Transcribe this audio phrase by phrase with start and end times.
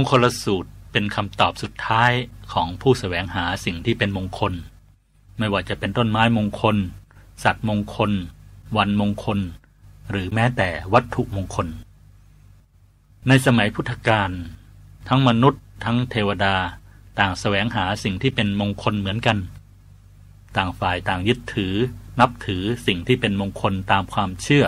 [0.00, 2.12] มงคลสูตรเป็นคำตอบสุดท้าย
[2.52, 4.52] ของผู้สแสวงหาสิ่งที่เป็นมงคล
[5.38, 6.76] ไม่ว่าจะเป็นต้นไม้มงคล
[7.44, 8.10] สัตว์มงคล
[8.76, 9.38] วันมงคล
[10.10, 11.66] หรือแม้แต่วัตถุมงคล
[13.28, 14.30] ในสมัยพุทธกาล
[15.08, 16.56] ทั้งมนุษย์ ทั้งเทวดา
[17.18, 19.38] ต่างสแสวงหาสิ่งที่เป็นมงคลเหมือนกัน
[20.56, 21.74] ต่างฝ่ายต่างยึดถือ
[22.20, 24.64] นับถือสิ่งที่เป็นมงคลตามความเชื่อ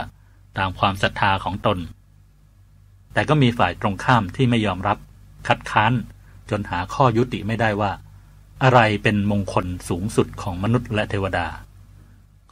[0.58, 1.78] ตามความศรัทธาของตน
[3.12, 4.98] แต่ก็มีฝ่ายตรงข้ามที่ไม่ยอมรับ
[5.48, 5.92] คัดค้าน
[6.50, 7.92] จนหาข้อยุติไม่ได้ว่า
[8.62, 11.46] อะไรเป็นมงคลสูงสุดของมนุษย์และเทวดา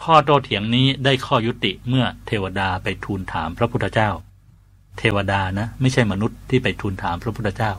[0.03, 4.11] ข้อโต้เถียงนี้ได้ข้อยุติเมื่อเทวดาไปทูลถามพระพุทธเจ้า
[4.99, 7.73] เทวดานะ ไม่ใช่มนุษย์ที่ไปทูลถามพระพุทธเจ้า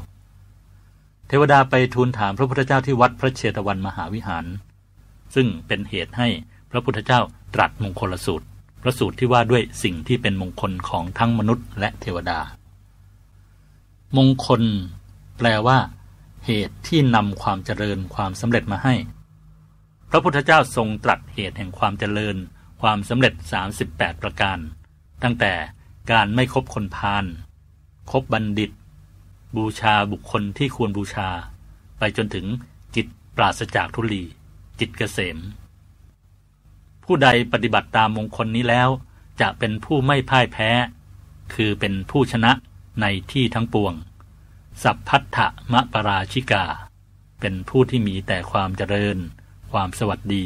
[1.27, 4.45] เทวดาไปทูลถามพระพุทธเจ้าที่วัดพระเชตวันมหาวิหาร
[5.35, 6.27] ซึ่งเป็นเหตุให้
[6.71, 7.19] พระพุทธเจ้า
[7.55, 8.45] ตรัสมงคลสูตร
[8.81, 12.39] พระสูตรที่ว่าด้วยสิ่งที่เป็นมงคลของทั้งมนุษย์และเทวดา
[14.17, 14.61] มงคล
[15.39, 15.79] แปลว่า
[16.45, 18.95] เหตุที่นำความเจริญความสำเร็จมาให้
[20.09, 22.35] พระพุทธเจ้าทรงตรัสเหตุแห่งความเจริญ
[22.81, 23.33] ความสำเร็จ
[23.77, 24.57] 38 ประการ
[25.23, 25.53] ตั้งแต่
[26.11, 27.25] การไม่คบคนพาล
[28.11, 28.71] คบบัณฑิต
[29.57, 31.29] บูชาบุคคลที่ควรบูชา
[31.99, 32.45] ไปจนถึง
[32.95, 34.23] จิตปราศจากทุลี
[34.79, 35.37] จิตเกษม
[37.05, 38.89] ผู้ใดปฏิบัติตามมงคลนี้แล้ว
[39.41, 40.69] จะเป็นผู้ไม่พ่ายแพ้
[41.53, 42.51] คือเป็นผู้ชนะ
[43.01, 43.93] ในที่ทั้งปวง
[44.83, 46.65] สัพพัทธะมะปราชิกา
[47.39, 49.17] เป็นผู้ที่มีแต่ความเจริญ
[49.71, 50.43] ความสวัสดี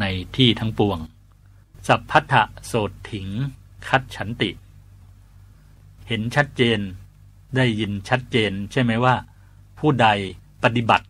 [0.00, 0.04] ใน
[0.36, 0.98] ที่ทั้งปวง
[1.88, 3.28] สัพพัทธะโสดถิง
[3.88, 4.50] คัดฉันติ
[6.08, 6.80] เห็นชัดเจน
[7.56, 9.14] ได้ยินชัดเจนใช่ไหมว่า
[9.78, 10.08] ผู้ใด
[10.64, 11.06] ปฏิบัติ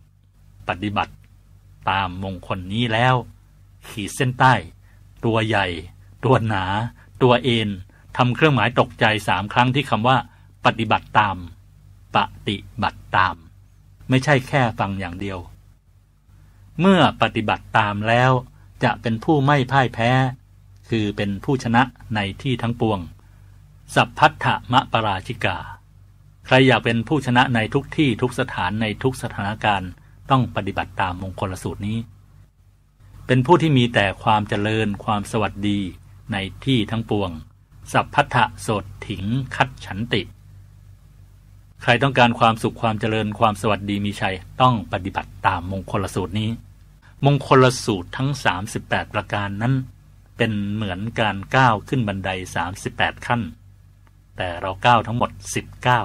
[0.69, 1.13] ปฏิบัติ
[1.89, 3.15] ตามมงคลนี้แล้ว
[3.89, 4.53] ขีดเส้นใต้
[5.25, 5.67] ตัวใหญ่
[6.25, 6.63] ตัวหนา
[7.21, 7.69] ตัวเอ็น
[8.17, 10.17] ทำเครื่องหมายตกใจสามครั้งที่คำว่า
[10.65, 11.37] ปฏิบัติตาม
[12.17, 13.35] ปฏิบัติตาม
[14.09, 15.39] ไม่ใช่แค่ฟังอย่างเดียว
[16.79, 18.31] เมื่อปฏิบัติตามแล้ว
[18.83, 20.11] จะเป็นผู้ไม่พ่ายแพ้
[20.89, 21.81] คือเป็นผู้ชนะ
[22.15, 22.99] ในที่ทั้งปวง
[23.95, 25.57] สัพพัทธมะปราชิกา
[26.45, 29.91] ใครอยากเป็นผู้ชนะในทุกที่ทุกสถานในทุกสถานการณ์
[30.31, 31.97] ต้องปฏิบัติตามมงคลสูตรนี้
[33.27, 35.79] เป็นผู้ที่มีแต่ความเจริญความสวัสดี
[36.31, 37.29] ในที่ทั้งปวง
[37.93, 39.23] สัพพัทธโสดถิง
[39.55, 40.21] คัดฉันติ
[41.83, 46.49] ใครต้องการความสุขความเจริญความสวัสดีมีชัย ต้องปฏิบัติตามมงคลสูตรนี้
[47.25, 48.29] มงคลสูตรทั้ง
[48.71, 49.73] 38 ประการนั้น
[50.37, 52.29] เป็นเหมือนการก้าวขึ้นบันได
[52.77, 53.41] 38 ขั้น
[54.37, 55.31] แต่เราก้าวทั้งหมด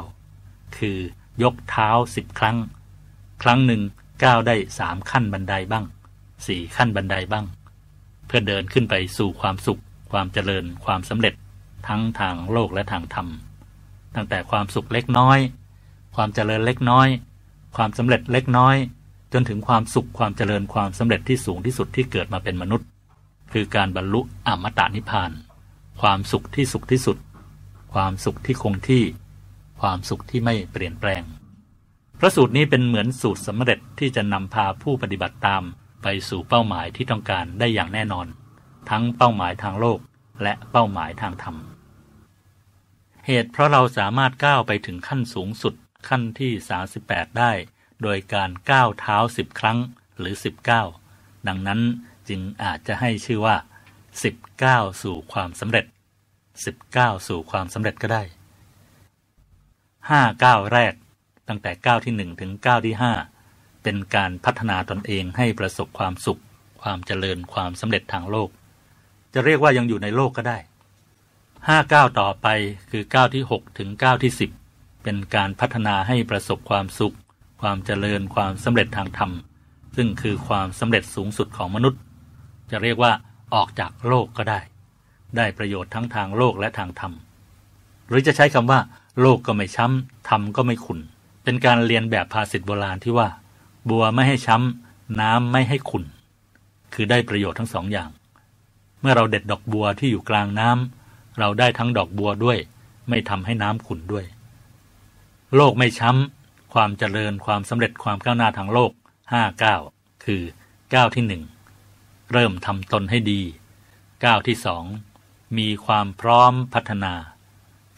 [0.01, 0.99] 19 คือ
[1.43, 2.57] ยกเท้า 10 ครั้ง
[3.43, 3.83] ครั้งหนึ่ง
[4.25, 5.85] ก้าวได้สามขั้นบันไดบ้าง
[6.47, 7.45] สี่ขั้นบันไดบ้าง
[8.27, 9.81] เพื่อเดินขึ้นไปสู่ความสุข
[10.13, 11.35] ความเจริญความสำเร็จ
[11.89, 13.29] ทั้งทางโลกและทางธรรม
[14.15, 15.39] ตั้งแต่ความสุขเล็กน้อย
[16.15, 17.09] ความเจริญเล็กน้อย
[17.77, 18.77] ความสำเร็จเล็กน้อย
[19.33, 22.89] จนถึงความสุขความเจริญความสำเร็จที่สูงที่สุดที่เกิดมาเป็นมนุษย์
[23.53, 25.31] คือการบรรลุอมตะนิพพาน
[26.01, 27.19] ความสุขที่สุขที่สุด
[27.95, 29.05] ความสุขที่คงที่
[29.81, 31.23] ความสุขที่ไม่เปลี่ยนแปลง
[32.19, 35.63] พระสูตรนี้เป็นเหมือนสูตรสำเร็จที่จะนำพาผู้ปฏิบัติตาม
[36.03, 38.27] ไปสู่เป้าหมายที่ต้องการได้อย่างแน่นอน
[38.91, 39.99] ทั้งเป้าหมายทางโลก
[40.43, 41.57] และเป้าหมายทางธรรม
[43.27, 45.75] เหตุเพราะเราสามารถก้าวไปถึงขั้นสูงสุด
[46.09, 46.53] ขั้นที่
[46.95, 47.53] 38 ได้
[48.03, 49.79] โดยการก้าวเท้าสิบครั้ง
[50.19, 50.35] หรือ
[50.91, 51.81] 19 ดังนั้น
[52.29, 53.57] จึงอาจจะให้ชื่อว่า
[54.31, 55.87] 19 สู่ความสำเร็จ
[56.57, 58.23] 19 สู่ความสำเร็จก็ได้
[59.53, 60.93] 5ก้าวแรก
[61.49, 62.95] ตั้งแต่ก้าวที่1ถึงก้าวที่
[63.39, 66.41] 5 เป็นการพัฒนาตนเองให้ประสบความสุข
[66.83, 68.49] ความเจริญความสำเร็จทางโลก
[69.35, 70.59] จะเรียกว่ายังอยู่ในโลกก็ได้
[71.69, 72.47] ห้าก้าวต่อไป
[72.91, 74.62] คือก้าวที่ 6 ถึงก้าวที่ 10
[75.03, 77.17] เป็นการพัฒนาให้ประสบความสุข
[77.61, 79.31] ความเจริญความสำเร็จทางธรรม
[79.97, 82.01] ซึ่งคือความสำเร็จสูงสุดของมนุษย์
[82.71, 83.13] จะเรียกว่า
[83.55, 84.61] ออกจากโลกก็ได้
[85.37, 87.13] ได้ประโยชน์ทั้งทางโลกและทางธรรม
[88.09, 88.81] หรือจะใช้คำว่า
[89.21, 91.01] โลกก็ไม่ช้ำธรรมก็ไม่ขุน
[91.45, 93.29] เป็นการเรียนแบบภาษิตโบราณที่ว่า
[93.89, 96.05] บัวไม่ให้ช้ำน้ำไม่ให้ขุน
[96.95, 98.11] คือได้ประโยชน์ทั้งสองอย่าง
[99.01, 102.59] เมื่อเราเด็ดดอกบัวที่อยู่กลางน้ำเราได้ทั้งดอกบัวด้วย
[103.09, 104.25] ไม่ทำให้น้ำขุนด้วย
[105.57, 108.93] โลกไม่ช้ำ ความเจริญความสำเร็จความก้าวหน้าทางโลก
[109.33, 109.77] ห้าก้า
[110.25, 110.43] คือ
[110.95, 111.43] ก้าวที่หนึ่ง
[112.33, 113.41] เริ่มทำตนให้ดี
[114.25, 114.85] ก้าวที่สอง
[115.59, 117.15] มีความพร้อมพัฒนา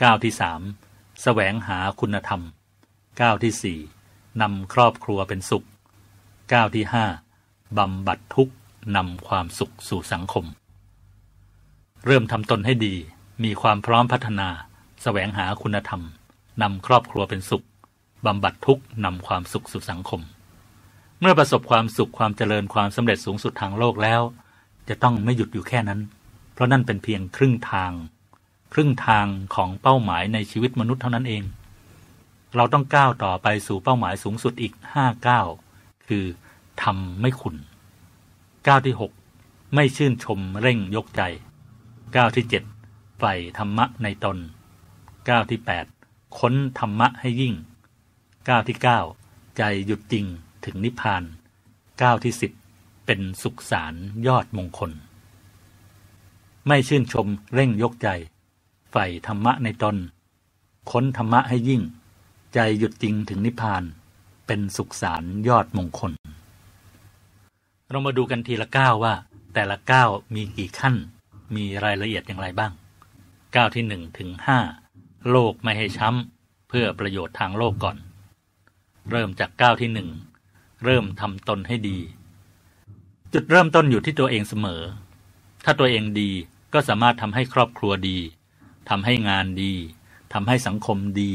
[0.02, 0.60] ก้าวที่สาม
[1.22, 2.42] แสวงหาคุณธรรม
[3.20, 3.78] ก้าวที่สี่
[4.42, 5.66] นำครอบครัวเป็นสุข
[6.52, 7.04] ก้าวที่ห้า
[7.78, 8.50] บำบัดทุก
[8.96, 10.44] นำความสุขสู่สังคม
[12.06, 12.94] เริ่มทำตนให้ดี
[13.44, 14.54] มีความพร้อมพัฒนาส
[15.02, 16.02] แสวงหาคุณธรรม
[16.62, 17.64] นำครอบครัวเป็นสุข
[18.26, 20.20] บำบัดทุกข์นำความสุขสู่สังคม
[21.20, 24.22] เมื่อประสบความสุขความเจริญความสำเร็จสูงสุดทางโลกแล้ว
[24.88, 26.00] จะต้องไม่หยุดอยู่แค่นั้น
[26.52, 27.92] เพราะนั่นเป็นเพียงครึ่งทาง
[28.72, 31.42] ครึ่งทางของเป้าหมายในชีวิตมนุษย์เท่านั้นเอง
[32.56, 35.46] เราต้องก้าวต่อไปสู่เป้าหมายสูงสุดอีกห้าก้าว
[36.06, 36.24] คือ
[36.82, 37.56] ทำไม่ขุน
[38.66, 39.12] ก้าวที่หก
[39.74, 41.22] ไม่ชื่นชมเร่งยกใจ
[42.16, 42.62] ก้าวที่เจ็ด
[43.18, 44.36] ใฝ่ธรรมะในตน
[45.28, 45.84] ก้าวที่แปด
[46.38, 47.54] ค้นธรรมะให้ยิ่ง
[48.48, 49.00] ก้าวที่เก้า
[49.56, 50.24] ใจหยุดจริง
[50.64, 51.22] ถึงนิพพาน
[52.02, 52.52] ก้าวที่สิบ
[53.06, 53.94] เป็นสุขสาร
[54.26, 54.92] ยอดมงคล
[56.66, 58.08] ไม่ชื่นชมเร่งยกใจ
[58.90, 59.96] ใฝ่ธรรมะในตน
[60.90, 61.82] ค้นธรรมะให้ยิ่ง
[62.54, 63.82] ใจหยุดจริงถึงนิพพาน
[64.46, 66.12] เป็นสุขสารยอดมงคล
[67.90, 69.14] เรามาดูกันทีละก้าวว่า
[69.54, 70.94] แต่ละก้าวมีกี่ขั้น
[71.56, 72.72] มีรายละเอียดอย่างไรบ้าง
[73.56, 74.58] ก้าวที่หนึ่งถึงห้า
[75.30, 77.96] โลกไม่ให้ช้ำ เพื่อประโยชน์ทางโลกก่อน
[79.10, 80.08] เริ่มจากก้าวที่หนึ่ง
[80.84, 81.98] เริ่มทำตนให้ดี
[83.32, 84.82] จุดเริ่มต้นอยู่ที่ตัวเองเสมอ
[85.64, 86.30] ถ้าตัวเองดี
[86.72, 88.18] ก็สามารถทำให้ครอบครัวดี
[88.88, 89.72] ทำให้งานดี
[90.32, 91.32] ทำให้สังคมดี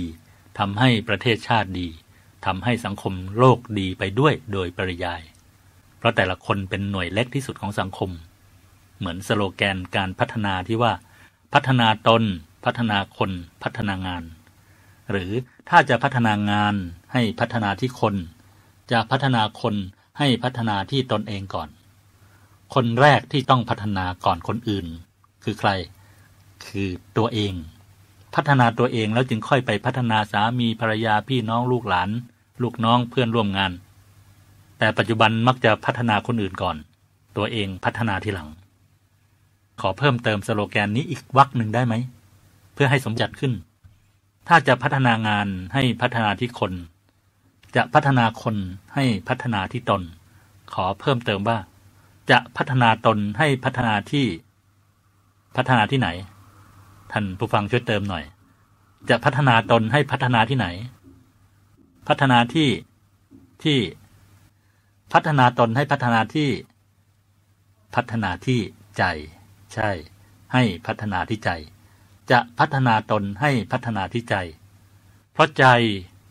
[0.59, 1.87] ทำให้ประเทศชาติดี
[2.45, 5.21] ทำให้สังคมโลกดีไปด้วยโดยปริยาย
[5.97, 8.09] เพราะแต่ละคนเป็นหน่วยเล็กที่สุดของสังคม
[8.97, 10.93] เหมือนสโลแกนการพัฒนาที่ว่า
[11.53, 12.23] พัฒนาตน
[12.65, 13.31] พัฒนาคน
[13.63, 14.23] พัฒนางาน
[15.11, 15.31] หรือ
[15.69, 16.75] ถ้าจะพัฒนางาน
[17.13, 18.15] ให้พัฒนาที่คน
[18.91, 19.75] จะพัฒนาคน
[20.19, 21.69] ให้พัฒนาที่ตนเองก่อน
[22.73, 24.85] คนแรกที่ต้องพัฒนาก่อนคนอื่น
[25.43, 25.69] คือใคร
[26.65, 27.53] คือตัวเอง
[28.35, 32.09] พัฒนาตัวเองแล้วจึงค่อยไปพัฒนาสามีภรรยาพี่น้องลูกหลาน
[32.61, 33.71] ลูกน้องเพื่อนร่วมงาน
[34.77, 36.77] แต่ปัจจุบันมักจะพัฒนาคนอื่นก่อน
[37.37, 38.49] ตัวเองพัฒนาทีหลัง
[39.81, 41.95] ขอเพิ่มเติมสโลแกนนี้อีกวักหนึ่งได้ไหม
[42.81, 43.53] พื่อให้สมจัดขึ้น
[44.47, 46.73] ถ้าจะพัฒนางานให้พัฒนาที่คน
[47.75, 48.55] จะพัฒนาคน
[48.95, 50.01] ให้พัฒนาที่ตน
[50.73, 51.57] ขอเพิ่มเติมว่า
[52.31, 54.25] จะพัฒนาตนให้พัฒนาที่
[55.55, 56.09] พัฒนาที่ไหน
[57.11, 58.23] ท่านผู้ฟังช่วยเติมหน่อย
[59.09, 60.67] จะพัฒนาตนให้พัฒนาที่ไหน
[62.07, 62.69] พัฒนาที่
[63.63, 63.77] ที่
[65.13, 66.49] พัฒนาตนให้พัฒนาที่
[67.95, 68.59] พัฒนาที่
[68.97, 69.03] ใจ
[69.73, 69.89] ใช่
[70.53, 71.51] ให้พัฒนาที่ใจ
[72.31, 74.35] จะพัฒนาตนให้พัฒนาที่ใจ
[75.33, 75.65] เพราะใจ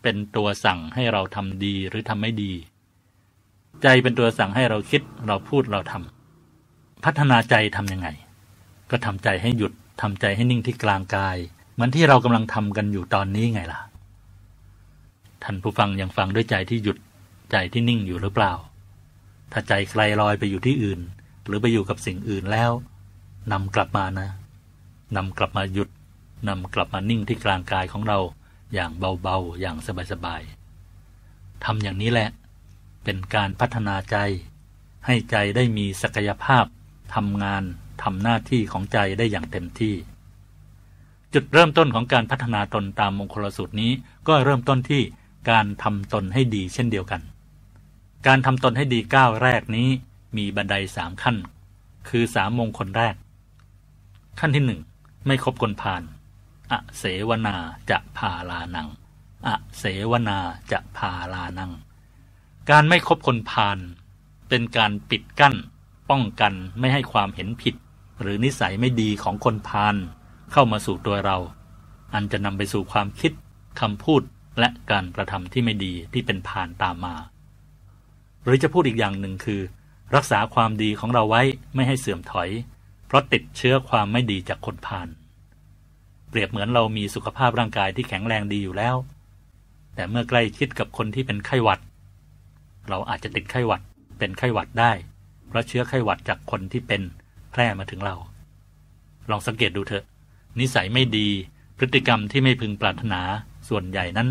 [0.01, 2.53] เป็นตัวสั่งให้เราทำดีหรือทำไม่ดี
[3.83, 8.07] ใจเป็นตัวสั่งให้เราคิดเราพูดเราทำพัฒนาใจทำยังไง
[8.91, 11.37] ก็ทำใจให้หยุดทำใจให้นิ่งที่กลางกาย
[11.73, 13.79] เหมือนที่เรากำลังทำกันอยู่ตอนนี้ไงล่ะ
[15.43, 16.97] ท่านผู้ฟังยังฟังด้วยใจที่หยุด
[17.51, 18.53] ใจที่นิ่งอยู่หรือเปล่า
[19.51, 20.99] ถ้าใจไกลลอยไปอยู่ที่อื่น
[21.45, 22.71] หรือไปอยู่กับสิ่งอื่นแล้ว
[23.51, 24.29] นำกลับมานะ
[25.15, 25.89] นำกลับมาหยุด
[26.47, 28.19] นำกลับมานิ่งที่กลางกายของเรา
[28.73, 28.91] อย่าง
[29.21, 29.77] เบาๆ อย่าง
[30.11, 32.29] สบายๆทำอย่างนี้แหละ
[33.03, 34.17] เป็นการพัฒนาใจ
[35.05, 36.65] ให้ใจได้มีศักยภาพ
[37.15, 37.63] ทำงาน
[38.03, 39.95] ทำหน้าที่ของใจได้อย่างเต็มที่
[41.33, 43.91] จุดเริ่มต้นของการพัฒนาตนตามมงคลสูตรนี้
[44.27, 45.01] ก็เริ่มต้นที่
[45.49, 47.21] การทำตนให้ดีเช่นเดียวกัน
[48.27, 49.87] การทำตนให้ดีก้าวแรกนี้
[50.37, 51.35] มีบันไดสามขั้น
[52.09, 53.15] คือสามมงคลแรก
[54.39, 54.81] ขั้นที่หนึ่ง
[55.27, 56.03] ไม่คบคนพาล
[56.71, 57.55] อเสวนา
[57.89, 58.87] จะพาลานัง
[59.47, 60.37] อเสวนา
[60.71, 61.71] จะพาลานัง
[62.69, 63.77] การไม่คบคนพาล
[64.49, 65.55] เป็นการปิดกั้น
[66.09, 67.75] ป้องกันไม่ให้ความเห็นผิด
[68.21, 69.95] หรือนิสัยไม่ดีของคนพาล
[70.51, 71.37] เข้ามาสู่ตัวเรา
[72.13, 73.31] อันจะนำไปสู่ความคิด
[73.79, 74.21] คำพูด
[74.59, 77.15] และการกระทำที่ไม่ดีที่เป็นพานตามมา
[78.43, 79.61] หรือจะพูดอีกอย่างหนึ่งคือ
[80.15, 81.41] รักษาความดีของเราไว้
[81.75, 82.49] ไม่ให้เสื่อมถอย
[83.09, 85.07] เพราะติดเชื้อความไม่ดีจากคนพาล
[86.29, 88.95] เปรียบเหมือนเรามีสุขภาพร่างกายที่แข็งแรงดีอยู่แล้ว
[89.95, 91.79] แต่เมื่อใกล้ชิดกับคนที่เป็นไข้หวัด
[92.89, 93.81] เราอาจจะติดไข้หวัด
[94.19, 94.91] เป็นไข้หวัดได้
[95.47, 97.01] เพราะเชื้อไข้หวัดจากคนที่เป็น
[97.51, 98.15] แพร่มาถึงเรา
[99.29, 100.03] ลองสังเกตดูเถอะ
[100.59, 101.27] นิสัยไม่ดี
[101.77, 103.21] พฤติกรรมที่ไม่พึงปรารถนา
[103.69, 104.29] ส่วนใหญ่นั้น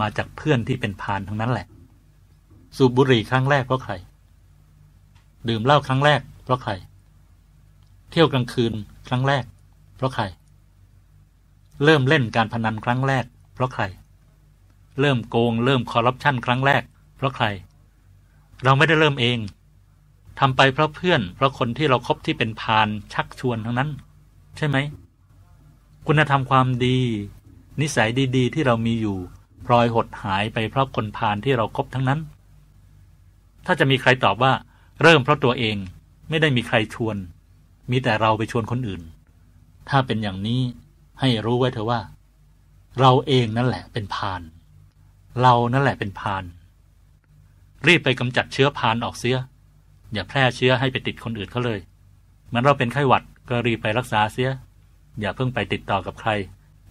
[0.00, 1.66] มาจากเพื่อนที่เป็นพานทั้งนั้นแหละ
[2.76, 3.92] สูบบุหรี่ครั้งแรกเพราะใคร
[5.48, 6.72] ดื่มเหล้าครั้งแรกเพราะใคร
[8.10, 8.74] เที่ยวกลางคืน
[9.08, 9.44] ครั้งแรก
[9.96, 10.24] เพราะใคร
[11.84, 13.24] เริ่มเล่นการพนันครั้งแรก
[13.54, 13.82] เพราะใคร
[15.00, 16.82] เริ่มโกง เริ่มคอร์รัปชันครั้งแรก
[17.16, 17.46] เพราะใคร
[18.64, 19.38] เราไม่ได้เริ่มเอง
[20.40, 23.90] ทำไปเพราะเพื่อน เพราะคนที่เราครบที่เป็นพานชักชวนทั้งนั้น
[24.56, 24.76] ใช่ไหม
[26.06, 26.98] คุณธรรมความดี
[27.80, 29.16] นิสัยดี ๆ ที่เรามีอยู่
[29.66, 32.20] พลอยหดหายไปเพราะคนพานที่เราครบทั้งนั้น
[33.66, 34.52] ถ้าจะมีใครตอบว่า
[35.02, 35.76] เริ่มเพราะตัวเอง
[36.28, 37.16] ไม่ได้มีใครชวน
[37.90, 39.02] มีแต่เราไปชวนคนอื่น
[39.88, 40.60] ถ้าเป็นอย่างนี้
[41.20, 42.00] ให้รู้ไว้เถอะว่า
[43.00, 44.42] เราเองนั่นแหละเป็นพาน
[45.42, 46.44] เรานั่นแหละเป็นพาน
[47.86, 49.36] รีบไปกำจัดเชื้อพานออกเสีย
[50.12, 51.80] อย่าแพร่เชื้อให้ไปติดคนอื่นเขาเลย
[52.52, 54.50] มือนเราเป็นไข้หวัดก็รีบไปรักษาเสีย
[55.20, 56.30] อย่าเพิ่งไปติดต่อกับใคร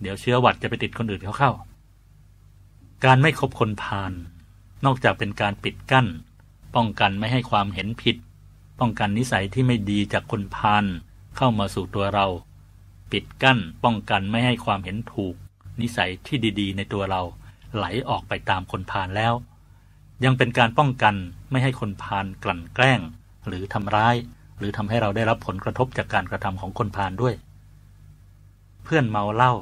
[0.02, 1.52] เดี๋ยวเชื้อหวัดจะไปติดคนอื่นเขาเข้า
[3.06, 4.12] การไม่คบคนพาล
[4.86, 6.08] นอกจากเป็นการปิดกั้น
[6.76, 8.16] ป้องกันไม่ให้ความเห็นผิด
[8.80, 10.86] ป้องกันนิสัยที่ไม่ดีจากคนพาล
[11.38, 12.28] เข้ามาสู่ตัวเรา
[13.12, 15.36] ปิดกั้นป้องกันไม่ให้ความเห็นถูก
[15.82, 17.22] นิสัยที่ดีๆ ในตัวเรา
[17.76, 19.34] ไหลออกไปตามคนพาลแล้ว
[20.24, 21.16] ยังเป็นการป้องกัน
[21.52, 23.00] ไม่ให้คนพาลกลั่นแกล้ง
[23.48, 24.16] หรือทำร้าย
[24.58, 27.36] หรือทำให้เราได้รับผลกระทบจากการกระทำของคนพาลด้วย
[28.84, 29.54] เพื่อนเมาเหล้า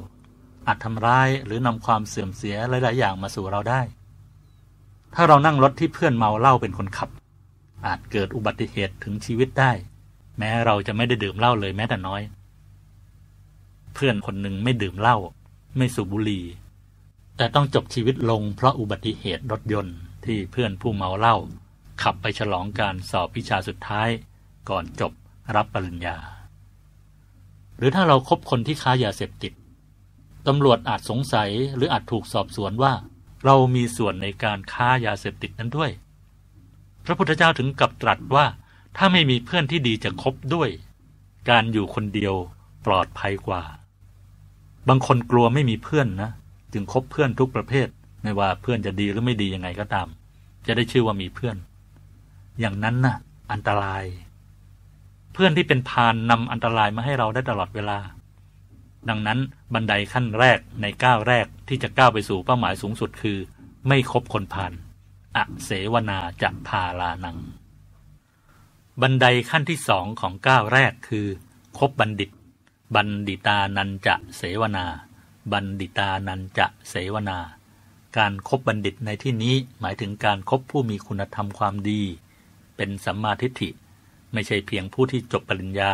[0.66, 3.80] อาจทำร้ายหรือนำความเสื่อมเสียหลายๆอย่างมาสู่เราได้
[5.14, 7.08] ถ้าเรานั่งรถที่เพื่อนเมาเหล้าเป็นคนขับ
[7.86, 9.72] อาจเกิดอุบัติเหตุถึงชีวิตได้
[10.38, 12.22] แม้เราจะไม่ได้ดื่มเหล้าเลยแม้แต่น้อย
[13.94, 15.16] เพื่อนคนหนึ่งไม่ดื่มเหล้า
[15.76, 16.44] ไม่สูบบุหรี่
[17.36, 21.36] แต่ต้องจบชีวิตลงเพราะอุบัติเหตุรถยนต์ที่เพื่อนผู้เมาเหล้า
[22.02, 24.08] ขับไปฉลองการสอบวิชาสุดท้าย
[24.68, 25.12] ก่อนจบ
[25.56, 26.16] รับปริญญา
[27.76, 29.52] หรือถ้าเราครบคนที่ค้ายาเสพติด
[30.46, 32.92] ตำรวจอาจสงสัยหรืออาจถูกสอบสวนว่า
[33.44, 35.90] เรามีส่วนในการค้ายาเสพติดนั้นด้วย
[37.10, 38.46] พระพุทธเจ้าถึงกับตรัสว่า
[38.96, 40.68] ถ้าไม่มีเพื่อนที่ดีจะคบด้วย
[41.50, 42.34] การอยู่คนเดียว
[42.86, 43.62] ปลอดภัยกว่า
[44.88, 46.30] บางคนกลัวไม่มีเพื่อนนะ
[46.72, 47.88] จึงคบเพื่อนทุกประเภท
[48.22, 50.08] ไม่ว่าเพื่อนจะดีหรือไม่ดียังไงก็ตาม
[50.66, 51.56] จะได้ชื่อว่ามีเพื่อน
[52.60, 53.16] อย่างนั้นนะ่ะ
[53.52, 54.04] อันตราย
[55.32, 57.98] เพื่อนที่เป็นพานนำอันตรายมาให้เราได้ตลอดเวลา
[59.08, 59.38] ดังนั้น
[59.74, 63.38] บันไดขั้นแรกในก้าวแรกที่จะก้าวไปสู่เป้าหมายสูงสุดคือ
[63.88, 64.72] ไม่คบคนพาน
[65.36, 67.38] อเสวนาจะพาลานัง
[69.00, 71.26] บันไดขั้นที่สองของก้าวแรกคือ
[71.78, 72.30] คบบัณฑิต
[72.94, 74.86] บัณฑิตานันจะเสวนา
[75.52, 77.38] บัณฑิตานันจะเสวนา
[78.18, 82.02] การครบบัณฑิตในที่นี้หมายถึงการครบผู้มีคุณธรรมความดี
[82.76, 83.70] เป็นสัมมาทิฏฐิ
[84.32, 85.92] ไม่ใช่เพียงผู้ที่จบปริญญา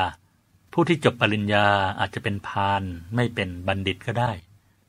[0.72, 1.66] ผู้ที่จบปริญญา
[2.00, 2.82] อาจจะเป็นพาน
[3.14, 4.32] ไม่เป็นบัณฑิตก็ได้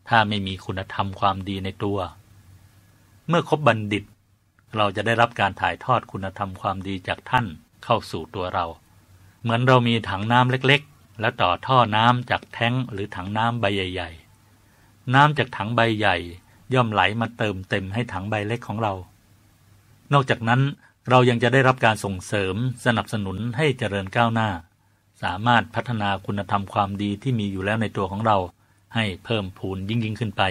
[0.10, 2.00] ถ้าไม่มีคุณธรรมความดีในตัว
[3.28, 4.04] เมื่อครบบัณฑิต
[4.77, 7.46] เราจะได้รับการถ่ายทอดคุณธรรมความดีจากท่าน
[7.84, 8.65] เข้าสู่ตัวเรา
[9.41, 14.10] เหมือนเรามีถังน้ำเล็กๆ แล้วต่อท่อน้ำจากแท้งหรือถังน้ำใบใหญ่
[14.62, 16.17] ๆ น้ำจากถังใบใหญ่
[16.74, 18.94] ย่อมไหลมาเติมเต็มให้ถังใบเล็กของเรา
[20.13, 20.62] นอกจากนั้น
[21.10, 22.55] เรายังจะได้รับการส่งเสริม
[22.86, 24.50] สนับสนุนให้เจริญก้าวหน้า
[25.24, 28.38] สามารถพัฒนาคุณธรรมความดีที่มีอยู่แล้วในตัวของเรา
[28.96, 30.44] ให้เพิ่มพูนยิ่งยิ่งขึ้นไป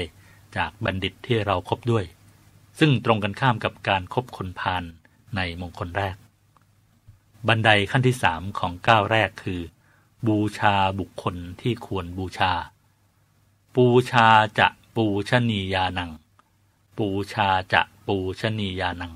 [0.56, 2.04] จากบัณฑิตที่เราครบด้วย
[2.78, 4.82] ซึ่งตรงกันข้ามกับการครบคนพาล
[5.36, 6.16] ในมงคลแรก
[7.48, 9.60] บันไดขั้นที่สามของก้าวแรกคือ
[10.26, 12.52] บูชาบุคคลที่ควรบูชา
[13.74, 14.26] ปูชา
[14.58, 16.10] จะปูชนียานัง
[16.98, 19.12] ปูชาจะปูชนียานัง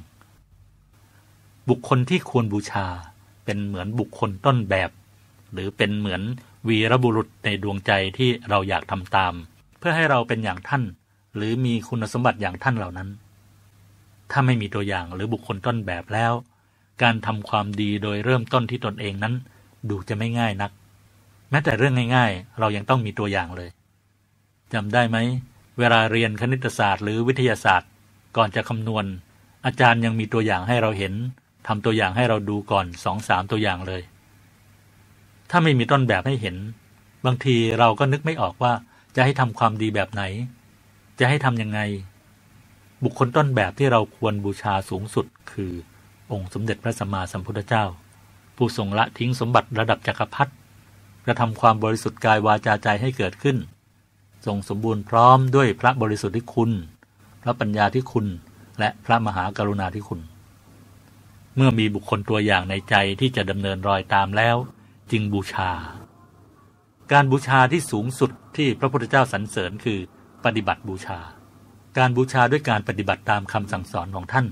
[1.68, 2.86] บุคคลที่ควรบูชา
[3.44, 4.90] เป็นเหมือนบุคคลต้นแบบ
[5.52, 6.22] หรือเป็นเหมือน
[6.68, 9.34] วีรบุรุษในดวงใจที่เราอยากทำตาม
[9.78, 10.82] เพื่อให้เราเป็นอย่างท่าน
[11.36, 13.08] หรือมีคุณสมบัติอย่างท่านเหล่านั้น
[14.30, 16.32] ถ้าไม่มีตัวอย่างหรือบุคคลต้นแบบแล้ว
[17.02, 19.34] การทำความดีโดยเริ่มต้นที่ตนเองนั้น
[19.90, 20.70] ดูจะไม่ง่ายนัก
[21.50, 23.70] แม้แต่เรื่องง่าย ๆ เรายังต้องมีตัวอย่างเลย
[24.72, 25.18] จำได้ไหม
[25.78, 27.90] เวลาเรียนคณิตศาสตร์ หรือวิทยาศาสตร์
[28.36, 29.04] ก่อนจะคำนวณ
[29.66, 31.14] อาจารย์ยังมีตัวอย่างให้เราเห็น
[31.66, 34.02] ทำตัวอย่างให้เราดูก่อนสองสามตัวอย่างเลย
[35.50, 36.56] ถ้าไม่มีต้นแบบให้เห็น
[37.26, 38.72] บางทีเราก็นึกไม่ออกว่า
[39.16, 40.22] จะให้ทำความดีแบบไหน
[41.18, 41.80] จะให้ทำยังไง
[43.04, 45.72] บุคคลต้นแบบที่เราควรบูชาสูงสุด คือ
[46.32, 47.84] องค์สมเด็จพระสัมมาสัมพุทธเจ้า
[48.56, 50.52] ผู้ทรงละทิ้งสมบัติระดับจักรพรรดิ
[51.24, 53.56] กระทำความบริสุทธิ์กายวาจาใจให้เกิดขึ้น
[54.46, 56.70] ทรงสมบูรณ์พร้อมด้วยพระบริสุทธิ์ที่คุณ
[57.42, 58.26] พระปัญญาที่คุณ
[58.78, 60.20] และพระมหากรุณาที่คุณ
[61.56, 64.56] เมื่อมีบุคคลตัวอย่างในใจที่จะดำเนินรอยตามแล้ว
[65.10, 65.70] จึงบูชา
[67.12, 69.98] การบูชาที่สูงสุดที่พระพุทธเจ้าสรรเสริญคือ
[70.44, 71.18] ปฏิบัติบูชา
[71.96, 74.46] การบูชาด้วยการปฏิบัติตามคำสั่งสอนของท่าน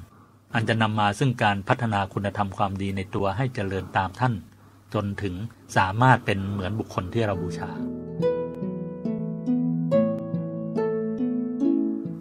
[0.55, 4.35] อันจะนำมาซึ่งการพัฒนาคุณธรรมความดีในตัวให้เจริญตามท่าน
[4.95, 5.35] จนถึง
[5.76, 7.71] สามารถเป็นเหมือนบุคคลที่เราบูชา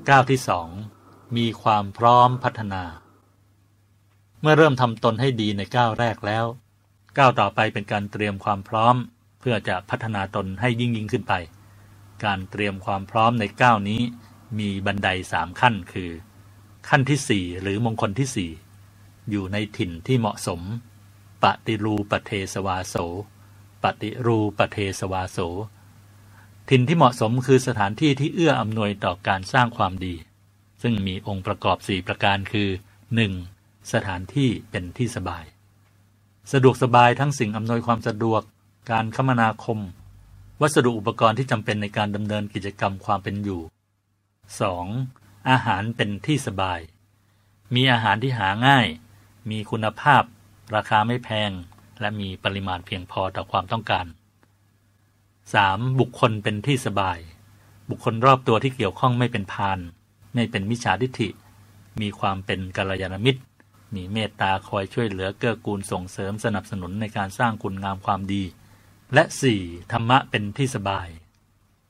[0.10, 0.70] ก้าวที่สอง
[1.38, 2.84] มีความพร้อมพัฒนา
[4.42, 6.46] เมื่อเริ่มทำตนให้ดีในก้าวแรกแล้ว
[7.18, 8.96] ก้าวต่อไปเป็นการเตรียมความพร้อม
[9.40, 11.34] เพื่อจะพัฒนาตนให้ยิ่งยิ่งขึ้นไป
[12.26, 14.02] การเตรียมความพร้อมในก้าวนี้
[14.60, 16.12] มีบันไดสามขั้นคือ
[16.90, 18.52] ขั้นที่สี่หรือมงคลที่สี่
[19.30, 20.62] อยู่ในถิ่นที่เหมาะสม
[21.44, 22.96] ปฏิรูปเทสวาโส
[23.84, 25.40] ปฏิรูปเทสวาโส
[26.70, 30.16] ถิ่นที่เหมาะสมคือสถานที่ที่เอื้ออำนวยต่อการสร้างความดี
[30.82, 32.70] ซึ่งมีองค์ประกอบ4ประการคือ
[33.30, 33.94] 1.
[33.94, 35.46] สถานที่เป็นที่สบาย
[36.52, 38.42] สะดวกสบายทั้งสิ่งอำนวยความสะดวก
[38.92, 39.80] การคมนาคม
[40.62, 43.62] วัสดุอุปกรณ์ที่จำเป็นในการดำเนินกิจกรรมความเป็นอยู่
[44.54, 45.50] 2.
[45.50, 46.80] อาหารเป็นที่สบาย
[47.76, 48.88] มีอาหารที่หาง่าย
[49.50, 50.24] มีคุณภาพ
[50.76, 51.52] ราคาไม่แพง
[52.00, 54.06] และมีปริมาณเพียงพอต่อความต้องการ
[55.24, 56.00] 3.
[56.00, 57.20] บุคคลเป็นที่สบาย
[57.90, 59.80] บุคคลรอบตัวที่เกี่ยวข้องไม่เป็นพาน
[60.34, 61.30] ไม่เป็นมิจฉาทิฐิ
[62.02, 63.42] มีความเป็นกัลยาณมิตร
[63.96, 68.44] มีเมตตาคอยช่วยเหลือเกื้อกูลส่งเสริมสนับสนุนในการสร้างคุณงามความดี
[69.14, 69.24] และ
[69.58, 69.92] 4.
[69.92, 71.08] ธรรมะเป็นที่สบาย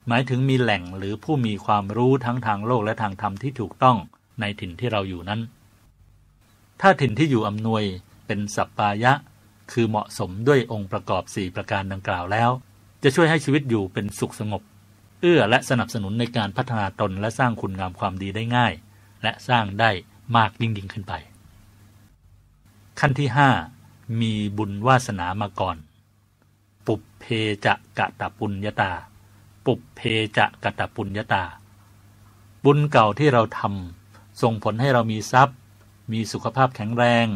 [0.08, 3.96] หมายถึงมีแหล่งหรือผู้มีความรู้ทั้งทางโลกและทางธรรมที่ถูกต้อง
[4.40, 5.40] ในถิ่นที่เราอยู่นั้น
[6.80, 7.82] ถ้าถิ่นที่อยู่อำนวย
[8.26, 9.12] เป็นสัปปายะ
[9.72, 12.50] คือเหมาะสมด้วยองค์ประกอบ 4 ประการดังกล่าวแล้ว
[13.02, 14.62] จะช่วยให้ชีวิตอยู่เป็นสุขสงบ
[15.20, 18.72] เอื้อและสนับสนุนในการพัฒนาตนและสร้างคุณงามความดีได้ง่าย
[19.22, 19.90] และสร้างได้
[20.36, 21.12] มากยิ่งยิ่งขึ้นไป
[23.00, 23.28] ขั้นที่
[23.74, 25.76] 5 มีบุญวาสนามาก่อน
[26.86, 27.24] ปุเพ
[27.64, 28.92] จะกะตะปุญญาตา
[29.66, 30.00] ปุบเพ
[30.36, 31.44] จะกะตะปุญญาตา
[32.64, 35.58] บุญเก่าที่เราทำส่งผลให้เรามีทรัพย์
[36.12, 37.26] มีสุขภาพแข็งแรง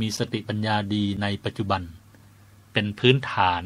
[0.00, 1.82] มีสติปัญญาดีในปัจจุบัน
[2.72, 3.64] เป็นพื้นฐาน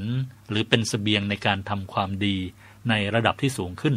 [0.50, 2.36] หรือเป็นสเสบียงในการทำความดี
[2.88, 3.94] ในระดับที่สูงขึ้น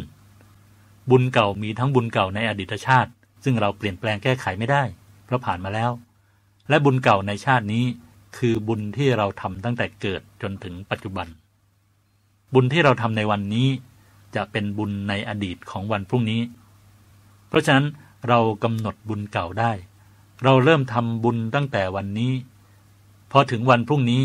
[1.10, 3.10] บุญเก่ามีทั้งบุญเก่าในอดีตชาติ
[3.44, 4.82] ซึ่งเราเปลี่ยนแปลงแก้ไขไม่ได้
[5.24, 5.90] เพราะผ่านมาแล้ว
[6.68, 7.84] และบุญเก่าในชาตินี้
[8.38, 11.26] คือบุญที่เราทำตั้งแต่เกิดจนถึงปัจจุบัน
[12.54, 13.68] บุญที่เราทำในวันนี้
[14.36, 16.40] จะเป็นบุญในอดีตของวันพรุ่งนี้
[17.48, 17.86] เพราะฉะนั้น
[18.28, 19.72] เรากำหนดบุญเก่าได้
[20.44, 22.32] เราเริ่มทำบุญตั้งแต่วันนี้
[23.32, 24.22] พอถึงวันพรุ่งนี้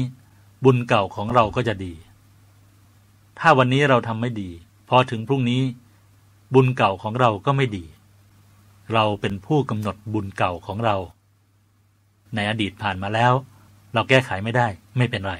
[0.66, 1.94] บุญเก่าของเราก็จะดี
[3.40, 4.50] ถ้าวันนี้เราทำไม่ดี
[4.90, 5.62] พอถึงพรุ่งนี้
[6.54, 7.86] บุญเก่าของเราก็ไม่ดี
[8.94, 10.96] เราเป็นผู้กำหนดบุญเก่าของเรา
[12.36, 13.34] ในอดีตผ่านมาแล้ว
[13.94, 14.68] เราแก้ไขไม่ได้
[14.98, 15.36] ไม่เป็นไร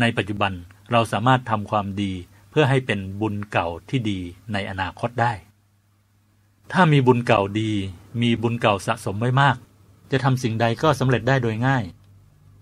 [0.00, 0.52] ในปัจจุบัน
[0.92, 2.12] เราสามารถทำความดี
[2.56, 4.20] พื่อให้เป็นบุญเก่าที่ดี
[4.52, 5.32] ในอนาคตได้
[6.72, 7.70] ถ้ามีบุญเก่าดี
[8.22, 9.56] มีบุญเก่าสะสมไว้มาก
[10.10, 11.84] จะทำสิ่งใดก็สำเร็จได้โดยง่าย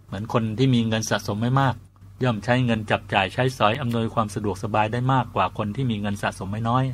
[0.07, 1.75] เหมือนคนที่มีเงินสะสมไม่มาก
[2.23, 6.85] ย่อมใช้เงินจับจ่ายใช้สอยอำนวยความสะดวกสบายได้มากกว่าคนที่มีเงินสะสมไม่น้อย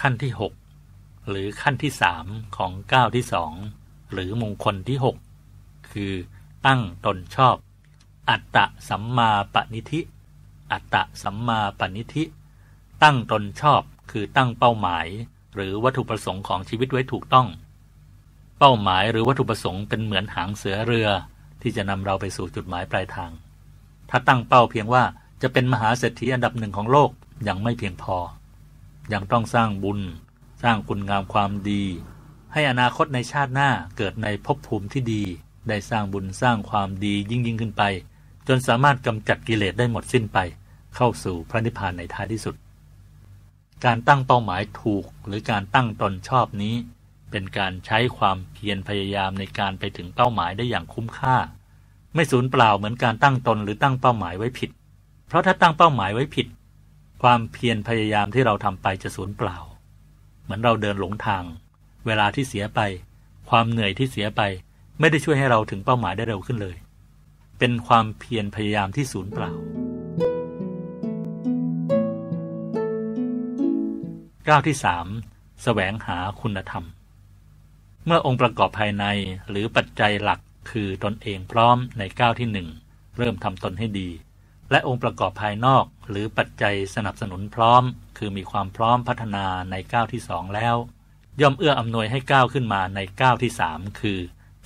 [0.00, 0.32] ขั้นที่
[0.80, 2.24] 6 หรือขั้นที่สาม
[2.56, 3.52] ของก้าวที่สอง
[4.12, 4.98] หรือมงคลที่
[5.44, 6.12] 6 คือ
[6.66, 7.56] ตั้งตนชอบ
[8.30, 10.00] อัตตะสัมมาปณิธิ
[10.72, 12.24] อัตตะสัมมาปณิธิ
[13.02, 15.06] ตั้งตนชอบคือตั้งเป้าหมาย
[15.54, 17.48] หรือวัตถุประสงค์ของชีวิตไว้ถูกต้อง
[18.58, 21.08] เป้าหมายหรือวัตถุประสงค์เป็นเหมือนหางเสือเรือ
[21.62, 23.30] ที่จะนำเราไปสู่จุดหมายปลายทาง
[24.10, 25.04] ถ้าตั้งเป้าเพียงว่า
[25.42, 27.10] จะเป็นมหาเศรษฐีอันดับหนึ่งของโลก
[27.48, 28.16] ยังไม่เพียงพอ
[29.12, 30.00] ยังต้องสร้างบุญ
[30.62, 31.84] สร้างคุณงามความดี
[32.52, 35.22] ให้อนาคตในชาติหน้าเกิดในภพภูมิที่ดี
[35.68, 37.82] ได้สร้างบุญสร้างความดียิ่งยิ่งขึ้นไป
[38.48, 40.38] จนสามารถกำจัดกิเลสได้หมดสิ้นไป
[40.96, 42.54] เข้าสู่พระนิพพานในท้ายที่สุด
[43.84, 46.74] การตั้งเป้าหมายถูกหรือการตั้งตนชอบนี้
[47.30, 51.36] เป็นการใช้ความเพียรพยายามในการไปถึงเป้าหมายได้อย่างคุ้มค่า
[52.14, 54.70] ไม่สูญเปล่าเหมือนการตั้งตนหรือตั้งเป้าหมายไว้ผิด
[55.28, 56.46] เพราะถ้าตั้งเป้าหมายไว้ผิด
[57.22, 59.56] ความเพียรพยายามที่เราทำไปจะสูญเปล่า
[60.42, 61.44] เหมือนเราเดินหลงทาง
[62.06, 62.80] เวลาที่เสียไป
[63.50, 64.42] ความเหนื่อยที่เสียไป
[65.00, 66.76] ไม่ได้ช่วยให้เราถึงเป้าหมายได้เร็วขึ้นเลย
[67.58, 69.52] เป็นความเพียรพยายามที่สูญเปล่า
[74.48, 75.06] ก้าวที่สาม
[75.62, 76.84] แสวงหาคุณธรรม
[78.06, 79.04] เมื่อองค์ประกอบภายใน
[79.50, 82.68] หรือปัจจัยหลักคือตนเองพร้อมในก้าวที่หนึ่ง
[83.16, 84.08] เริ่มทำตนให้ดี
[84.70, 87.82] และองค์ประกอบภายนอกหรือปัจจัยสนับสนุนพร้อม
[88.18, 90.76] คือมีความพร้อมพัฒนาในก้าวที่สองแล้ว
[91.40, 94.18] ย่อมเอื้ออำนวยให้ก้าวขึ้นมาในก้าวที่สามคือ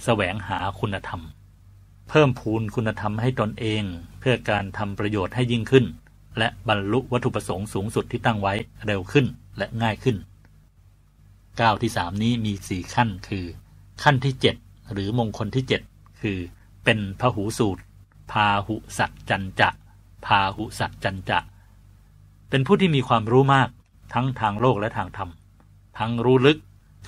[0.04, 1.22] แสวงหาคุณธรรม
[2.08, 3.82] เพิ่มพูนคุณธรรมให้ตนเอง
[4.20, 5.84] เพื่อการทำประโยชน์ให้ยิ่งขึ้น
[6.38, 8.54] และบรรลุวัตถุประสงค์สูงสุดที่ตั้งไว้
[8.88, 9.26] เร็วขึ้น
[9.58, 10.16] และง่ายขึ้น
[11.60, 13.44] ก้าวที่สามนี้มีสี่ขั้นคือ
[14.02, 14.56] ขั้นที่เจ็ด
[14.92, 15.82] หรือมงคลที่เจ็ด
[16.20, 16.38] คือ
[16.84, 17.82] เป็นพหูสูตร
[18.32, 19.68] พาหุสัจจันจะ
[20.26, 21.38] พาหุสัจจันจะ
[22.50, 23.68] เป็นผู้ที่มีความรู้มาก
[24.14, 25.30] ทั้งทางโลกและทางธรรม
[25.98, 26.58] ทั้งรู้ลึก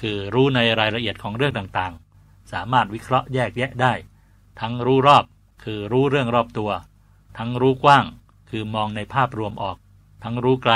[0.01, 3.93] คือรู้ในรายละเอียดของเรื่องต่างๆ สามารถวิเคราะห์แยกแยะได้
[4.61, 5.25] ทั้งรู้รอบ
[5.65, 6.71] คือรู้เรื่องรอบตัว
[7.39, 8.05] ทั้งรู้กว้าง
[8.51, 9.77] คือมองในภาพรวมออก
[10.25, 10.75] ทั้งรู้ไกล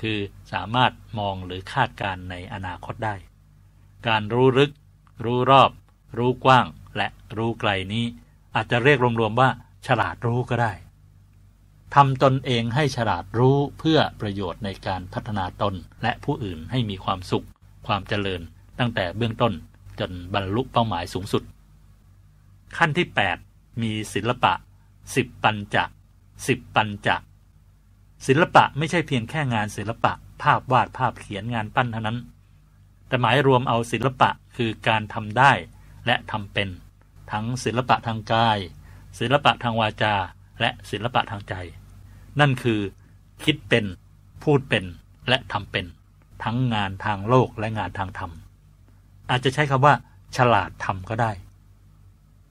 [0.00, 0.18] คือ
[0.52, 3.14] สามารถมองหรือคาดการในอนาคตได้
[4.08, 4.70] การรู้ลึก
[5.24, 5.70] รู้รอบ
[6.18, 8.04] รู้กว้าง และรู้ไกลนี้
[8.54, 9.48] อาจจะเรียกรวมๆว่า
[9.86, 10.72] ฉลาดรู้ก็ได้
[11.94, 17.46] ทำตนเองให้ฉลาดรู้เพื่อประโยชน์ในการพัฒนาตนและผู้อื่นให้มีความสุข
[17.86, 18.40] ความเจริญ
[18.78, 19.52] ตั้งแต่เบื้องต้น
[20.00, 21.42] จนบรรลุเป้าหมายสูงสุด
[22.76, 23.06] ขั้นที่
[23.44, 24.52] 8 มีศิลปะ
[25.14, 25.84] สิบปัญจะ
[26.46, 27.16] สิบปัญจะ
[28.26, 32.18] ศิลปะไม่ใช่เพียงแค่งานศิลปะ ภาพวาดภาพเขียนงานปั้นเท่านั้น
[33.08, 35.52] แต่หมายรวมเอาศิลปะคือการทำได้
[36.06, 36.68] และทำเป็น
[37.32, 38.58] ทั้งศิลปะทางกาย
[39.18, 40.14] ศิลปะทางวาจา
[40.60, 41.54] และศิลปะทางใจ
[42.40, 42.80] นั่นคือ
[43.44, 43.84] คิดเป็น
[44.42, 44.84] พูดเป็น
[45.28, 45.86] และทำเป็น
[46.44, 48.32] ทั้งงานทางโลกและงานทางธรรม
[49.30, 49.94] อาจจะใช้คำว่า
[50.36, 51.32] ฉลาดทำก็ได้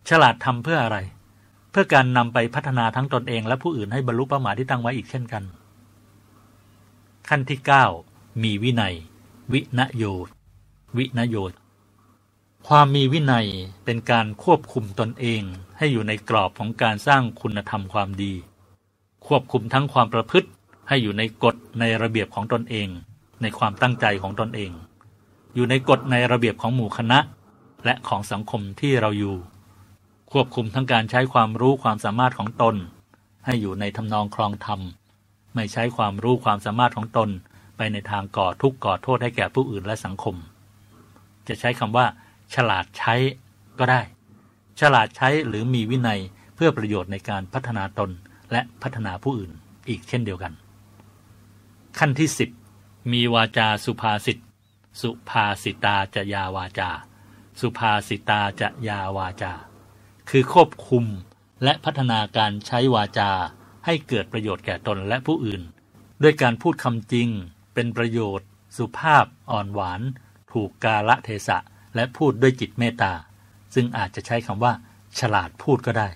[0.09, 0.97] ฉลาดทำเพื่ออะไร
[1.71, 5.43] เพื่อการนำไปพัฒนาทั้งตนเอง และผู้อื่นให้บรรลุเป้าหมายที่ตั้งไว้อีกเช่นกัน
[7.29, 7.59] ขั้นที่
[8.01, 8.95] 9 มีวินัย
[9.53, 10.03] วินโย
[10.97, 11.35] วินโย
[12.67, 13.47] ความมีวินัย
[13.85, 15.41] เป็นการควบคุมตนเอง
[15.77, 18.33] ให้อยู่ในกรอบของการสร้างคุณธรรมความดี
[19.27, 20.49] ควบคุมทั้งความประพฤติ
[20.87, 22.87] ให้อยู่ในกฎในระเบียบของตนเอง
[23.41, 24.71] ในความตั้งใจของตนเอง
[25.55, 27.19] อยู่ในกฎในระเบียบของหมู่คณะ
[27.85, 29.35] และของสังคมที่เราอยู่
[30.31, 32.75] ควบคุมทั้งการใช้ความรู้ความสามารถของตน
[33.45, 34.79] ให้อยู่ในทำนองครองธรรม
[35.55, 37.29] ไม่ใช้ความรู้ความสามารถของตน
[37.77, 40.35] ไปในทางก่อทุกข์ก่อโทษให้แก่ผู้อื่นและสังคม
[41.47, 42.05] จะใช้คำว่า
[42.53, 43.15] ฉลาดใช้
[43.79, 44.01] ก็ได้
[44.79, 46.19] ฉลาดใช้หรือมีวินัย
[46.55, 48.09] เพื่อประโยชน์ในการพัฒนาตน
[48.51, 49.51] และพัฒนาผู้อื่น
[49.89, 50.53] อีกเช่นเดียวกัน
[51.99, 52.49] ขั้นที่สิบ
[53.11, 54.37] มีวาจาสุภาษิต
[55.01, 56.89] สุภาษิตาจะยาวาจา
[57.59, 59.53] สุภาษิตาจะยาวาจา
[60.29, 61.05] คือควบคุม
[61.63, 63.31] และพัฒนาการใช้วาจา
[63.85, 65.61] ให้เกิดประโยชน์แก่ตนและผู้อื่น
[66.23, 67.29] ด้วยการพูดคำจริง
[67.73, 70.01] เป็นประโยชน์ สุภาพ อ่อนหวาน
[70.51, 71.57] ถูกกาละเทศะ
[71.95, 73.13] และพูดด้วยจิตเมตตา
[73.73, 74.73] ซึ่งอาจจะใช้คำว่า
[75.19, 76.09] ฉลาดพูดก็ได้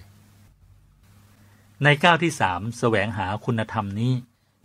[1.84, 4.14] ในก้าวที่สามแสวงหาคุณธรรมนี้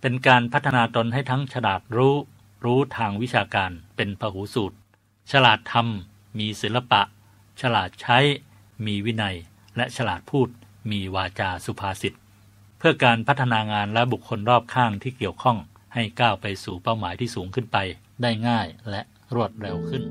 [0.00, 2.16] เป็นการพัฒนาตนให้ทั้งฉลาดรู้
[2.64, 4.76] รู้ทางวิชาการเป็นพหูสูตร
[5.32, 7.02] ฉลาดทำมีศิลปะ
[7.60, 8.18] ฉลาดใช้
[8.86, 9.36] มีวินัย
[9.76, 10.48] และฉลาดพูด
[10.90, 12.14] มีวาจาสุภาษิต
[12.78, 15.58] เพื่อการพัฒนางานและบุคคลรอบข้างที่เกี่ยวข้อง
[15.94, 17.76] ให้ก้าวไปสู่เป้าหมายที่สูงขึ้นไป
[18.22, 19.00] ได้ง่ายและ
[19.34, 20.02] รวดเร็วขึ้น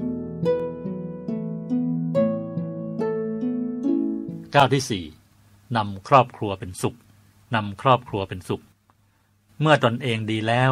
[4.55, 5.03] ก้าวที่
[5.33, 6.97] 4นำครอบครัวเป็นสุข
[7.55, 8.63] นำครอบครัวเป็นสุข
[9.61, 10.71] เมื่อตนเองดีแล้ว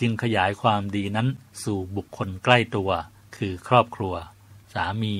[0.00, 1.28] จึงขยายความดีนั้น
[1.64, 2.90] สู่บุคคลใกล้ตัว
[3.36, 4.14] คือครอบครัว
[4.74, 5.14] สามี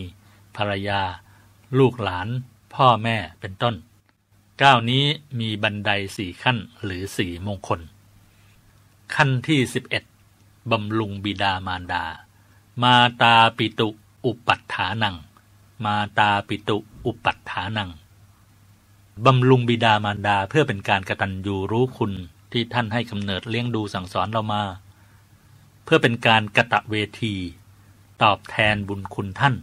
[0.57, 1.01] ภรรยา
[1.79, 2.29] ลูกหลาน
[2.75, 3.75] พ่อแม่เป็นต้น
[4.63, 5.05] ก้าวนี้
[5.41, 7.81] มีบันไดสี่ขั้นหรือสี่มงคล
[9.15, 10.05] ขั้นที่สิบเอ็ด
[10.71, 12.05] บำรุงบิดามารดา
[12.83, 13.89] มาตาปิตุ
[14.25, 15.17] อุปัฏฐานัง
[15.85, 17.91] มาตาปิตุอุปัฏฐานัง
[19.25, 22.13] บำรุงบิดามารดาเพื่อเป็นการกระตันยูรู้คุณ
[22.53, 24.63] ที่ท่านให้กำเนิดเลี้ยงดูสั่งสอนเรามา
[25.85, 27.35] เพื่อเป็นการกระตะเวที
[28.23, 29.55] ตอบแทนบุญคุณท่าน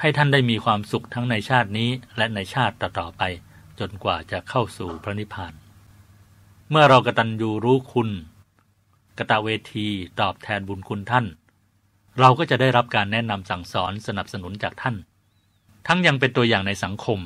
[0.00, 3.22] ให้ท่านได้มีความสุขทั้งในชาตินี้และในชาติต่อๆไป
[3.80, 5.52] จนกว่าจะเข้าสู่พระนิพพาน
[6.70, 8.10] เมื่อเรากระตันยูรู้คุณ
[9.18, 9.88] กระตะเวที
[10.20, 11.26] ตอบแทนบุญคุณท่าน
[12.18, 14.96] เราก็จะได้รับการแนะนำสั่งสอนสนับสนุนจากท่าน
[15.86, 17.20] ทั้งยังเป็นตัวอย่างในสังคม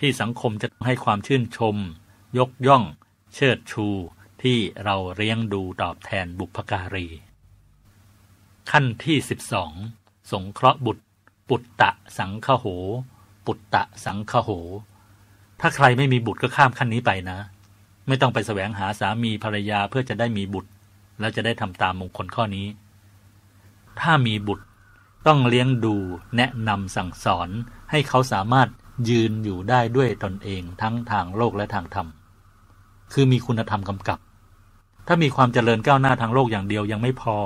[0.00, 1.76] ที่สังคมจะให้ความชื่นชม
[2.38, 2.82] ยกย่อง
[3.34, 3.86] เชิดชู
[4.42, 7.06] ที่เราเลี้ยงดูตอบแทนบุพการี
[8.70, 9.72] ขั้นที่สิบสอง
[10.30, 11.04] สงเคราะห์บุตร
[11.48, 12.66] ปุตตะสังฆโห
[13.46, 14.50] ปุตตะสังฆโห
[15.60, 17.38] ถ้าใครไม่มีบุตรก็ข้ามขั้นนี้ไปนะ
[18.06, 20.70] ไม่ต้องไปแสวงหาสามีภรรยาเพื่อจะได้มีบุตร
[21.20, 22.66] แล้วจะได้ทำตามมงคลข้อนี้
[24.00, 24.64] ถ้ามีบุตร
[25.26, 25.96] ต้องเลี้ยงดู
[26.36, 27.48] แนะนำสั่งสอน
[27.90, 28.68] ให้เขาสามารถ
[29.08, 32.06] ยืนอยู่ได้ด้วยตนเองทั้งทางโลกและทางธรรม
[33.12, 34.18] คือมีคุณธรรมกำกับ
[35.06, 37.36] ถ้ามีความเจริญก้าวหน้าทางโลกอย่างเดียวยังไม่พอ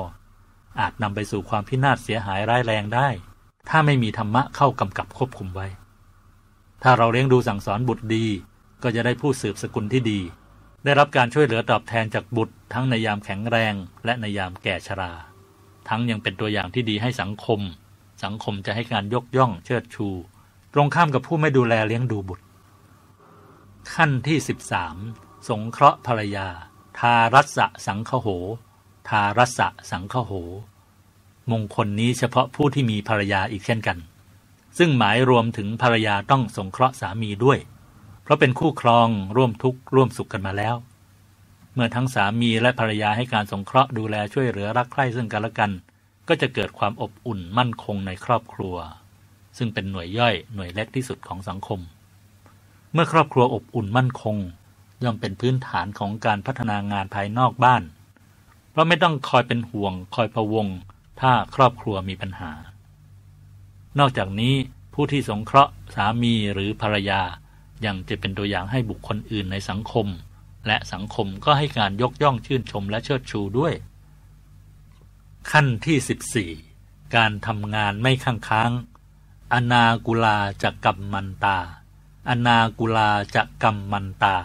[0.80, 3.08] อาจนำไปสู่ความพินาศเสียหายร้ายแรงได้
[3.70, 5.66] ถ้าไม่มีธรรมะเข้ากำกับควบคุมไว้
[6.82, 8.26] ถ้าเราเลี้ยงดูสั่งสอนบุตรดี
[8.82, 10.20] ก็จะได้ผู้สืบสกุลที่ดี
[10.84, 15.12] ได้รับการช่วยเหลือตอบแทนจากบุตร ทั้งในยามแข็งแรง และในยามแก่ชรา
[15.88, 17.60] ทั้งยังเป็นตัวอย่างที่ดีให้สังคม
[18.24, 20.08] สังคมจะให้การยกย่องเชิดชู
[20.74, 22.44] ตรงข้ามกับผู้ไม่ดูแลเลี้ยงดูบุตร
[23.94, 24.38] ขั้นที่
[24.92, 26.48] 13 สงเคราะห์ภรรยา
[26.98, 28.28] ทารัสสังคโห
[29.08, 30.32] ทารัสะสังคโห
[31.52, 33.98] มงคลนี้เฉพาะผู้ที่มีภรรยาอีกเช่นกัน
[34.78, 37.58] ซึ่งหมายรวมถึงภรรยาต้องสงเคราะห์สามีด้วย
[38.22, 40.76] เพราะเป็นคู่ครองร่วมทุกข์ร่วมสุขกันมาแล้ว
[41.74, 45.70] เมื่อทั้งสามีและภรรยาให้การสงเคราะห์ดูแลช่วยเหลือรักใคร่ซึ่งกันและกัน
[46.28, 48.76] ก็จะเกิดความอบอุ่นมั่นคงในครอบครัว
[49.58, 51.80] ซึ่งเป็นหน่วยย่อยหน่วยเล็กที่สุดของสังคม
[52.92, 54.36] เมื่อครอบครัวอบอุ่นมั่นคง
[55.04, 57.82] ย่อมเป็นพื้นฐานของการพัฒนางานภายนอกบ้าน
[58.70, 60.66] เพราะไม่ต้องคอยเป็นห่วงคอยพะวง
[61.20, 62.52] ถ้าครอบครัวมีปัญหา
[63.98, 64.54] นอกจากนี้
[64.94, 67.22] ผู้ที่สงเคราะห์สามีหรือภรรยา
[67.86, 70.06] ยังจะเป็นตัวอย่างให้บุคคลอื่นในสังคม
[70.66, 73.74] และสังคมก็ให้การยกย่องชื่นชมและเชิดชูด้วย
[75.50, 78.70] ขั้นที่ 14 การทำงานไม่ข้างค้าง
[79.52, 81.58] อนากุลาจะกรรมมันตา
[82.28, 84.36] อนากุลาจะกรรมมันตา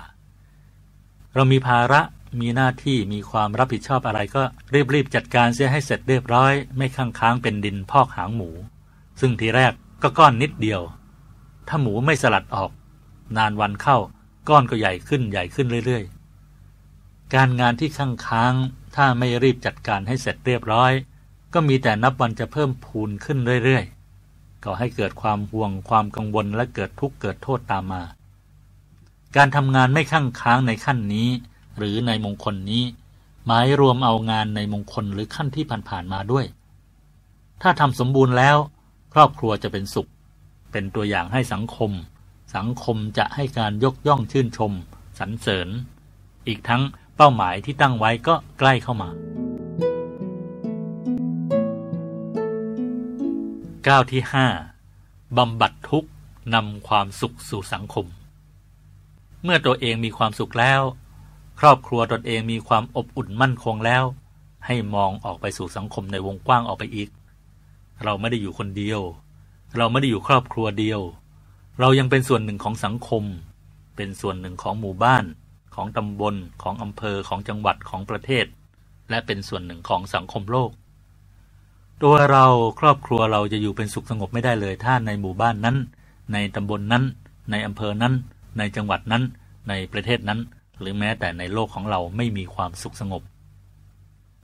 [1.33, 2.01] เรามีภาระ
[2.41, 4.43] มีหน้าที่มีความรับผิดชอบอะไรก็
[4.93, 8.49] รีบๆจัดการเสียให้เสร็จเรียบร้อย ไม่ข้างค้างเป็นดินพอกหางหมู
[9.19, 10.81] ซึ่งทีแรกก็ก้อนนิดเดียว
[11.67, 12.71] ถ้าหมูไม่สลัดออก
[13.37, 13.97] นานวันเข้า
[14.49, 18.53] ก้อนก็ใหญ่ขึ้นใหญ่ขึ้นเรื่อยๆ การงานที่ข้างค้าง
[18.95, 20.91] ถ้าไม่รีบจัดการให้เสร็จเรียบร้อย
[21.53, 28.03] ก็มีแต่นับวันจะเพิ่มพูนขึ้นเรื่อยๆก่อให้เกิดความห่วงความกังวลและเกิดทุกข์เกิดโทษตามมา
[29.35, 31.29] การทำงานไม่ข้างค้างในขั้นนี้
[31.77, 32.83] หรือในมงคลนี้
[33.45, 36.45] หมายรวมเอางานในมงคลหรือขั้นที่ผ่านๆมาด้วย
[37.61, 38.57] ถ้าทำสมบูรณ์แล้ว
[39.13, 40.09] ครอบครัวจะเป็นสุข
[40.71, 41.91] เป็นตัวอย่างให้สังคม
[42.55, 44.71] สังคมจะให้การยกย่องชื่นชม
[45.19, 45.67] สรรเสริญ
[46.47, 46.81] อีกทั้ง
[47.15, 49.09] เป้าหมายที่ตั้งไว้ก็ใกล้เข้ามา
[53.87, 54.47] ก้าวที่ห้า
[55.37, 56.09] บำบัดทุกข์
[56.53, 58.05] นำความสุขสู่สังคม
[59.43, 60.81] เมื่อตัวเองมีความสุขแล้ว
[61.59, 64.03] ครอบครัวตนเองมีความอบอุ่นมั่นคงแล้ว
[64.65, 67.09] ให้มองออกไปสู่สังคมในวงกว้างออกไปอีก
[68.03, 69.01] เราไม่ได้อยู่คนเดียว
[69.77, 71.01] เราไม่ได้อยู่ครอบครัวเดียว
[71.79, 73.23] เรายังเป็นส่วนหนึ่งของสังคม
[73.95, 75.23] เป็นส่วนหนึ่งของหมู่บ้าน
[75.75, 78.45] ของตำบล ของอำเภอของจังหวัดของประเทศ
[79.09, 80.71] และเป็นส่วนหนึ่งของสังคมโลก
[82.03, 82.45] ตัวเรา
[82.79, 85.77] ครอบครัวเราจะอยู่เป็นสุขสงบไม่ได้เลยถ้าในหมู่บ้านนั้น
[86.33, 87.03] ในตำบลนนั้น
[87.51, 88.13] ในอำเภอนั้น
[88.57, 89.23] ในจังหวัดนั้น
[89.69, 90.39] ในประเทศนั้น
[90.79, 93.23] หรือแม้แต่ในโลกของเราไม่มีความสุขสงบ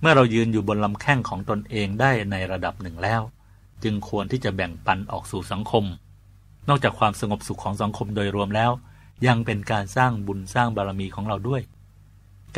[0.01, 3.21] เมื่อเรายืนอยู่บนลำแข้งของตนเองได้ในระดับหนึ่งแล้ว
[3.83, 5.85] จึงควรที่จะแบ่งปันออกสู่สังคม
[6.69, 8.71] นอกจากความสงบสุขของสังคมโดยรวมแล้ว
[9.27, 11.61] ยังเป็นการสร้างบุญสร้างบารมีของเราด้วย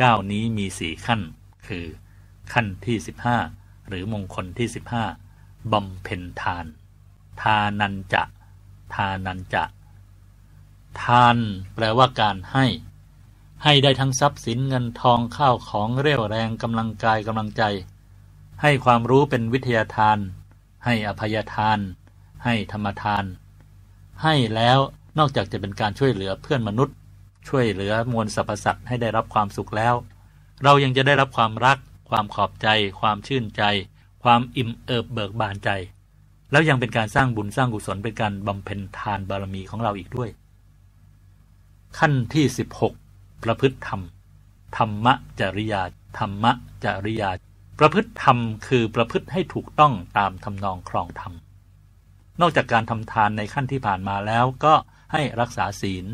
[0.00, 1.20] ก้าวนี้มีสี่ขั้น
[1.66, 1.84] คือ
[2.52, 3.38] ขั้นที่สิบห้า
[3.88, 5.04] หรือมงคลที่สิบห้า
[5.72, 6.64] บำเพ็ญทาน
[7.42, 8.22] ทานันจะ
[8.94, 9.64] ทานันจะ
[11.02, 11.36] ทาน
[11.74, 12.66] แปลว่าการให้
[13.66, 17.62] ให้ได้ทั้งทรัพย์สินเงินทองข้าวของเรี่ยวแรงกำลังกายกำลังใจ
[18.62, 20.18] ให้ความรู้เป็นวิทยาทาน
[20.84, 21.78] ให้อภัยทาน
[22.44, 23.24] ให้ธรรมทาน
[24.22, 24.78] ให้แล้ว
[25.18, 26.96] นอกจากจะเป็นการช่วยเหลือเพื่อนมนุษย์
[27.48, 29.94] ช่วยเหลือมวลสรรพสัตว์ให้ได้รับความสุขแล้ว
[30.64, 31.78] เรายังจะได้รับความรัก
[32.10, 32.68] ความขอบใจ
[33.00, 33.62] ความชื่นใจ
[34.24, 35.70] ความอิ่มเอิบเบิกบานใจ
[36.50, 40.30] แล้วยังเป็นการสร้างบุญสร้างกุศลเป็นการบำเพ็ญทานบารมีของเราอีกด้วย
[41.98, 43.03] ขั้นที่ 16
[43.44, 44.00] ประพฤติธรรม
[44.76, 45.06] ธรรม
[45.40, 45.82] จริยา
[46.18, 46.44] ธรรม
[46.84, 47.30] จริยา
[47.78, 51.32] ประพฤติธรรมคือประพฤติให้ถูกต้องตามทำนองครองธรรม
[52.40, 54.74] นอกจากการทำทานในขั้นที่ผ่านมาแล้วก็
[55.12, 56.06] ให้รักษาศีล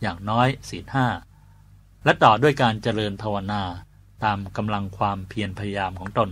[0.00, 1.06] อย่างน้อยศีลห้า
[2.04, 3.62] และต่อด้วยการเจริญภาวนา
[4.24, 6.30] ตามกำลังความเพียรพยายามของตน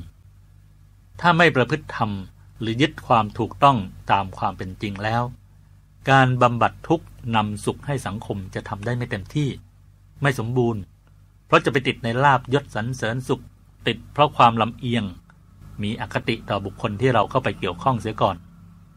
[1.20, 2.10] ถ้าไม่ประพฤติธรรม
[2.60, 3.76] หรือยึดความถูกต้อง
[4.12, 5.22] ตามความเป็นจริงแล้ว
[6.10, 9.48] การบำบัดทุกข์นำสุขให้สังคมจะทำได้ไม่เต็มที่
[10.22, 10.80] ไม่สมบูรณ์
[11.46, 13.42] เพราะจะไปติดในลาบยศสรรเสริญสุข
[13.86, 15.04] ติดเพราะความลำเอียง
[15.82, 18.36] มีอคติต่อบุคคลที่เราเข้าไปเกี่ยวข้องเสียก่อน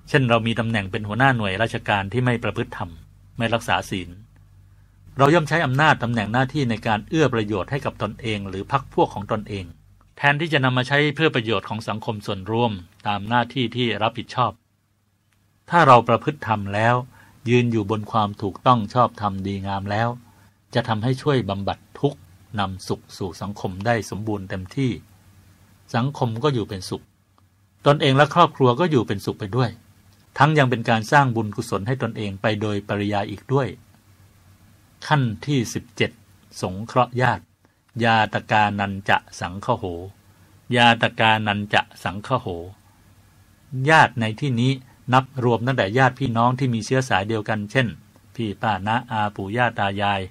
[0.10, 2.90] เช่นเรามีตำแหน่งเป็นหัวหน้าหน่วยราชการที่ไม่ประพฤติธรรม
[3.38, 4.10] ไม่รักษาศีล
[5.18, 9.66] เราย่อมใช้อำนาจตำแหน่งหน้าที่ในการเอื้อประโยชน์ให้กับตนเอง หรือพรรคพวกของตนเอง
[10.18, 12.72] แทนที่จะนำมาใช้เพื่อประโยชน์ของสังคมส่วนรวม
[13.08, 14.52] ตามหน้าที่ที่รับผิดชอบ
[15.70, 16.96] ถ้าเราประพฤติธรรมแล้ว
[17.50, 20.10] ยืนอยู่บนความถูกต้องชอบธรรมดีงามแล้ว
[20.76, 22.20] จะทำให้ช่วยบำบัดทุกข์
[22.60, 24.92] นำสุขสู่สังคมได้สมบูรณ์เต็มที่
[25.96, 27.04] สังคมก็อยู่เป็นสุข
[27.86, 29.70] ตนเองและครอบครัวก็อยู่เป็นสุขไปด้วย
[30.38, 33.68] ทั้งยังเป็นการสร้างบุญกุศลให้ตนเองไปโดยปริยายอีกด้วย
[35.08, 35.60] ขั้นที่
[36.10, 37.44] 17 สงเคราะห์ญาติ
[38.04, 39.86] ยาตกานันจะสังฆโห
[40.76, 42.48] ยาตกานันจะสังฆโห
[43.90, 44.72] ญาติในที่นี้
[45.14, 47.88] นับรวมตั้งแต่ญาติพี่น้องที่มีเชื้อสายเดียวกัน เช่น
[48.36, 50.22] พี่ป้าน้าอาปู่ย่าตายาย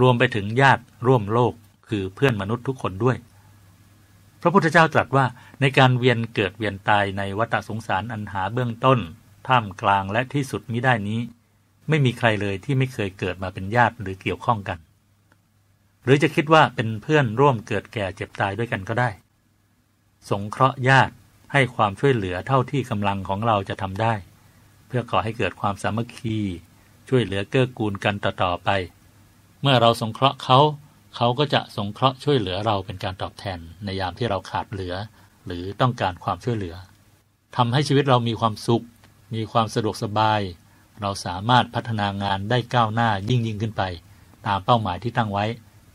[0.00, 1.54] รวมไปถึงญาติร่วมโลก
[1.88, 3.16] คือเพื่อนมนุษย์ทุกคนด้วย
[4.40, 5.26] พระพุทธเจ้าตรัสว่า
[5.60, 8.98] ในการเวียนเกิดเวียนตายในวัฏสงสารอันหาเบื้องต้น
[9.48, 11.20] ท่ามกลางและที่สุดมิได้นี้
[11.88, 14.78] ไม่มีใครเลยที่ไม่เคยเกิดมาเป็นญาติหรือเกี่ยวข้องกัน
[16.04, 19.10] หรือจะคิดว่าเป็นเพื่อนร่วมเกิดแก่เจ็บตายด้วยกันก็ได้
[20.30, 21.14] สงเคราะห์ญาติ
[21.52, 24.14] ให้ความช่วยเหลือเท่าที่กำลังของเราจะทำได้
[24.86, 26.38] เพื่อขอให้เกิดความสามัคคี
[27.08, 28.70] ช่วยเหลือเกื้อกูลกันต่อๆไป
[29.66, 30.58] มื่อเราสงเคราะห์เขา
[31.16, 34.94] เขาก็จะสงเคราะห์ช่วยเหลือเราเป็นการตอบแทนในยามที่เราขาดเหลือ
[35.46, 36.76] หรือต้องการความช่วยเหลือ
[37.56, 38.84] ทำให้ชีวิตเรามีความสุข
[39.34, 40.40] มีความสะดวกสบาย
[41.00, 43.82] เราสามารถพัฒนางานได้ก้าวหน้ายิ่งยิ่งขึ้นไป
[44.46, 45.44] ตามเป้าหมายที่ตั้งไว้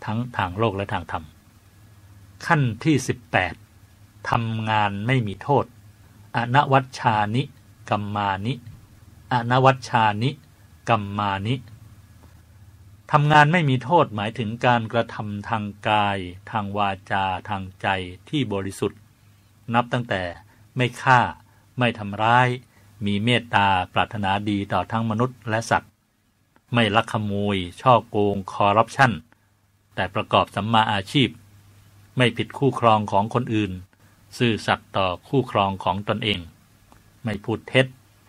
[0.05, 1.23] ทั้งทางโลกและทางธรรม
[2.45, 2.95] ขั้นที่
[3.63, 5.65] 18ทำงานไม่มีโทษ
[6.35, 7.43] อนวัชชานิ
[7.89, 8.53] กัมมานิ
[9.33, 10.29] อนวัชชานิ
[10.89, 11.55] กัมมานิ
[13.15, 16.17] ทำงานไม่มีโทษหมายถึงการกระทำทางกาย
[16.51, 17.87] ทางวาจา ทางใจ
[18.29, 18.99] ที่บริสุทธิ์
[19.73, 20.23] นับตั้งแต่
[20.75, 21.19] ไม่ฆ่า
[21.79, 22.47] ไม่ทำร้าย
[23.05, 25.91] มีเมตตาปรารถนาดีต่อทั้งมนุษย์และสัตว์
[26.73, 29.11] ไม่ลักขโมย ช่อโกง คอร์รัปชัน
[29.95, 31.29] แต่ประกอบสัมมาอาชีพ
[32.17, 33.71] ไม่ผิดคู่ครองของคนอื่น
[34.37, 36.39] ซื่อสัตย์ต่อคู่ครองของตนเอง
[37.23, 37.87] ไม่พูดเท็จ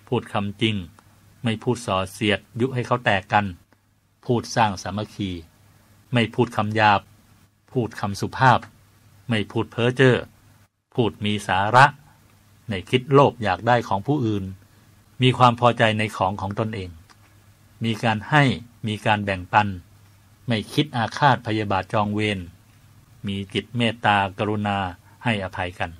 [0.09, 0.77] พูดคำจริง
[1.45, 3.47] ไม่พูดส่อเสียดยุให้เขาแตกกัน
[4.25, 5.31] พูดสร้างสามัคคี
[6.13, 7.01] ไม่พูดคำหยาบ
[7.73, 8.59] พูดคำสุภาพ
[9.29, 10.17] ไม่พูดเพ้อเจ้อ
[10.95, 11.85] พูดมีสาระ
[12.69, 14.45] ในคิดโลภอยากได้ของผู้อื่น
[15.23, 16.91] มีความพอใจในของของตนเอง
[17.85, 18.43] มีการให้
[18.87, 19.69] มีการแบ่งปัน
[20.49, 22.39] ไม่คิดอาฆาตพยาบาทจองเวร
[23.27, 24.79] มีจิตเมตตากรุณา
[25.25, 25.91] ให้อภัยกัน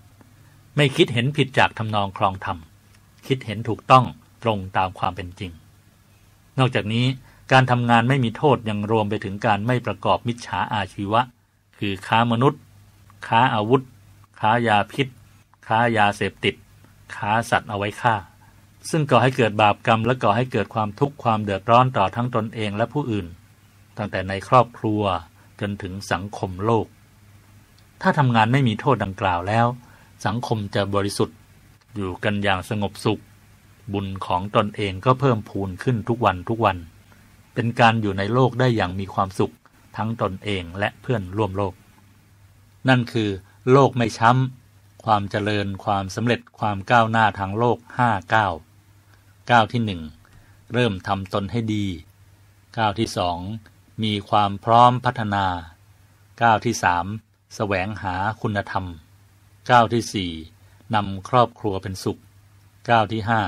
[0.77, 2.59] ไม่คิดเห็นผิดจากทำนองคลองธรรม
[3.27, 4.05] คิดเห็นถูกต้อง
[4.43, 5.53] ตรงตามความเป็นจริง
[6.59, 7.07] นอกจากนี้
[7.53, 11.21] การทำงานไม่มีโทษยังรวมไปถึงการไม่ประกอบมิจฉาอาชีวะ
[11.79, 12.61] คือค้ามนุษย์
[13.27, 13.83] ค้าอาวุธ
[14.41, 15.07] ค้ายาพิษ
[15.67, 16.55] ค้ายาเสพติด
[17.17, 18.15] ค้าสัตว์เอาไว้ฆ่า
[18.91, 23.27] ซึ่งก่อให้เกิดบาปกรรมและก่อให้เกิดความทุกข์ความเดือดร้อนต่อทั้งตนเองและผู้อื่น
[23.97, 25.03] ตั้งแต่ในครอบครัว
[25.61, 26.87] จนถึงสังคมโลก
[28.03, 29.67] ถ้าทำงานไม่มีโทษดังกล่าวแล้ว
[30.27, 31.37] สังคมจะบริสุทธิ์
[31.95, 33.23] อยู่กันอย่างสงบสุข
[33.93, 36.79] บุญของตนเองก็เพิ่มพูนขึ้นทุกวันทุกวัน
[37.55, 39.55] เป็นการอยู่ในโลกได้อย่างมีความสุข
[39.97, 41.75] ทั้งตนเองและเพื่อนร่วมโลก
[42.89, 43.31] นั่นคือ
[43.73, 48.55] โลกไม่ช้ำ ความเจริญความสำเร็จความก้าวหน้าทางโลกห้าก้าว
[49.51, 50.03] ก้าวที่หนึ่ง
[50.73, 51.87] เริ่มทำตนให้ดี
[52.79, 53.39] ก้าวที่สอง
[54.03, 55.47] มีความพร้อมพัฒนา
[56.43, 57.07] ก้าวที่สาม
[57.55, 58.87] แสวงหาคุณธรรม
[59.71, 60.33] ก้าวที่สี่
[60.95, 62.21] นำครอบครัวเป็นสุข
[62.91, 63.41] ก้าวที่ห้า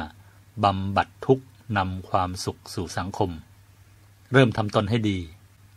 [0.64, 1.45] บำบัดทุกข์
[1.77, 3.31] นำความสุขสู่สังคม
[4.33, 5.19] เริ่มทำตนให้ดี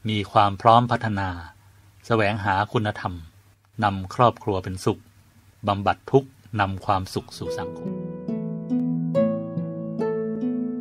[0.09, 1.29] มีความพร้อมพัฒนา
[2.05, 3.13] แสวงหาคุณธรรม
[3.83, 5.01] นำครอบครัวเป็นสุข
[5.67, 6.29] บำบัดทุกข์
[6.59, 7.89] นำความสุขสู่สังคม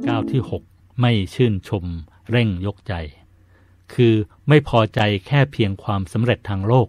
[0.07, 1.85] ก้าวที่ 6 ไม่ชื่นชม
[2.31, 2.95] เร่งยกใจ
[3.95, 4.15] คือ
[4.49, 6.89] ไม่พอใจแค่เพียงความสำเร็จทางโลก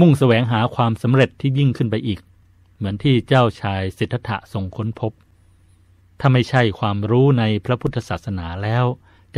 [0.00, 2.20] มุ่งแสวงหาความสำเร็จที่ยิ่งขึ้นไปอีก
[2.76, 5.12] เหมือนที่เจ้าชายสิทธัตถะทรงค้นพบ
[6.20, 8.84] ถ้าไม่ใช่ความรู้ในพระพุทธศาสนาแล้ว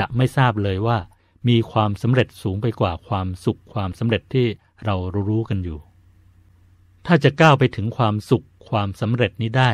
[0.01, 0.99] จะไม่ทราบเลยว่า
[1.49, 4.47] มีความสำเร็จสูงไปกว่าความสุขความสำเร็จที่
[4.85, 4.97] เรา
[5.29, 5.79] รู้กันอยู่
[7.07, 9.71] ถ้าจะก้าวไปถึงความสุขความสำเร็จนี้ได้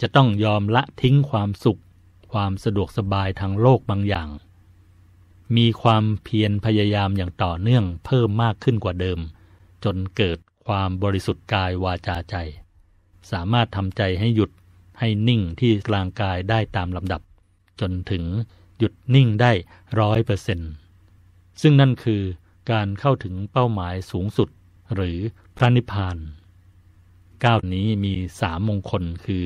[0.00, 1.80] จะต้องยอมละทิ้งความสุข
[2.32, 4.28] ความสะดวกสบายทางโลกบางอย่าง
[5.56, 9.18] มีความเพียรพยายามอย่างต่อเนื่องเพิ่มมากขึ้นกว่าเดิม
[9.84, 12.36] จนเกิดความบริสุทธิ์กายวาจาใจ
[13.30, 14.50] สามารถทำใจให้หยุด
[14.98, 17.20] ให้นิ่งที่กลางกายได้ตามลำดับ
[17.80, 18.24] จนถึง
[18.78, 19.52] หยุดนิ่งได้
[20.00, 20.72] ร้อยเปอร์เซ็นต์
[21.60, 22.22] ซึ่งนั่นคือ
[22.70, 24.48] การเข้าถึงเป้าหมายสูงสุด
[24.94, 25.18] หรือ
[25.56, 26.16] พระนิพพาน
[27.44, 29.44] ก้าวนี้มีสามมงคลคือ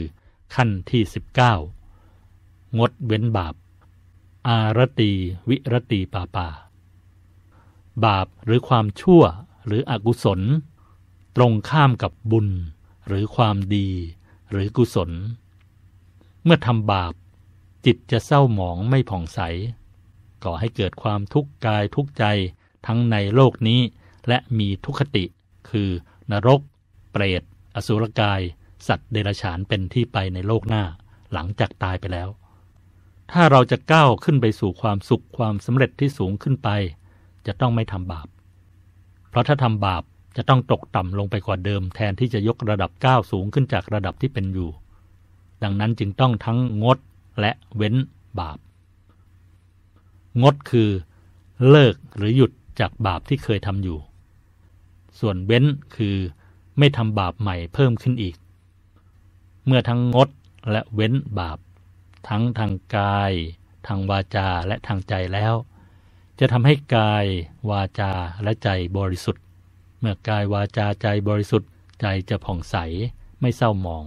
[0.54, 1.54] ขั้นที่สิบเก้า
[2.78, 3.54] งดเว้นบาป
[4.48, 5.12] อารตี
[5.48, 6.48] วิรตีปาปา
[8.04, 9.22] บาปหรือความชั่ว
[9.66, 10.40] หรืออกุศล
[11.36, 12.48] ตรงข้ามกับบุญ
[13.06, 13.88] หรือความดี
[14.50, 15.10] หรือกุศล
[16.44, 17.14] เมื่อทำบาป
[17.86, 19.40] จิตจะเศร้าหมองไม่ผ่องใส
[20.44, 22.24] ก่อให้เกิดความทุกข์กายทุกข์ใจ
[22.86, 23.80] ทั้งในโลกนี้
[24.28, 25.24] และมีทุกขติ
[25.70, 25.90] คือ
[26.32, 26.60] นรก
[27.12, 27.42] เปรต
[27.76, 28.40] อสุรกาย
[28.86, 30.84] สัตว์เดรัจฉานเป็นที่ไปในโลกหน้า
[31.32, 32.28] หลังจากตายไปแล้ว
[33.32, 36.68] ถ้าเราจะก้าวขึ้นไปสู่ความสุขความสำเร็จที่สูงขึ้นไป
[37.46, 38.28] จะต้องไม่ทำบาป
[39.30, 40.02] เพราะถ้าทำบาป
[40.36, 44.70] จะต้องตกต่ำลงไปกว่าเดิมแทนที่จะยกระดับก้าวสูงขึ้นจากระดับที่เป็นอยู่
[45.62, 46.98] ดังนั้นจึงต้องทั้งงด
[47.40, 47.94] และเว้น
[48.40, 48.58] บาป
[50.42, 50.90] งดคือ
[51.68, 53.98] เลิกหรือหยุดจากบาปที่เคยทำอยู่
[55.20, 55.64] ส่วนเว้น
[55.96, 56.16] คือ
[56.78, 58.36] ไม่ทำบาปใหม่เพิ่มขึ้นอีก
[59.66, 60.28] เมื่อทั้งงด
[60.70, 61.58] และเว้นบาป
[62.28, 63.32] ทั้งทางกาย
[63.86, 65.54] ทางวาจาและทางใจแล้ว
[66.38, 67.26] จะทำให้กาย
[67.70, 68.12] วาจา
[68.42, 68.68] และใจ
[68.98, 69.44] บริสุทธิ์
[70.00, 71.70] เมื่อกายวาจาใจบริสุทธิ์
[72.00, 72.76] ใจจะผ่องใส
[73.40, 74.06] ไม่เศร้าหมอง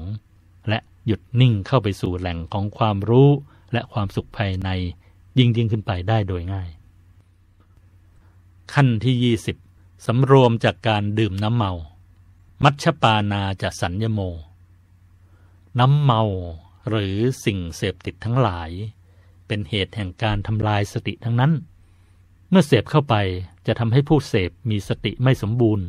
[1.06, 3.30] หยุดนิ่งเข้าไปสู่แหล่งของความรู้
[3.74, 4.70] และความสุขภายใน
[5.38, 6.70] ยิ่งยิ่งขึ้นไปได้โดยง่าย
[8.74, 11.72] ขั้นที่ 20สำรวมจากการดื่มน้ำเมา
[12.64, 14.22] มัชปานาจะสัญญโม
[15.80, 16.22] น้ำเมา
[16.89, 18.70] หรือสิ่งเสพติดทั้งหลาย
[19.47, 21.51] เป็นเหตุแห่งการทำลายสติทั้งนั้น
[22.49, 23.16] เมื่อเสพเข้าไป
[23.68, 25.88] จะทำให้ผู้เสพมีสติไม่สมบูรณ์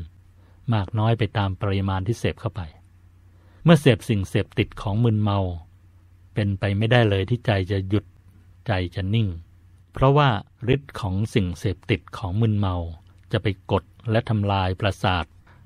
[0.75, 2.61] มากน้อยไปตามปริมาณที่เสพเข้าไป
[3.65, 5.39] เมื่อเสพสิ่งเสพติดของมึนเมา
[6.35, 8.05] เป็นไปไม่ได้เลยที่ใจจะหยุด
[8.67, 9.29] ใจจะนิ่ง
[9.93, 10.29] เพราะว่า
[10.75, 12.77] ฤทธิ์ของสิ่งเสพติดของมึนเมา
[13.33, 15.25] จะไปกดและทำลายประสาท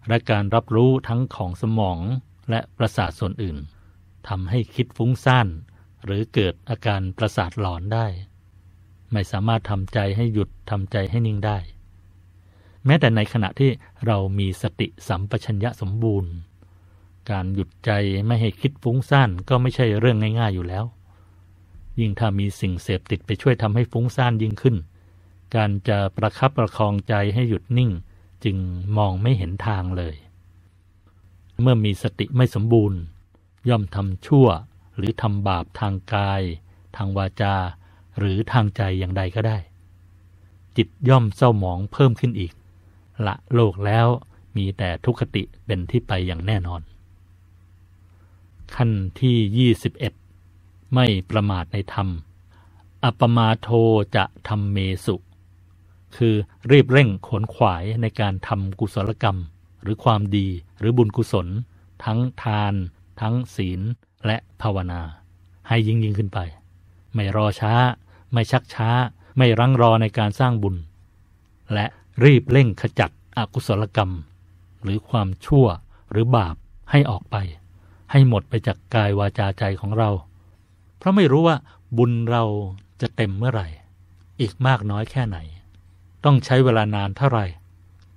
[0.09, 1.99] และการรับรู้ทั้งของสมอง
[2.51, 3.59] และประสาทส่วนอื่น
[4.29, 5.49] ทำให้คิดฟุ้งซ่าน
[6.05, 8.07] หรือเกิดอาการประสาทหลอนได้
[9.13, 11.59] ไม่สามารถทำใจให้หยุดทำใจให้นิ่งได้
[12.85, 13.71] แม้แต่ในขณะที่
[14.07, 16.33] เรามีสติสัมปชัญญะสมบูรณ์
[17.31, 17.91] การหยุดใจ
[18.27, 20.85] ไม่ให้คิดฟุ้งซ่านก็ไม่ใช่เรื่องง่าย ๆอยู่แล้ว
[22.01, 24.77] ยิ่งถ้ามีสิ่งเสพติดไปช่วยทำให้ฟุ้งซ่านยิ่งขึ้น
[25.55, 27.91] การจะประคับประคองใจให้หยุดนิ่ง
[28.45, 28.57] จึง
[28.97, 30.17] มองไม่เห็นทางเลย
[31.61, 32.99] เมื่อมีสติไม่สมบูรณ์
[33.69, 34.47] ย่อมทำชั่ว
[34.97, 36.43] หรือทำบาปทางกาย
[36.97, 37.55] ทางวาจา
[38.19, 39.59] หรือทางใจอย่างใดก็ได้
[40.77, 42.53] จิตย่อมเศร้าหมองเพิ่มขึ้นอีก
[43.27, 44.07] ละโลกแล้ว
[44.57, 46.81] มีแต่ทุกขติเป็นที่ไปอย่างแน่นอน
[48.77, 48.91] ขั้น
[49.21, 49.71] ที่
[50.37, 52.09] 21 ไม่ประมาทในธรรม
[53.05, 53.69] อัปมาโท
[54.17, 55.17] จะทำเมสุ
[56.17, 56.35] คือ
[56.71, 59.39] รีบเร่งขนขวายในการทำกุศลกรรม
[59.83, 60.47] หรือความดี
[60.79, 61.47] หรือบุญกุศล
[62.05, 62.75] ทั้งทาน
[63.21, 63.81] ทั้งศีล
[64.27, 65.03] และภาวนา
[65.69, 66.39] ให้ยิ่งยิ่งขึ้นไป
[67.15, 67.75] ไม่รอช้า
[68.33, 68.91] ไม่ชักช้า
[69.37, 70.77] ไม่รังรอในการสร้างบุญ
[71.75, 71.87] และ
[72.25, 74.13] รีบเร่งขจัดอกุศลกรรม
[74.83, 75.67] หรือความชั่ว
[76.11, 76.57] หรือบาป
[76.91, 77.37] ให้ออกไป
[78.11, 80.11] ให้หมดไปจากกายวาจาใจของเรา
[80.99, 81.57] เพราะไม่รู้ว่า
[81.97, 82.45] บุญเรา
[83.01, 83.67] จะเต็มเมื่อไหร่
[84.41, 85.39] อีกมากน้อยแค่ไหน
[86.25, 87.47] ต้องใช้เวลานานเท่าไหร่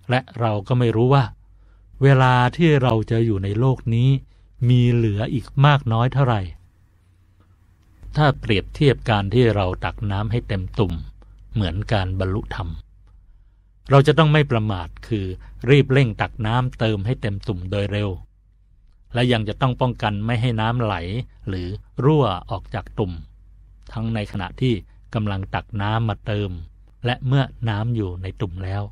[0.10, 1.24] และเราก็ไม่รู้ว่า
[2.04, 4.10] เวลาที่เราจะอยู่ในโลกนี้
[4.70, 6.42] มีเหลืออีกมากน้อยเท่าไหร่
[8.16, 10.94] ถ้าเปรียบเทียบการที่เราตักน้ำให้เต็มตุ่ม
[11.54, 12.70] เหมือนการบรรลุธรรม
[13.90, 15.26] เราจะต้องไม่ประมาทคือ
[15.70, 18.10] รีบเร่งตักน้ำเติมให้เต็มตุ่มโดยเร็ว
[19.14, 20.96] และยังจะต้องป้องกันไม่ให้น้ำไหล
[21.48, 21.68] หรือ
[22.04, 23.12] รั่วออกจากตุ่ม
[23.94, 24.74] ทั้งในขณะที่
[25.14, 26.52] กำลังตักน้ำมาเติม
[27.06, 28.84] และเมื่อน้ำอยู่ในตุ่มแล้ว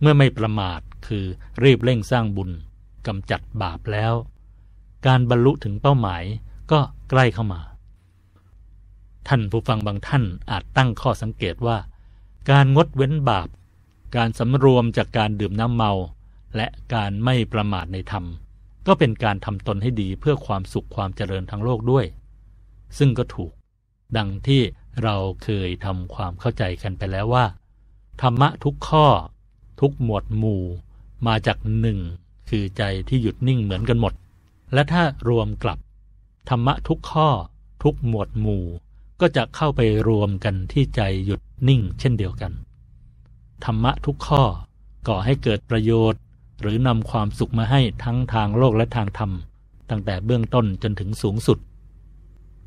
[0.00, 1.24] เมื่อไม่ประมาทคือ
[1.62, 2.50] รีบเร่งสร้างบุญ
[3.06, 4.14] กำจัดบาปแล้ว
[5.06, 6.24] การบรรลุถึงเป้าหมาย
[6.70, 6.80] ก็
[7.10, 7.60] ใกล้เข้ามา
[9.28, 11.78] ท่านผู้ฟังบางท่านอาจตั้งข้อสังเกตว่า
[12.50, 13.48] การงดเว้นบาป
[14.16, 15.92] การสำรวมจากการดื่มน้ำเมา
[16.56, 18.24] และการไม่ประมาทในธรรม
[18.88, 22.06] ก็เป็นการทำตนให้ดีเพื่อความสุขความเจริญทางโลกด้วย
[22.98, 23.52] ซึ่งก็ถูก
[24.16, 24.62] ดังที่
[25.02, 27.44] เราเคยทำความเข้าใจกันไปแล้วว่า
[28.22, 29.06] ธรรมะทุกข้อ
[29.80, 30.62] ทุกหมวดหมู่
[31.26, 31.98] มาจากหนึ่ง
[32.48, 34.14] คือใจที่หยุดนิ่งเหมือนกันหมด
[34.72, 35.78] และถ้ารวมกลับ
[36.48, 37.28] ธรรมะทุกข้อ
[37.82, 38.64] ทุกหมวดหมู่
[39.20, 42.52] ก็จะเข้าไปรวมกันที่ใจหยุดนิ่งเช่นเดียวกัน
[43.64, 44.42] ธรรมะทุกข้อ
[45.08, 46.20] ก่อให้เกิดประโยชน์
[46.60, 49.32] หรือนำความสุขมาให้ทั้งทางโลกและทางธรรม
[49.90, 51.58] ตั้งแต่เบื้องต้นจนถึงสูงสุด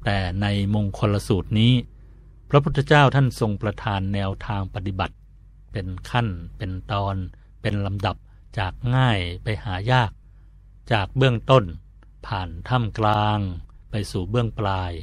[0.06, 1.74] แต่ในมงคลสูตรนี้
[2.50, 5.16] พระพุทธเจ้าท่านทรงประทานแนวทางปฏิบัติ
[5.72, 6.28] เป็นขั้น
[6.58, 7.16] เป็นตอน
[7.62, 8.16] เป็นลำดับ
[8.58, 10.12] จากง่ายไปหายาก
[10.92, 11.64] จากเบื้องต้น
[12.28, 13.40] ผ่านท่ามกลาง
[13.92, 14.94] ไปสู่เบื้องปลาย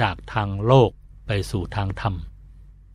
[0.00, 0.90] จากทางโลก
[1.26, 2.14] ไปสู่ทางธรรม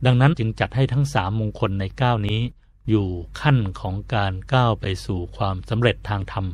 [0.04, 2.40] ดังนั้นจึงจัดให้ทั้งสามมงคลในก้าวนี้
[2.88, 3.06] อยู่
[3.40, 6.46] ขั้นของการก้าวไปสู่ความสำเร็จทางธรรม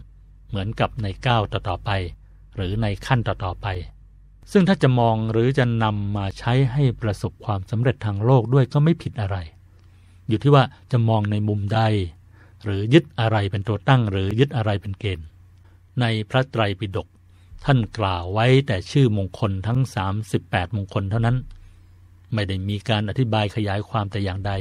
[0.48, 1.90] เหมือนกับในก้าวต่อๆไป
[2.56, 3.66] หรือในขั้นต่อๆไป
[4.52, 9.36] ซึ่งถ้าจะมองหรือจะนำมาใช้ให้ประสบความสำเร็จทางโลกด้วยก็ไม่ผิดอะไร
[10.28, 11.80] อยู่ที่ว่าจะมองในมุมใด
[12.64, 15.26] หรือยึดอะไรเป็นตัวตั้งหรือยึดอะไรเป็นเกณฑ์
[16.00, 17.08] ในพระไตรปิฎก
[17.64, 19.80] ท่านกล่าวไว้แต่ชื่อมงคลทั้ง
[20.28, 21.36] 38 มงคลเท่านั้น
[22.34, 24.52] ไม่ได้มีการอธิบายขยายความแต่อย่างใด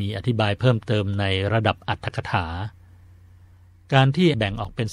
[0.00, 2.46] มีอธิบายเพิ่มเติมในระดับอัตถกถา
[3.92, 4.88] การที่แบ่งออกเป็น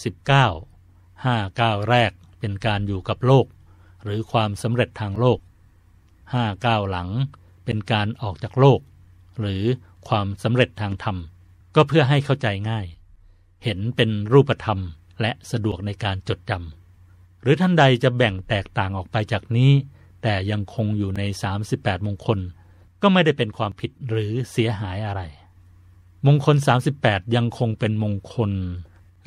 [0.76, 3.46] 19 5ก้าวแรกเป็นการอยู่กับโลก
[4.04, 5.40] หรือความสำเร็จทางโลก
[6.04, 7.10] 5ก้าวหลัง
[7.66, 8.80] เป็นการออกจากโลก
[9.40, 9.64] หรือ
[10.08, 11.18] ความสำเร็จทางธรรม
[11.76, 12.86] ก็เพื่อให้เข้าใจง่าย
[13.64, 14.80] เห็นเป็นรูปธรรม
[15.22, 19.72] และสะดวกในการจดจำหรือท่านใดจะแบ่งแตกต่างออกไปจากนี้
[20.24, 21.24] แต่ยังคงอยู่ใน
[21.66, 22.40] 38 มงคล
[23.04, 25.22] ก็ไม่ได้เป็นความผิดหรือเสียหายอะไร
[26.26, 26.56] มงคล
[26.96, 28.52] 38 ยังคงเป็นมงคล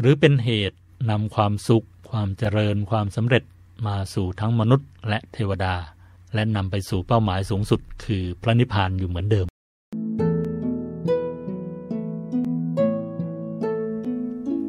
[0.00, 0.78] หรือเป็นเหตุ
[1.10, 3.44] นำความสุข ความเจริญ ความสำเร็จ
[3.86, 5.74] มาสู่ทั้งมนุษย์ และเทวดา
[6.34, 9.46] และนำไปสู่เป้าหมายสูงสุด คือพระนิพพานอยู่เหมือนเดิม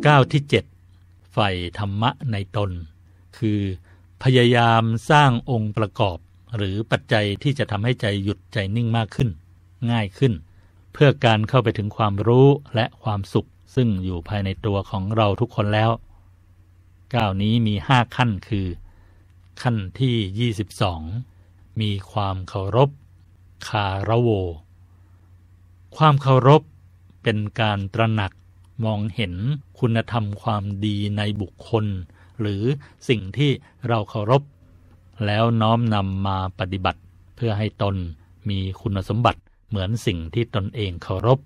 [0.05, 0.41] ก้าที่
[0.87, 2.71] 7ใฝ่ธรรมะในตน
[3.37, 3.59] คือ
[4.23, 6.17] พยายามสร้างองค์ประกอบ
[6.55, 9.29] หรือปัจจัยที่จะทำให้ใจหยุดใจนิ่งมากขึ้น
[9.91, 10.33] ง่ายขึ้น
[10.93, 15.91] เพื่อการเข้าไปถึงความรู้และความสุข ซึ่งอยู่ภายในตัวของเราทุกคนแล้ว
[17.15, 18.67] ก้าวนี้มีห้าขั้นคือ
[19.61, 20.51] ขั้นที่
[21.19, 22.89] 22 มีความเคารพ
[23.67, 24.29] คาระโว
[25.97, 26.61] ความเคารพ
[27.23, 28.31] เป็นการตระหนัก
[28.85, 29.33] มองเห็น
[29.79, 31.85] คุณธรรมความดีในบุคคล
[32.39, 32.63] หรือ
[33.09, 33.51] สิ่งที่
[33.87, 34.41] เราเคารพ
[35.25, 37.01] แล้วน้อมนำมาปฏิบัติ
[37.35, 37.95] เพื่อให้ตน
[38.49, 41.39] มีคุณสมบัติเหมือนสิ่งที่ตนเองเคารพ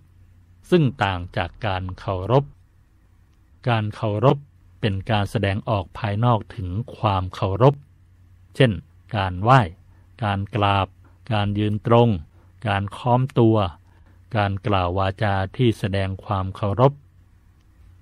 [0.70, 2.44] ซึ่งต่างจากการเคารพ
[3.70, 4.38] การเคารพ
[4.82, 7.76] เป็นการแสดงออกภายนอกถึงความเคารพ
[8.56, 8.72] เช่น
[9.16, 9.60] การไหว้
[10.24, 10.88] การกราบ
[11.32, 12.10] การยืนตรง
[12.68, 13.58] การค้อมตัว
[14.38, 16.94] การกล่าววาจาที่แสดงความเคารพ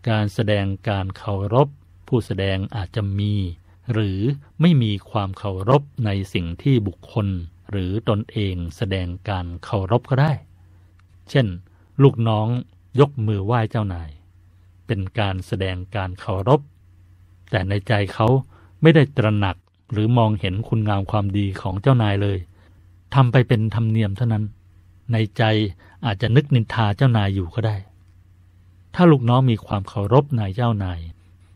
[0.09, 1.67] การแสดงการเคารพ
[2.07, 3.34] ผู้แสดงอาจจะมี
[3.91, 4.19] หรือ
[4.61, 7.27] ไม่มีความเคารพในสิ่งที่บุคคล
[7.71, 10.31] หรือตนเองแสดงการเคารพก็ได้
[11.29, 11.47] เช่น
[12.03, 12.47] ลูกน้อง
[12.99, 14.09] ยกมือไหว้เจ้านาย
[14.87, 16.61] เป็นการแสดงการเคารพ
[17.49, 18.27] แต่ในใจเขา
[18.81, 19.55] ไม่ได้ตระหนัก
[19.91, 22.37] หรือมองเห็นคุณงามความดีของเจ้านายเลย
[23.15, 24.43] ทำไปเป็นธรรมเนียมเท่านั้น
[25.11, 25.43] ในใจ
[26.05, 27.75] อาจจะนึกนินทาเจ้านายอยู่ก็ได้
[28.95, 30.99] ถ้าลูกน้องมีความเคารพนายเจ้านาย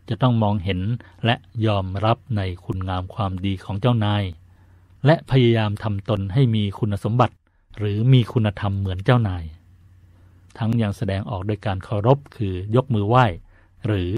[0.08, 0.80] จะต้องมองเห็น
[1.24, 1.34] และ
[1.66, 4.24] ยอมรับในคุณงามความดีของเจ้านาย
[5.06, 7.36] และพยายามทำตนให้มีคุณสมบัติ
[7.78, 9.44] หรือมีคุณธรรมเหมือนเจ้านาย
[10.58, 13.24] ทั้งยังแสดงออกโดยการเคารพคือยกมือไหว้
[13.86, 14.10] หรือ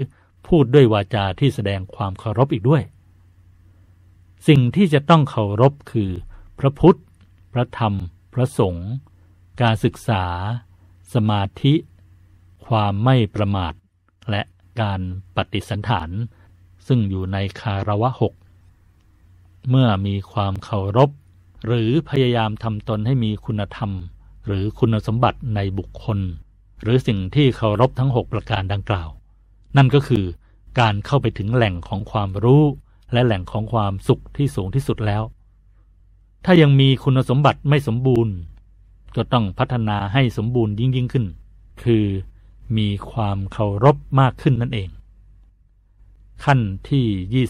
[0.47, 2.83] พูดด้วยวาจาที่แสดงความเคารพอีกด้วย
[4.47, 6.11] สิ่งที่จะต้องเคารพคือ
[6.59, 6.99] พระพุทธ
[7.53, 7.93] พระธรรม
[8.33, 8.89] พระสงฆ์
[9.61, 10.23] การศึกษา
[11.13, 11.73] สมาธิ
[12.67, 13.73] ความไม่ประมาท
[14.29, 14.41] และ
[14.81, 14.99] การ
[15.35, 16.09] ปฏิสันฐาน
[16.87, 18.33] ซึ่งอยู่ในคารวะหก
[19.69, 21.09] เมื่อมีความเคารพ
[21.65, 23.91] หรือพยายามทำตนให้มีคุณธรรม
[24.45, 26.19] หรือคุณสมบัติในบุคคล
[26.81, 29.09] หรือสิ่งที่เคารพทั้ง 6 ประการดังกล่าว
[29.77, 30.25] นั่นก็คือ
[30.79, 32.63] การเข้าไปถึงแหล่งของความรู้
[33.13, 35.23] และแหล่งของความสุขที่สูงที่สุดแล้ว
[36.45, 38.33] ถ้ายังมีคุณสมบัติไม่สมบูรณ์
[39.15, 41.25] ก็ต้องพัฒนาให้สมบูรณ์ยิ่งยิ่งขึ้น
[41.83, 42.05] คือ
[42.77, 44.89] มีความเคารพมากขึ้นนั่นเอง
[46.43, 46.59] ขั้น
[46.89, 47.45] ที่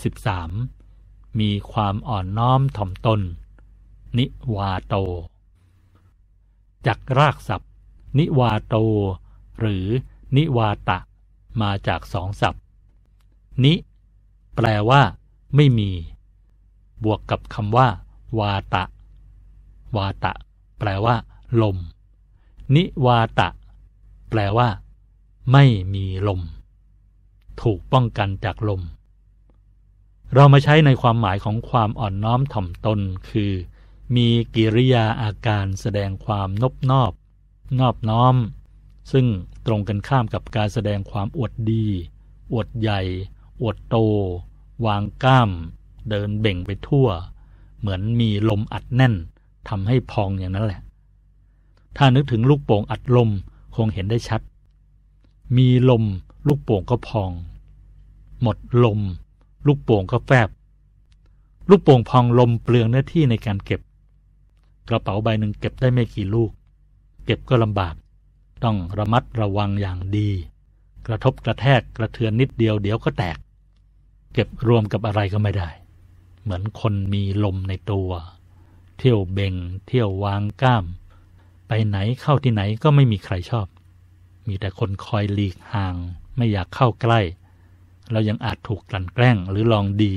[0.72, 3.22] 23 มีความอ่อนน้อมถ่อมตน
[4.18, 4.95] นิวาโต
[6.86, 7.72] จากรากศัพท์
[8.18, 8.76] นิวาโต
[9.59, 9.86] หรือ
[10.38, 10.99] นิวาตะ
[11.61, 12.63] มาจากสองศัพท์
[13.63, 13.74] นิ
[14.55, 15.01] แปลว่า
[15.55, 15.91] ไม่มี
[17.03, 17.88] บวกกับคำว่า
[18.39, 18.84] วาตะ
[19.97, 20.34] วาตะ
[20.80, 21.15] แปลว่า
[21.61, 21.78] ลม
[22.76, 23.49] นิวาตะ
[24.30, 24.68] แปลว่า
[25.52, 26.41] ไม่มีลม
[27.62, 28.82] ถูกป้องกันจากลม
[30.34, 33.52] เรามาใช้ในความหมายของความอ่อนน้อมถ่อมตนคือ
[34.16, 37.12] มีกิริยาอาการแสดงความนบนอบ
[37.80, 38.36] นอบน้อม
[39.12, 39.26] ซึ่ง
[39.66, 41.86] ตรงกันข้ามกับการแสดงความอวดดี
[42.54, 43.02] อวดใหญ่
[43.62, 43.95] อวดโต
[44.86, 45.50] วางกล้าม
[46.10, 47.08] เดินเบ่งไปทั่ว
[47.80, 49.14] เหมือนมีลมอัดแน่น
[49.70, 50.82] ทำให้พองอย่างนั้นแหละ
[51.98, 53.30] ถ้านึกถึงลูกโป่งอัดลม
[53.76, 54.41] คงเห็นได้ชัด
[55.56, 56.04] มีลม
[56.48, 57.32] ลูกโป่งก็พอง
[58.41, 59.00] หมดลม
[59.68, 60.50] ลูกโป่งก็แฟบ
[61.70, 63.82] ลูกโป่งพองลมเปลืองเนื้อที่ในการเก็บ
[64.89, 66.52] กระเป๋าใบหนึ่งเก็บได้ไม่กี่ลูก
[67.26, 67.95] เก็บก็ลำบาก
[68.64, 70.30] ต้องระมัดระวังอย่างดี
[71.08, 73.38] กระทบกระแทกกระเทือนนิดเดียวเดี๋ยวก็แตก
[74.34, 75.70] เก็บรวมกับอะไรก็ไม่ได้
[76.41, 78.10] เหมือนคนมีลมในตัว
[78.98, 79.54] เที่ยวเบ่ง
[79.88, 80.86] เที่ยววางก้าม
[81.68, 83.68] ไปไหนเข้าที่ไหนก็ไม่มีใครชอบ
[84.48, 85.95] มีแต่คนคอยหลีกห่าง
[86.38, 87.22] ไม่อยากเข้าใกล้
[88.12, 90.14] เรายังอาจถูกกลั่นแกล้งหรือลองดี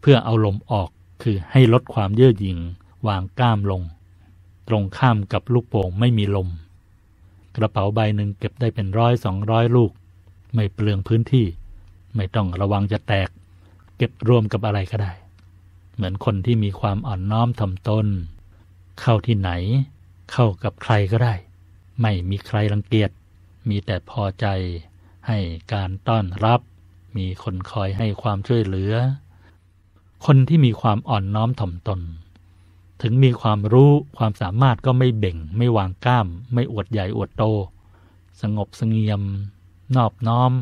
[0.00, 0.90] เพื่อเอาลมออก
[1.22, 2.58] คือให้ลดความเย่อหยิ่ง
[3.08, 3.82] วางกล้ามลง
[4.68, 6.48] ตรงข้ามกับลูกโป่งไม่มีลม
[7.56, 9.92] กระเป๋าใบหนึ่งเก็บได้เป็นร้อยสองร้อยลูก
[10.54, 11.46] ไม่เปลืองพื้นที่
[12.16, 13.28] ไม่ต้องระวังจะแตก
[13.96, 15.12] เก็บรวมกับอะไรก็ได้
[15.94, 18.06] เหมือนคนที่มีความอ่อนน้อมถ่อมตน
[19.00, 19.50] เข้าที่ไหน
[20.32, 21.34] เข้ากับใครก็ได้
[22.00, 23.10] ไม่มีใครรังเกียจ
[23.68, 24.46] มีแต่พอใจ
[25.28, 25.38] ให้
[25.74, 26.60] การต้อนรับ
[27.16, 28.92] มีคนคอยให้ความช่วยเหลือ
[30.26, 32.00] คนที่มีความอ่อนน้อมถ่อมตน
[33.02, 37.44] ถึงมีความรู้ความสามารถก็ไม่เบ่ง ไม่วางกล้าม ไม่อวดใหญ่อวดโต
[38.40, 39.22] สงบสงเงียม
[39.96, 40.52] นอบน้อม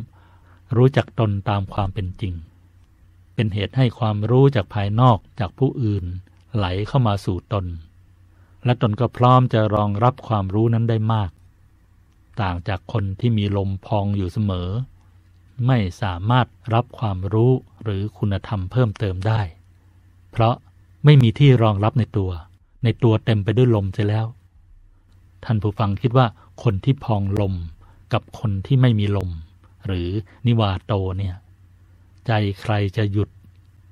[0.77, 2.35] รู้จักตนตามความเป็นจริง
[3.35, 6.05] เป็นเหตุให้ความรู้จากภายนอกจากผู้อื่น
[6.57, 7.67] ไหลเข้ามาสู่ตน
[8.65, 11.31] และตนก็พร้อมจะรองรับความรู้นั้นได้มาก
[12.41, 14.69] ต่างจากคนที่มีลมพองอยู่เสมอ
[15.67, 19.41] ไม่สามารถรับความรู้หรือคุณธรรมเพิ่มเติมได้
[20.31, 20.55] เพราะ
[21.05, 22.31] ไม่มีที่รองรับในตัว
[22.85, 24.27] ในตัวเต็มไปด้วยลมเสียแล้ว
[25.45, 26.27] ท่านผู้ฟังคิดว่า
[26.63, 27.55] คนที่พองลม
[28.13, 29.31] กับคนที่ไม่มีลม
[29.87, 30.09] หรือ
[30.47, 31.35] นิวาโตเนี่ย
[32.27, 33.29] ใจใครจะหยุด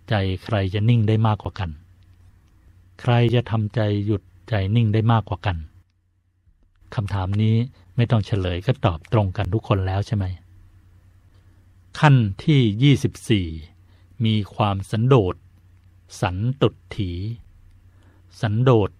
[0.09, 1.71] ใจใครจะนิ่งได้มากกว่ากัน
[3.01, 5.57] ใครจะทำใจหยุดใจนิ่งได้มากกว่ากัน
[6.95, 7.57] คำถามนี้
[7.97, 10.25] ไม่ต้องเฉลยก็ตอบตรงกันทุกคนแล้วใช่ไหม
[11.99, 15.35] ขั้นที่ 24 มีความสันโดษ
[16.21, 17.13] สันตุถี
[18.41, 18.91] สันโดษ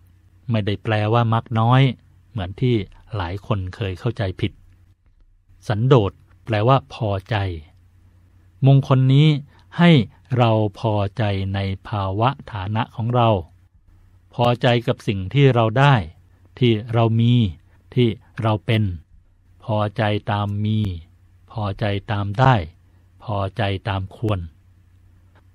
[0.51, 1.83] ไม่ได้แปลว่ามักน้อย
[2.31, 2.75] เหมือนที่
[3.17, 4.53] หลายคนเคยเข้าใจผิด
[5.69, 6.13] สันโดษ
[6.45, 7.37] แปลว่าพอใจ
[8.67, 9.29] มงคลนี้
[9.79, 9.91] ให้
[10.39, 11.23] เราพอใจ
[11.55, 13.29] ในภาวะฐานะของเรา
[14.35, 15.95] พอใจกับสิ่งที่เราได้
[16.59, 17.35] ที่เรามี
[17.95, 18.09] ที่
[18.43, 18.83] เราเป็น
[19.65, 20.79] พอใจตามมี
[21.53, 22.55] พอใจตามได้
[23.25, 24.41] พอใจตามควร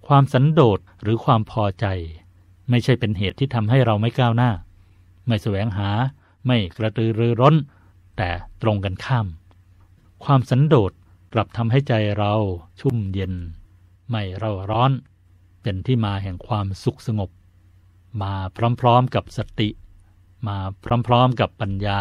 [0.07, 1.85] ความสันโดษหรือความพอใจ
[2.69, 4.51] ไม่ใช่เป็นเหตุที่ทำให้เราไม่ก้าวหน้า
[5.27, 5.89] ไม่แสวงหา
[6.47, 7.55] ไม่กระตือรือร้น
[8.17, 8.29] แต่
[8.61, 9.27] ตรงกันข้าม
[10.23, 10.91] ความสันโดษ
[11.33, 12.33] กลับทำให้ใจเรา
[12.79, 13.33] ชุ่มเย็น
[14.09, 14.91] ไม่เร่าร้อน
[15.61, 17.29] เป็นที่มาแห่งความสุขสงบ
[18.21, 18.33] มา
[18.81, 19.69] พร้อมๆกับสติ
[20.47, 20.57] มา
[21.07, 21.99] พร้อมๆกับปัญญา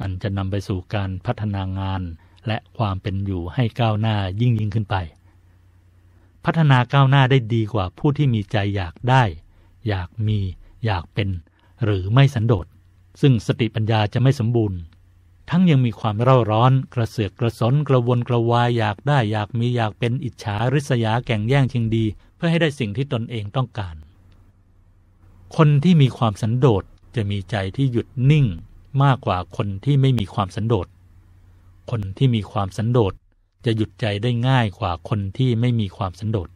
[0.00, 2.02] อันจะนำไปสู่การพัฒนางาน
[2.46, 4.96] และความเป็นอยู่ให้ก้าวหน้ายิ่งยิ่งขึ้นไป
[6.44, 9.22] พัฒนาก้าวหน้าได้ดีกว่าผู้ที่มีใจอยากได้
[9.88, 10.38] อยากมี
[10.84, 11.28] อยากเป็น
[11.84, 12.66] หรือไม่สันโดษ
[13.20, 14.78] ซึ่งสติปัญญาจะไม่สมบูรณ์
[15.50, 22.04] ทั้งยังมีความเร่าร้อนกระเสือกกระสนกระวนกระวายอยากได้อยากมีอยากเป็นอิจฉาริษยาแก่งแย่งชิงดี
[22.36, 23.94] เพื่อให้ได้สิ่งที่ตนเองต้องการ
[25.56, 26.84] คนที่มีความสันโดษ
[27.16, 28.46] จะมีใจที่หยุดนิ่ง
[29.04, 30.86] มากกว่าคนที่ไม่มีความสันโดษ
[31.90, 33.14] คนที่มีความสันโดษ
[33.64, 36.48] จะหยุดใจได้ง่ายกว่าคนที่ไม่มีความสันโดษ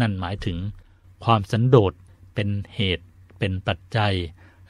[0.00, 0.58] นั่นหมายถึง
[1.24, 1.92] ความสันโดษ
[2.34, 3.06] เป็นเหตุ
[3.38, 4.14] เป็นปัจจัย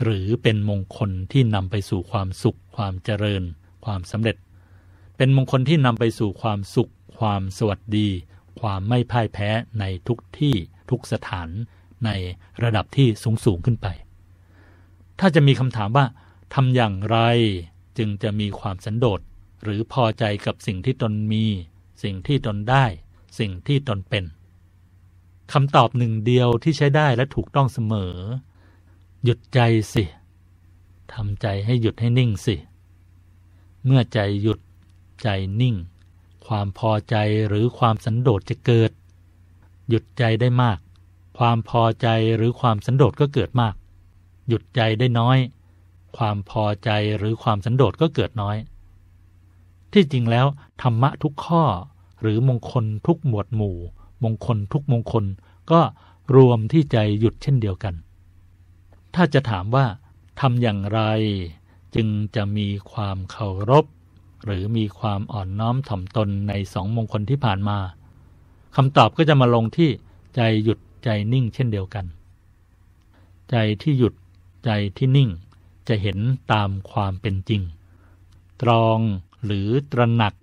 [0.02, 3.42] หรือเป็นมงคลที่นำไปสู่ความสุข ความเจริญ
[3.84, 4.36] ความสำเร็จ
[5.16, 8.08] เป็นมงคลที่นำไปสู่ความสุข ความสวัสดี
[8.60, 9.48] ความไม่พ่ายแพ้
[9.80, 10.54] ในทุกที่
[10.90, 11.48] ทุกสถาน
[12.04, 12.10] ใน
[12.62, 13.86] ระดับที่สูงสูงขึ้นไป
[15.20, 16.06] ถ้าจะมีคำถามว่า
[16.54, 17.18] ทำอย่างไร
[17.98, 19.20] จึงจะมีความสันโดษ
[19.62, 21.44] หรือพอใจกับสิ่งที่ตนมี
[22.02, 22.84] สิ่งที่ตนได้
[23.38, 24.24] สิ่งที่ตนเป็น
[25.52, 28.14] คำตอบหนึ่งเดียวที่ใช้ได้และถูกต้องเสมอ
[29.24, 29.60] หยุดใจ
[29.92, 30.04] สิ
[31.12, 32.56] ทำใจให้หยุดให้นิ่งสิ
[33.84, 34.60] เมื่อใจหยุด
[35.22, 35.28] ใจ
[35.60, 35.76] นิ่ง
[36.46, 37.16] ความพอใจ
[37.48, 38.90] หรือความสันโดษจะเกิด
[39.88, 40.78] หยุดใจได้มาก
[41.38, 43.74] ความพอใจหรือความสันโดษก็เกิดมาก
[44.48, 45.38] หยุดใจได้น้อย
[46.16, 48.56] ความพอใจหรือความสันโดษก็เกิดน้อย
[49.92, 50.46] ที่จริงแล้ว
[50.82, 51.64] ธรรมะทุกข้อ
[52.20, 53.76] หรือมงคลทุกหมวดหมู่
[54.24, 55.24] มงคลทุกมงคล
[55.70, 55.80] ก็
[56.36, 57.94] รวมที่ใจหยุดเช่นเดียวกัน
[59.14, 59.86] ถ้าจะถามว่า
[60.40, 61.00] ทำอย่างไร
[61.94, 63.84] จึงจะมีความเคารพ
[64.44, 67.78] หรือมีความอ่อนน้อมถ่อมตนในสองมงคลที่ผ่านมา
[68.76, 69.90] คำตอบก็จะมาลงที่
[70.36, 72.04] ใจหยุดใจนิ่งเช่นเดียวกัน
[73.50, 74.14] ใจที่หยุด
[74.64, 75.30] ใจที่นิ่ง
[75.88, 76.18] จะเห็น
[76.52, 77.62] ตามความเป็นจริง
[78.62, 78.98] ตรอง
[79.44, 80.34] หรือตระหนัก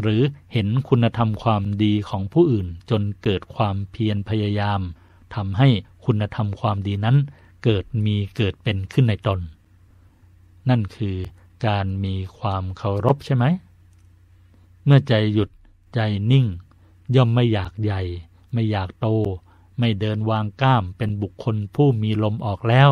[0.00, 0.20] หรือ
[0.52, 4.80] เห็นคุณธรรมความดีของผู้อื่น จนเกิดความเพียรพยายาม
[5.34, 5.68] ทำให้
[6.04, 7.16] คุณธรรมความดีนั้น
[7.64, 9.40] เกิดมีเกิดเป็นขึ้นในตน
[10.68, 11.16] นั่นคือ
[11.66, 13.44] การมีความเคารพใช่ไหม
[14.84, 15.50] เมื่อใจหยุด
[15.94, 16.46] ใจนิ่ง
[17.14, 18.02] ย่อมไม่อยากใหญ่
[18.52, 19.06] ไม่อยากโต
[19.78, 22.90] ไม่เดินวางก้ามเป็นบุคคลผู้มีลมออกแล้ว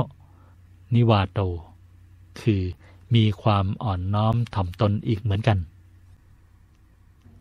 [0.95, 1.41] นิวาโต
[2.41, 2.63] คือ
[3.15, 5.59] มีความอ่อนน้อมถ่อมตนอีกเหมือนกัน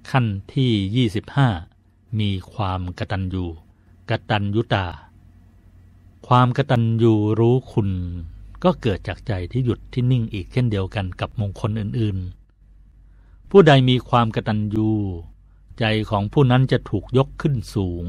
[0.10, 1.08] ขั้นที่
[1.70, 3.46] 25 มีความกตัญญู
[4.10, 4.86] กตัญยุตา
[6.28, 7.90] ความกตัญญูรู้คุณ
[8.64, 14.90] ก็เกิดจากใจที่หยุดที่นิ่งอีกเช่นเดียวกันกับมงคลอื่นๆ ผู้ใดมีความกตัญญู
[15.80, 18.06] ใจของผู้นั้นจะถูกยกขึ้นสูง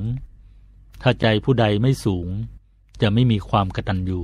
[1.02, 2.28] ถ้าใจผู้ใดไม่สูง
[3.00, 4.20] จะไม่มีความกตัญญู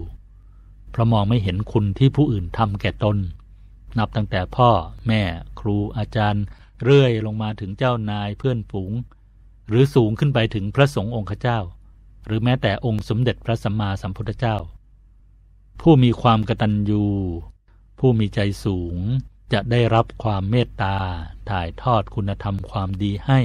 [0.90, 3.16] เพราะมองไม่เห็นคุณที่ผู้อื่นทำแก่ตน
[3.98, 4.70] นับตั้งแต่พ่อ
[5.06, 5.22] แม่
[5.60, 6.44] ครูอาจารย์
[6.84, 8.92] เรื่อยลงมาถึงเจ้านายเพื่อนฝูง
[9.68, 11.58] หรือสูงขึ้นไปถึงพระสงฆ์องค์เจ้า
[12.26, 14.56] หรือแม้แต่องค์สมเด็จพระสัมมาสัมพุทธเจ้า
[15.80, 17.04] ผู้มีความกตัญญู
[17.98, 18.96] ผู้มีใจสูง
[19.52, 20.96] จะได้รับความเมตตา
[21.50, 23.40] ถ่ายทอดคุณธรรมความดีให้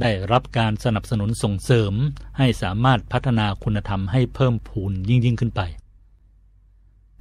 [0.00, 1.94] ได้รับการสนับสนุนส่งเสริม
[2.38, 5.60] ให้สามารถพัฒนาคุณธรรมให้เพิ่มพูนยิ่งยิ่งขึ้นไป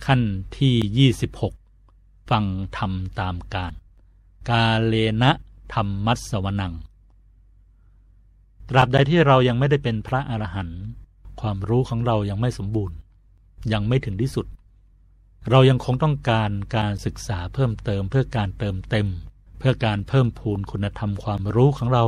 [0.05, 0.21] ขั้น
[0.57, 1.11] ที่
[1.71, 2.45] 26 ฟัง
[2.77, 3.73] ธรรมตามการ
[4.49, 5.31] กาเลนะ
[5.73, 6.73] ธรรมมัสวนัง
[8.69, 10.81] ตราบใดที่เรายังไม่ได้เป็นพระอรหันต์
[11.41, 12.97] ความรู้ของเรายังไม่สมบูรณ์
[13.73, 14.45] ยังไม่ถึงที่สุด
[15.49, 19.07] เรายังคงต้องการการศึกษาเพิ่มเติมเพื่อการเติมเต็ม
[19.59, 22.03] เพื่อการเพิ่มพูนคุณธรรมความรู้ของเรา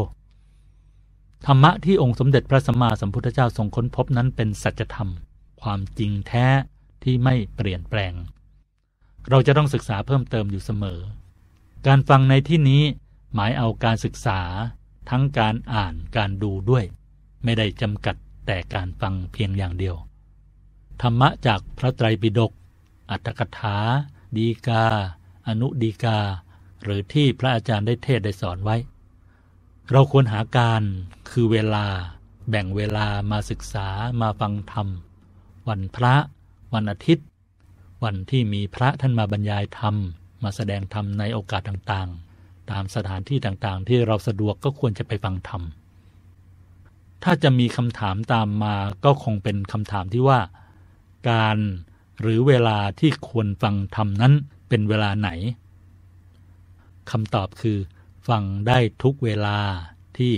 [1.46, 5.10] ธรรมะที่องค์สมเด็จพระสัมมาสัมพุทธเจ้าทรงค้นพบนั้นเป็นสัจธรรม
[5.62, 6.48] ความจริงแท้
[7.04, 8.14] ที่ไม่เปลี่ยนแปลง
[9.30, 11.00] เราจะต้องศึกษาเพิ่มเติมอยู่เสมอ
[11.88, 12.84] การฟังในที่นี้
[13.34, 14.40] หมายเอาการศึกษา
[15.10, 16.84] ทั้งการอ่านการดูด้วย
[17.44, 19.96] ไม่ได้จำกัดแต่การฟังเพียงอย่างเดียว
[21.02, 22.52] ธรรมะจากพระไตรปิฎก
[23.10, 23.78] อัตถกถา
[24.38, 24.84] ดีกา
[25.48, 26.20] อนุดีกา
[26.84, 28.76] หรือที่พระอาจารย์ได้เทศได้สอนไว้
[29.92, 30.84] เราควรหาการ
[31.30, 31.86] คือเวลา
[32.50, 33.88] แบ่งเวลามาศึกษา
[34.22, 34.88] มาฟังธรรม
[35.68, 36.16] วันพระ
[36.74, 37.26] วันอาทิตย์
[38.04, 39.96] วันที่มีพระท่านมาบรรยายธรรม
[40.44, 45.62] มาแสดงธรรมในโอกาสต่างๆ ตามสถานที่ต่างๆ ที่เราสะดวกก็ควรจะไปฟังธรรม
[47.24, 50.40] ถ้าจะมีคำถามตามมาก็คงเป็นคำถามที่ว่า
[51.30, 51.58] การ
[52.22, 54.34] หรือเวลาที่ควรฟังธรรมนั้น
[54.70, 55.30] เป็นเวลาไหน
[57.12, 57.78] คำตอบคือ
[58.28, 59.60] ฟังได้ทุกเวลา
[60.18, 60.34] ที่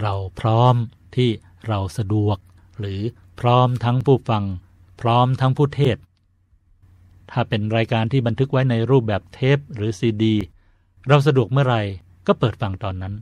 [0.00, 0.74] เราพร้อม
[1.16, 1.30] ที่
[1.68, 2.38] เราสะดวก
[2.78, 3.00] หรือ
[3.40, 4.44] พร้อมทั้งผู้ฟัง
[5.02, 5.96] พร้อมทั้งผู้เทศ
[7.30, 10.34] ถ้าเป็นรายการที่บันทึกไว้ในรูปแบบเทปหรือซีดี
[11.08, 11.82] เราสะดวกเมื่อไหร่
[12.26, 13.14] ก็เปิดฟังตอนนั้น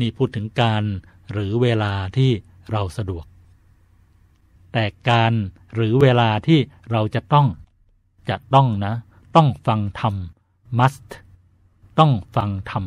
[0.00, 0.84] นี่พูดถึงการ
[1.32, 2.30] หรือเวลาที่
[2.72, 3.24] เราสะดวก
[4.72, 5.32] แต่การ
[5.74, 6.58] หรือเวลาที่
[6.90, 7.46] เราจะต้อง
[8.30, 8.94] จะต้องนะ
[9.36, 10.14] ต้องฟังธรรม
[10.78, 11.08] must
[11.98, 12.84] ต้องฟังธรรม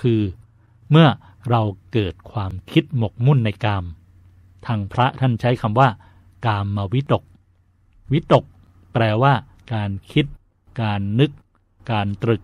[0.00, 0.20] คือ
[0.90, 1.08] เมื่อ
[1.50, 1.62] เรา
[1.92, 3.84] เกิดความคิดหมกมุ่นในกาม
[4.66, 5.88] ทางพระท่านใช้คำว่า
[6.46, 7.24] กามมาวิตก
[8.12, 8.44] วิตก
[8.92, 9.34] แปลว่า
[9.74, 10.26] การคิด
[10.82, 11.30] การนึก
[11.90, 12.42] การตรึก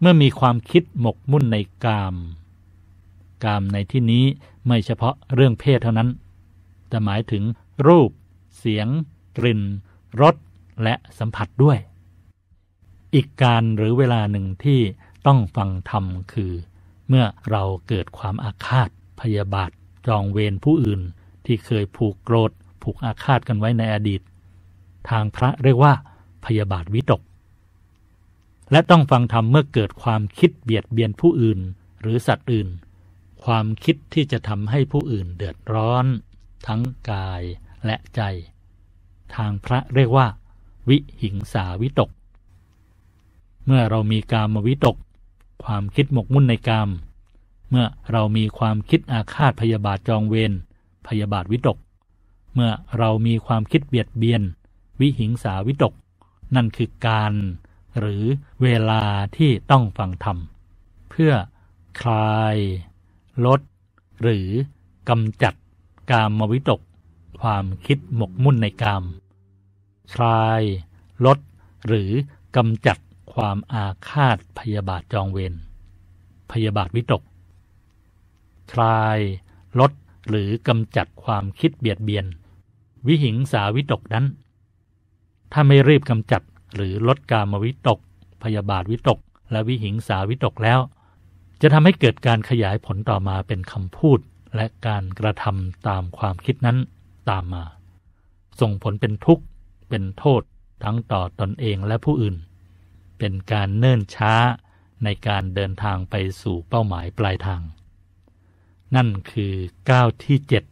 [0.00, 2.14] เมื่อมีความคิดหมกมุ่นในกาม
[3.44, 4.24] กามในที่นี้
[4.66, 6.08] ไม่เฉพาะเรื่องเพศเท่านั้น
[6.88, 7.42] แต่หมายถึง
[7.86, 8.10] รูป
[8.58, 8.88] เสียง
[9.36, 9.60] กลิ่น
[10.20, 10.34] รส
[10.82, 11.78] และสัมผัสด้วย
[13.14, 14.80] อีกการหรือเวลาหนึ่งที่
[15.26, 16.52] ต้องฟังธรรมคือ
[17.08, 18.88] เมื่อเราเกิดความอาฆาต
[19.20, 19.70] พยาบาท
[20.06, 21.02] จองเวรผู้อื่น
[21.46, 24.20] ที่เคยผูกโกรธ ผูกอาฆาตกันไว้ในอดีต
[25.10, 25.92] ทางพระเรียกว่า
[26.44, 27.22] พยาบาทวิตก
[28.70, 31.60] และต้องฟังธรรมเมื่อเกิดความคิดเบียดเบียนผู้อื่น
[32.00, 32.68] หรือสัตว์อื่น
[33.44, 36.06] ความคิดที่จะทำให้ผู้อื่นเดือดร้อน
[36.66, 37.42] ทั้งกาย
[37.86, 38.20] และใจ
[39.34, 40.26] ทางพระเรียกว่า
[40.88, 42.10] วิหิงสาวิตก
[43.66, 44.96] เมื่อเรามีกามวิตก
[45.64, 46.88] ความคิดหมกมุ่นในกาม
[47.70, 50.52] เมื่อเรามีความคิดอาฆาตพยาบาทจองเวร
[51.06, 51.78] พยาบาทวิตก
[52.54, 54.42] เมื่อเรามีความคิดเบียดเบียน
[55.00, 55.94] วิหิงสาวิตก
[56.54, 57.32] นั่นคือการ
[57.98, 58.24] หรือ
[58.62, 59.02] เวลา
[59.36, 60.38] ที่ต้องฟังธรรม
[61.10, 61.32] เพื่อ
[62.00, 62.56] คลาย
[63.46, 63.60] ลด
[64.22, 64.48] หรือ
[65.08, 65.54] กำจัด
[66.10, 66.80] กามวิตก
[67.40, 69.04] ความคิดหมกมุ่นในกาม
[70.14, 70.62] คลาย
[71.26, 71.38] ลด
[71.86, 72.10] หรือ
[72.56, 72.98] กำจัด
[73.34, 75.54] ความอาฆาตพยาบาทจองเวร
[76.52, 77.22] พยาบาทวิตก
[78.72, 79.18] คลาย
[79.80, 79.92] ลด
[80.28, 82.26] หรือกำจัดความคิดเบียดเบียน
[83.06, 84.24] วิหิงสาวิตกนั้น
[85.52, 86.42] ถ้าไม่รีบกำจัด
[86.74, 87.98] หรือลดกามวิตก
[88.42, 89.18] พยาบาทวิตก
[89.52, 90.80] และวิหิงสาวิตกแล้ว
[91.60, 94.18] จะทำให้เกิดการขยายผลต่อมาเป็นคำพูด
[94.56, 96.78] และการกระทำตามความคิดนั้น
[97.30, 97.64] ตามมา
[98.60, 99.44] ส่งผลเป็นทุกข์
[99.88, 100.42] เป็นโทษ
[100.84, 102.36] ทั้งต่อตอนเองและผู้อื่น
[103.18, 104.34] เป็นการเนิ่นช้า
[105.04, 107.60] ในการเดินทางไปสู่เป้าหมายปลายทาง
[108.94, 109.54] นั่นคือ
[109.90, 110.64] ก้าวที่เจ็ด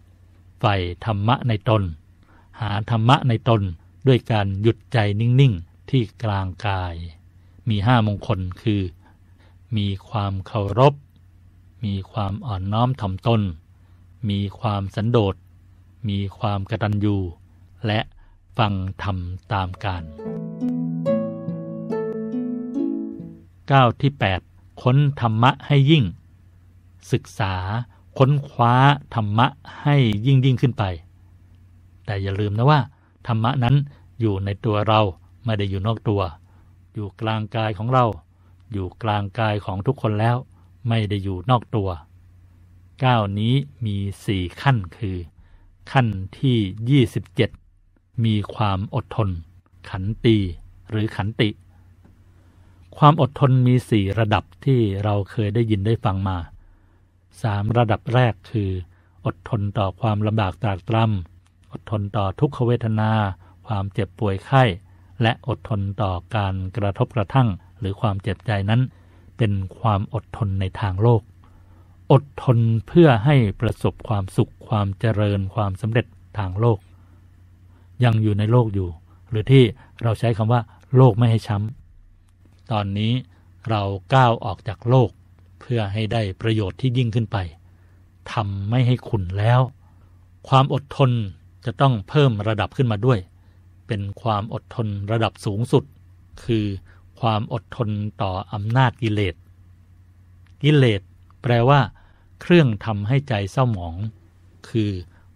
[0.61, 1.83] ใฝ่ธรรมะในตน
[2.61, 3.63] หาธรรมะในตน
[4.07, 6.95] ด้วยการหยุดใจนิ่ง ๆ ที่กลางกาย
[7.69, 8.83] มีห้ามงคลคือ
[9.77, 10.95] มีความเคารพ
[11.85, 13.43] มีความอ่อนน้อมถ่อมตน
[14.31, 15.35] มีความสันโดษ
[16.09, 17.17] มีความกตัญญู
[17.87, 18.01] และ
[18.59, 18.73] ฟัง
[19.03, 19.17] ธรรม
[19.53, 20.03] ตามการ
[23.71, 24.13] ก้าวที่
[24.47, 26.05] 8 ค้นธรรมะให้ยิ่ง
[27.13, 27.55] ศึกษา
[28.19, 28.75] ค้นคว้า
[29.15, 29.47] ธรรมะ
[29.83, 29.97] ให้
[30.27, 30.85] ยิ่งยิ่งขึ้นไป
[32.07, 32.81] แต่อย่าลืมนะว่า
[33.27, 33.77] ธรรมะนั้น
[34.21, 35.01] อยู่ในตัวเรา
[35.45, 36.23] ไม่ได้อยู่นอกตัว
[36.95, 38.05] อยู่กลางกายของเรา
[38.73, 40.37] อยู่กลางกายของทุกคนแล้ว
[40.89, 41.89] ไม่ได้อยู่นอกตัว
[43.05, 43.55] ก้าวนี้
[43.87, 43.97] มี
[44.27, 45.17] สี่ขั้นคือ
[45.93, 46.07] ขั้น
[46.39, 47.05] ที่
[47.77, 49.29] 27 มีความอดทน
[49.91, 50.37] ขันตี
[50.91, 51.51] หรือขันติ
[52.97, 56.39] ความอดทนมีสี่ระดับที่เราเคยได้ยินได้ฟังมา
[57.43, 58.71] สามระดับแรกคือ
[59.25, 61.40] อดทนต่อความลำบากตรากตรำ
[61.73, 63.11] อดทนต่อทุกขเวทนา
[63.67, 64.63] ความเจ็บป่วยไข้
[65.23, 67.49] และอดทนต่อการกระทบกระทั่ง
[67.81, 68.81] หรือความเจ็บใจนั้น
[69.37, 71.23] เป็นความอดทนในทางโลก
[72.13, 72.59] ออดทน
[72.89, 76.07] เพื่อให้ประสบความสุขความเจริญความสำเร็จ
[76.39, 76.79] ทางโลก
[78.05, 78.89] ยังอยู่ในโลกอยู่
[79.31, 79.65] หรือที่
[80.03, 80.61] เราใช้คำว่า
[80.97, 83.13] โลกไม่ให้ช้ำตอนนี้
[83.69, 83.83] เรา
[84.15, 85.11] ก้าวออกจากโลก
[85.61, 87.37] เพื่อให้ได้ประโยชน์ที่ยิ่งขึ้นไป
[88.33, 89.61] ทำไม่ให้ขุนแล้ว
[90.49, 91.11] ความอดทน
[91.65, 93.19] จะต้องเพิ่มระดับขึ้นมาด้วย
[93.87, 95.85] เป็นความอดทนระดับสูงสุด
[96.45, 96.65] คือ
[97.21, 97.89] ความอดทน
[98.23, 99.35] ต่ออำนาจกิเลส
[100.63, 101.01] กิเลส
[101.43, 101.81] แปลว่า
[102.41, 103.97] เครื่องทำให้ใจเศร้าหมอง
[104.69, 104.91] คือ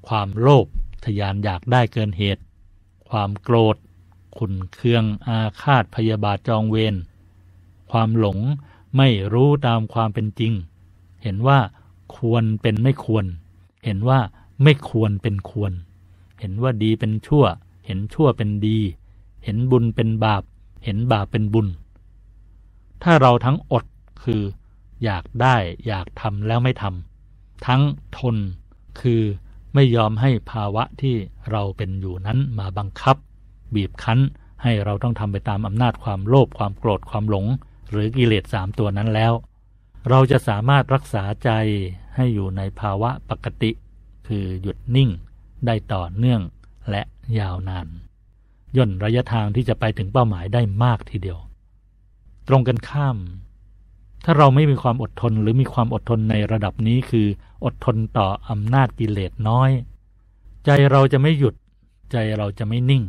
[0.09, 0.67] ความโลภ
[1.05, 2.43] ทยานอยากได้เกินเหตุ
[3.09, 3.77] ความโกรธ
[4.39, 6.95] ขุนเคืองอาฆาตพยาบาทจองเวร
[7.91, 8.39] ความหลง
[8.97, 10.53] ไม่รู้ตามความเป็นจริง
[11.23, 11.59] เห็นว่า
[12.17, 13.25] ควรเป็นไม่ควร
[13.85, 14.21] เห็นว่า
[14.63, 15.73] ไม่ควรเป็นควร
[16.41, 17.45] เห็นว่าดีเป็นชั่ว
[17.87, 18.79] เห็นชั่วเป็นดี
[19.45, 20.43] เห็นบุญเป็นบาป
[20.85, 21.67] เห็นบาปเป็นบุญ
[23.03, 23.85] ถ้าเราทั้งอด
[24.23, 24.43] คือ
[25.05, 25.57] อยากได้
[25.87, 27.83] อยากทำแล้วไม่ทำทั้ง
[28.19, 28.37] ทน
[29.01, 29.23] คือ
[29.75, 31.17] ไม่ยอมให้ภาวะที่
[31.51, 33.17] เราเป็นอยู่นั้นมาบังคับ
[33.75, 34.19] บีบคั้น
[34.63, 37.47] ให้เราต้องทำไปตามอำนาจความโลภความโกรธความหลง
[37.91, 39.33] หรือกิเลสสามตัวนั้นแล้ว
[40.11, 41.51] เราจะสามารถรักษาใจ
[42.15, 43.71] ให้อยู่ในภาวะปกติ
[44.29, 45.11] คือหยุดนิ่ง
[45.67, 46.43] ได้ต่อเนื่อง
[46.91, 47.03] และ
[47.39, 47.87] ยาวนาน
[48.77, 51.39] ย่นระยะทางที่จะไปถึงเป้าหมายได้มากทีเดียว
[52.49, 53.17] ตรงกันข้าม
[54.25, 57.27] ถ้าเราไม่มีความอดทนหรือมีความอดทนในระดับนี้คือ
[57.65, 59.71] อดทนต่ออำนาจกิเลสน้อย
[60.65, 61.55] ใจเราจะไม่หยุด
[62.13, 63.05] ใจเราจะไม่นิ่ง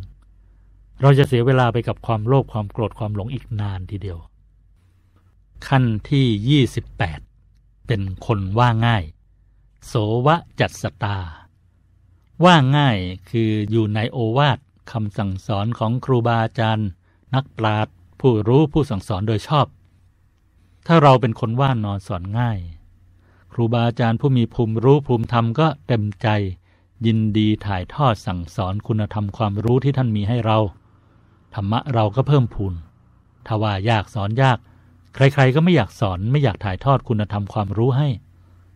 [1.02, 4.20] เราจะเสียเวลาไปกับความโลภความโกรธความหลงอีกนานทีเดียว
[5.68, 6.64] ขั้นที่
[7.26, 9.04] 28 เป็นคนว่าง่าย
[9.88, 9.94] โส
[10.26, 11.18] วะจัดสตา
[12.44, 12.98] ว่าง่าย
[13.30, 14.60] คืออยู่ในโอวาท
[14.92, 16.90] คำสั่งสอนของครูบาอาจารย์
[17.36, 19.68] นักปราชญ์ผู้รู้ผู้สั่งสอนโดยชอบ
[20.88, 22.60] ถ้าเราเป็นคนว่านอนสอนง่าย
[23.54, 26.28] ครูบาอาจารย์ผู้มีภูมิรู้ภูมิธรรมก็เต็มใจ
[27.06, 30.58] ยินดีถ่ายทอดสั่งสอนคุณธรรมความรู้ที่ท่านมีให้เรา
[31.56, 32.74] ธรรมะเราก็เพิ่มพูน
[33.46, 34.58] ถ้าว่ายากสอนยาก
[35.16, 38.08] ใครๆก็ไม่อยากสอนไม่อยากถ่ายทอดคุณธรรมความรู้ให้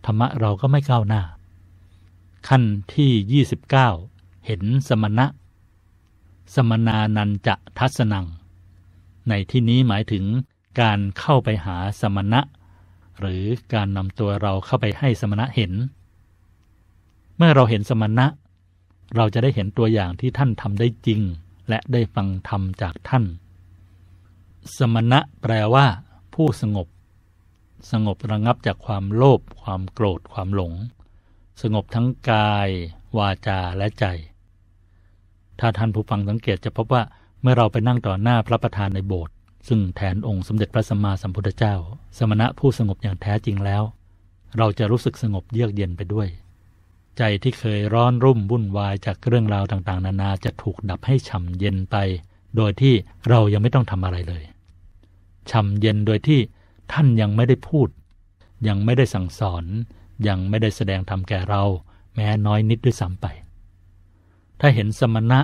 [0.06, 1.22] ธรรมะเราก็ไม่ก้าวหน้า
[2.48, 2.64] ขั้น
[2.96, 3.44] ที่
[4.06, 5.26] 29 เห็นสมณะ
[6.56, 8.26] สมนานันจะทัศนัง
[9.30, 10.24] ในที่นี้หมายถึง
[10.82, 12.42] การเข้าไปหาสมณะ
[13.20, 15.74] หรือการนำตัวเราเข้าไปให้สมณะเห็น
[17.38, 18.26] เมื่อเราเห็นสมณะ
[19.16, 21.22] เราจะได้เห็นตัวอย่างที่ท่านทำได้จริง
[21.70, 23.26] และได้ฟังธรรมจากท่าน
[24.78, 25.86] สมณะแปลว่า
[26.34, 26.88] ผู้สงบ
[27.92, 30.74] สงบระงับจากความโลภความโกรธความหลง
[31.62, 32.70] สงบทั้งกาย
[33.18, 34.06] วาจาและใจ
[35.60, 37.04] ถ้าท่านผู้ฟังสังเกตจะพบว่า
[37.42, 39.34] เมื่อเราไปนั่งต่อหน้าพระประธานในโบสถ์
[39.68, 41.76] ซึ่งแทนองค์สมเด็จพระสัมมาสัมพุทธเจ้า
[42.18, 43.84] สมณะผู้สงบอย่างแท้จริงแล้ว
[44.58, 46.28] เราจะรู้สึกสงบเยือกเย็นไปด้วย
[47.18, 51.96] ใจที่เคยร้อนรุ่มวุ่นวายจากเรื่องราวต่างๆ นานาจะถูกดับให้ฉ่ำเย็นไป
[52.56, 52.94] โดยที่
[53.30, 54.44] เรายังไม่ต้องทำอะไรเลย
[55.52, 56.40] ฉ่ำเย็นโดยที่
[56.92, 57.88] ท่านยังไม่ได้พูด
[58.68, 59.64] ยังไม่ได้สั่งสอน
[60.28, 61.64] ยังไม่ได้แสดงธรรมแก่เรา
[62.16, 63.26] แม้น้อยนิดด้วยซ้ำไป
[64.60, 65.40] ถ้าเห็นสมณะ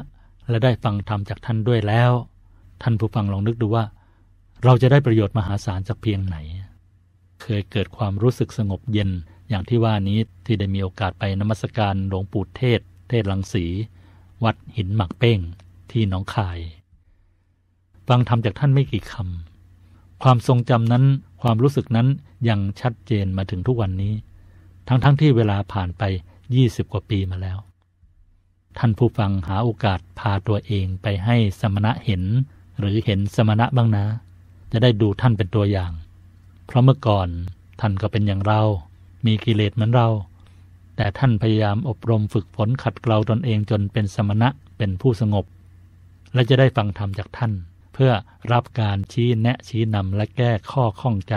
[0.49, 2.11] และได้ฟังธรรมจากท่านด้วยแล้ว
[2.81, 3.85] ท่านผู้ฟังลองนึกดูว่า
[4.63, 6.37] เราจะได้ประโยชน์มหาศาลจากเพียงไหน
[7.41, 9.09] เคยเกิดความรู้สึกสงบเย็น
[9.49, 13.65] อย่างที่ว่านี้ที่ได้มีโอกาสไปนมัสการหลวงปู่เทศ เทศลังสี
[14.43, 15.39] วัดหินหมักเป้ง
[15.91, 16.59] ที่หนองคาย
[18.07, 21.03] ฟังธรรมจากท่านไม่กี่คำความทรงจำนั้น
[21.41, 22.07] ความรู้สึกนั้น
[22.49, 24.13] ยังชัดเจนมาถึงทุกวันนี้
[24.87, 26.03] ทั้งๆทที่เวลาผ่านไป
[26.47, 27.57] 20 กว่าปีมาแล้ว
[28.77, 32.23] ท่านผู้ฟังหาโอกาสพาตัวเองไปให้สมณะเห็น
[32.79, 34.05] หรือเห็นสมณะบ้างนะ
[34.71, 35.91] จะได้ดูท่านเป็นตัวอย่าง
[36.65, 37.27] เพราะเมื่อก่อน
[37.81, 38.61] ท่านก็เป็นอย่างเรา
[39.25, 40.09] มีกิเลสเหมือนเรา
[40.95, 45.45] แต่ท่านพยายามอบรมฝึกฝนขัดเกลาตนเองจนเป็นสมณะเป็นผู้สงบ
[46.33, 47.51] และจะได้ฟังธรรมจากท่าน
[47.93, 48.11] เพื่อ
[48.51, 51.35] รับการชี้แนะชี้นำและแก้ข้อข้องใจ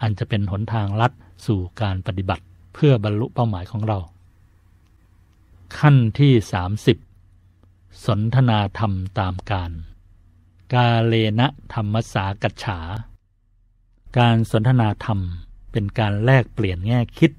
[0.00, 1.12] อันจะเป็นหนทางลัด
[1.46, 2.44] สู่การปฏิบัติ
[2.78, 3.98] พื่อบรรลุเป้าหมายของเรา
[5.78, 6.32] ขั้นที่
[7.18, 9.72] 30 สนทนาธรรมตามการ
[10.74, 12.80] กาเลนะธรรมสากัจฉา
[14.18, 15.18] การสนทนาธรรม
[15.72, 17.30] เป็นการแลกเปลี่ยนแง่คิด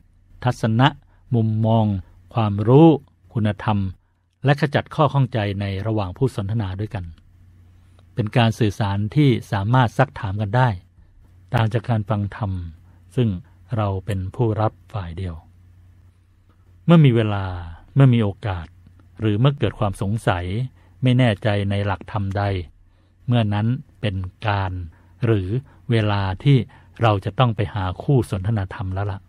[0.44, 0.88] ทัศนะ
[1.36, 1.86] มุมมอง
[2.34, 2.88] ความรู้
[3.34, 3.78] คุณธรรม
[4.46, 7.06] และขจัดข้อข้องใจในระหว่างผู้สนทนาด้วยกัน
[8.14, 10.70] เป็นการสื่อสารที่สามารถซักถามกันได้
[11.54, 12.52] ต่างจากการฟังธรรม
[13.16, 13.30] ซึ่ง
[13.78, 15.36] เราเป็นผู้รับฝ่ายเดียว
[16.86, 17.45] เมื่อมีเวลา
[17.95, 18.67] เมื่อมีโอกาส
[19.20, 20.45] หรือเมื่อเกิดความสงสัย
[21.03, 22.43] ไม่แน่ใจในหลักธรรมใด
[23.28, 23.67] เมื่อนั้น
[24.01, 24.15] เป็น
[24.47, 24.72] การ
[25.26, 25.47] หรือ
[25.91, 26.57] เวลาที่
[27.01, 29.22] เราจะต้องไปหาคู่สนทนาธรรมแล้วละ่ะ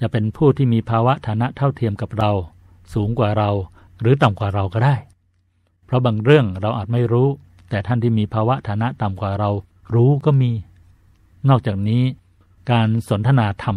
[0.00, 2.30] จะเป็นผู้ที่มีภาวะฐานะเท่าเทียมกับเรา
[2.94, 3.50] สูงกว่าเรา
[4.00, 4.94] หรือต่ำกว่าเราก็ได้
[5.84, 7.28] เพราะบางเรื่องเราอาจไม่รู้
[7.70, 9.50] แต่ท่านที่มีภาวะฐานะต่ำกว่าเรา
[9.94, 10.50] รู้ก็มี
[11.48, 12.02] นอกจากนี้
[12.70, 13.76] การสนทนาธรรม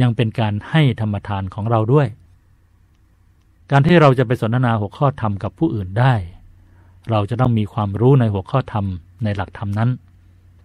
[0.00, 2.08] ยังเป็นการให้ธรรมทานของเราด้วย
[3.70, 6.14] การที่เราจะไปสนทนาหัวข้อธรรมกับผู้อื่นได้
[7.10, 8.86] เราจะต้องมีความรู้ในหัวข้อธรรม
[9.24, 9.90] ในหลักธรรมนั้น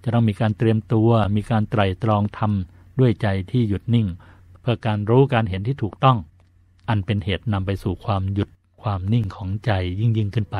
[0.03, 2.51] จะต้องมีการเตรียมตัว มีการไตร่ตรองธรรม
[2.99, 4.07] ด้วยใจที่หยุดนิ่ง
[4.61, 6.17] เพื่อการรู้การเห็นที่ถูกต้อง
[6.89, 8.49] อันเป็นเหตุนำไปสู่ความหยุด
[8.81, 10.57] ความนิ่งของใจยิ่งยิ่งขึ้นไป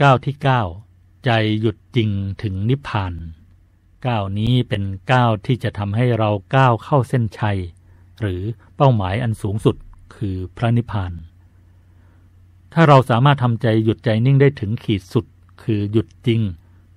[0.00, 0.34] ก้าวที่
[0.80, 2.10] 9 ใจหยุดจริง
[2.42, 3.14] ถึงนิพพาน
[4.06, 4.82] ก้าวนี้เป็น
[5.12, 7.58] ก้าวที่จะทำให้เราก้าวเข้าเส้นชัย
[8.20, 8.42] หรือ
[8.76, 9.76] เป้าหมายอันสูงสุด
[10.16, 11.12] คือพระนิพพาน
[12.72, 15.24] ถ้าเราสามารถทำใจหยุดใจนิ่งได้ถึงขีดสุด
[15.62, 16.40] คือหยุดจริง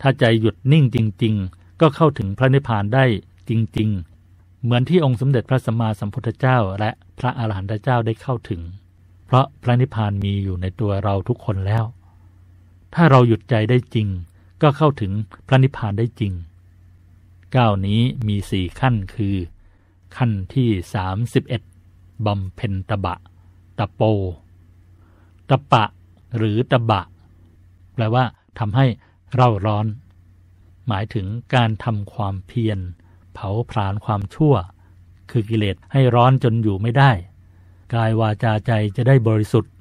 [0.02, 3.06] ถ้าใจหยุดนิ่งจริง ๆ ก็เข้าถึงพระนิพพานได้
[3.50, 3.90] จริง
[4.26, 8.62] ๆ เหมือนที่องค์สมเด็จพระสัมมาสัมพุทธเจ้า และพระอาหารหันตเจ้าได้เข้าถึง
[9.26, 11.84] เพราะพระนิพพานมีอยู่ในตัวเราทุกคนแล้ว
[12.96, 14.08] ถ้าเราหยุดใจได้จริง
[14.62, 15.12] ก็เข้าถึง
[15.48, 16.34] พระนิพพานได้จริง
[17.56, 19.36] ก้านี้มีสี่ขั้นคือ
[20.18, 21.62] ขั้นที่สามสิบเอ็ด
[22.26, 23.16] บำเพ็ญตะบะ
[23.80, 24.02] ตะโป
[25.50, 25.86] ตะปะ
[26.38, 27.02] หรือตะบะ
[27.94, 28.24] แปลว่า
[28.60, 28.86] ทำให้
[29.34, 29.86] เร่าร้อน
[30.88, 32.80] หมายถึงการทำความเพียร
[33.34, 34.56] เผาผลาญความชั่ว
[35.32, 37.12] คือกิเลสให้ร้อนจนอยู่ไม่ได้
[37.94, 39.74] กายวาจาใจจะได้บริสุทธิ์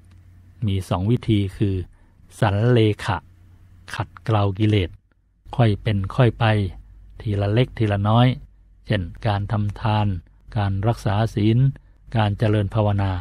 [0.66, 1.74] มีสองวิธีคือ
[2.40, 3.16] สันเลขะ
[3.94, 4.90] ขัดเกลากิเลส
[5.56, 6.44] ค่อยเป็นค่อยไป
[7.22, 8.26] ทีละเล็กทีละน้อย
[8.86, 10.06] เช่น การทำทาน
[10.56, 11.58] การรักษาศีล
[12.16, 13.12] การเจริญภาวนา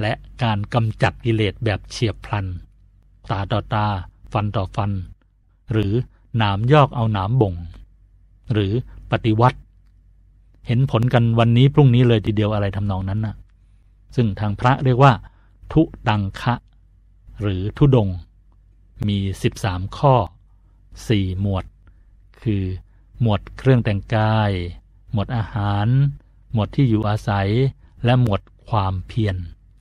[0.00, 2.46] และการกำจัดกิเลสแบบเฉียบพลัน
[3.30, 3.86] ตาต่อตา
[4.32, 4.90] ฟันต่อฟัน
[5.72, 5.92] หรือ
[6.36, 7.54] หนามยอกเอาหนามบ่ง
[8.52, 8.72] หรือ
[9.10, 9.58] ปฏิวัติ
[10.66, 13.34] เห็นผลกันวันนี้พรุ่งนี้เลยทีเดียวอะไรทำนองนั้นนะ
[14.16, 15.12] ซึ่งทางพระเรียกว่า
[15.72, 16.54] ทุดังคะ
[17.40, 18.08] หรือทุดง
[19.08, 19.18] มี
[19.58, 20.14] 13 ข้อ
[20.78, 21.64] 4 หมวด
[22.42, 22.62] คือ
[23.20, 24.50] หมวดเครื่องแต่งกาย
[25.12, 25.86] หมวดอาหาร
[26.52, 27.48] หมวดที่อยู่อาศัย
[28.04, 29.36] และหมวดความเพียร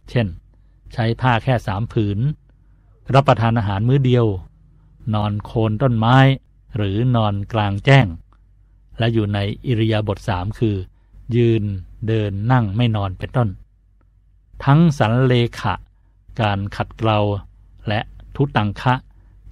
[0.09, 0.27] เช่น
[0.93, 2.19] ใช้ผ้าแค่สามผืน
[3.13, 4.25] รับประทานอาหารมื้อเดียว
[5.13, 6.17] นอนโคนต้นไม้
[6.75, 8.07] หรือนอนกลางแจ้ง
[8.99, 10.75] และอยู่ในอิริยาบถสามคือ
[11.35, 11.63] ยืน
[12.07, 13.49] เดิน นั่ง ไม่นอน เป็นต้น
[14.65, 15.73] ทั้งสันเลขะ
[16.41, 17.19] การขัดเกลา
[17.87, 17.99] และ
[18.35, 18.93] ทุตังคะ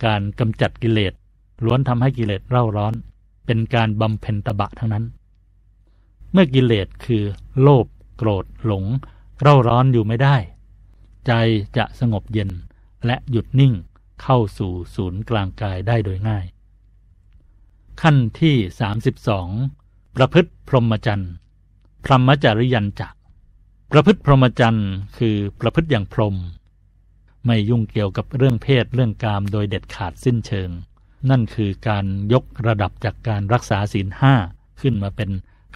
[0.05, 1.13] การกำจัดกิเลส
[1.65, 2.93] ล้วนทำให้กิเลสเร่าร้อน
[3.45, 5.05] เป็นการบำเพ็ญตบะทั้งนั้น
[6.31, 7.23] เมื่อกิเลสคือ
[7.61, 7.85] โลภ
[8.17, 8.85] โกรธหลง
[9.41, 10.35] เร่าร้อนอยู่ไม่ได้
[11.25, 11.31] ใจ
[11.77, 12.49] จะสงบเย็น
[13.05, 13.73] และหยุดนิ่ง
[14.21, 16.45] เข้าสู่ศูนย์กลางกายได้โดยง่าย
[18.01, 18.55] ขั้นที่
[19.35, 21.31] 32 ประพฤติพรหมจรรย์
[22.05, 23.13] พรหมจริยันจัก
[23.91, 26.35] ประพฤติพรหมจรรย์คือประพฤติอย่างพรหม
[27.45, 30.69] ไม่ยุ่งเกี่ยวกับเรื่องเพศเรื่องกามโดยเด็ดขาดสิ้นเชิง
[31.29, 34.33] นั่นคือการยกระดับจากการรักษาศีลห้า
[34.81, 35.29] ขึ้นมาเป็น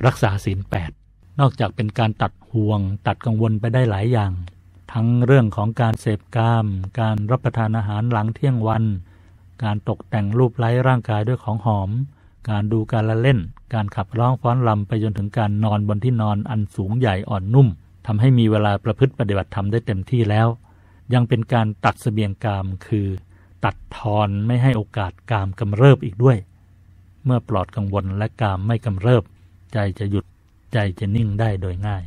[0.06, 0.92] รักษาศีลแปด
[1.40, 4.32] นอกจากเป็นการตัดห่วง ตัดกังวลไปได้หลายอย่าง
[4.94, 6.66] ทั้งเรื่องของการเสพกาม
[7.00, 8.84] การรับประทานอาหารหลังเที่ยงวัน
[9.64, 11.90] การตกแต่งรูปไล้ร่างกายด้วยของหอม
[12.50, 13.40] การดูการละเล่น
[13.74, 17.68] การขับร้องฟ้อนลำไปจนถึงการนอนบนที่นอนอันสูงใหญ่อ่อนนุ่ม
[18.08, 20.48] ทำให้มีเวลาประพฤติปฏิบัติธรรมได้เต็มที่แล้ว
[21.14, 23.08] ยังเป็นการตัดสเสบียงกามคือ
[23.66, 26.38] ตัดทอนไม่ให้โอกาสกามกำเริบอีกด้วย
[27.26, 29.24] เมื่อปลอดกังวลและกามไม่กำเริบ
[29.74, 30.26] ใจจะหยุด
[30.74, 32.04] ใจจะนิ่งได้โดยง่าย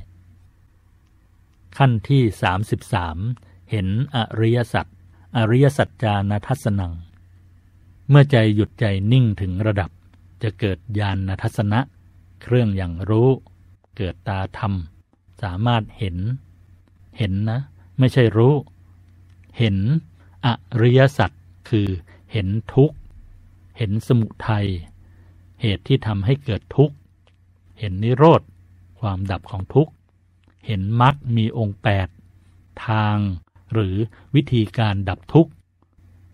[1.77, 2.23] ขั้นที่
[2.97, 4.87] 33 เห็นอริยสัจ
[5.37, 6.93] อริยสัจจานัทสนัง
[8.09, 9.91] เมื่อใจหยุดใจนิ่งถึงระดับ
[10.43, 11.81] จะเกิดญาณทัศนะ
[12.43, 13.31] เครื่องอย่างรู้
[13.97, 14.73] เกิดตาธรรม
[15.43, 16.17] สามารถเห็น
[17.19, 17.59] เห็นนะ
[17.99, 18.55] ไม่ใช่รู้
[19.59, 19.77] เห็น
[20.47, 20.49] อ
[20.83, 21.31] ริยสัจ
[21.69, 21.89] คือ
[22.33, 22.97] เห็นทุกข์
[23.79, 24.67] เห็นสมุทัย
[25.63, 26.95] เหตุที่ทำให้เกิดทุกข์
[27.79, 28.43] เห็นนิโรธ
[29.01, 29.93] ความดับของทุกข์
[30.67, 32.09] เห็นมรรคมีองค์แปด
[32.87, 33.17] ทาง
[33.73, 33.97] หรือ
[34.35, 35.53] วิธีการดับทุกข์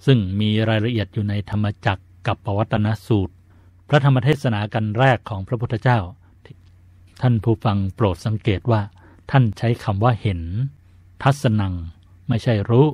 [0.07, 3.35] ซึ่งมีรายละเอียดอยู่ในธรรมจักรกับปวัตนสูตร
[3.89, 5.99] พระธรรมเทศนากันแรกของพระพุทธเจ้า
[7.22, 8.80] ท่านผู้ฟังโปรดสังเกตว่า
[9.30, 10.41] ท่านใช้คำว่าเห็น
[11.22, 11.74] ทัศนัง
[12.28, 12.87] ไม่ใช่รู้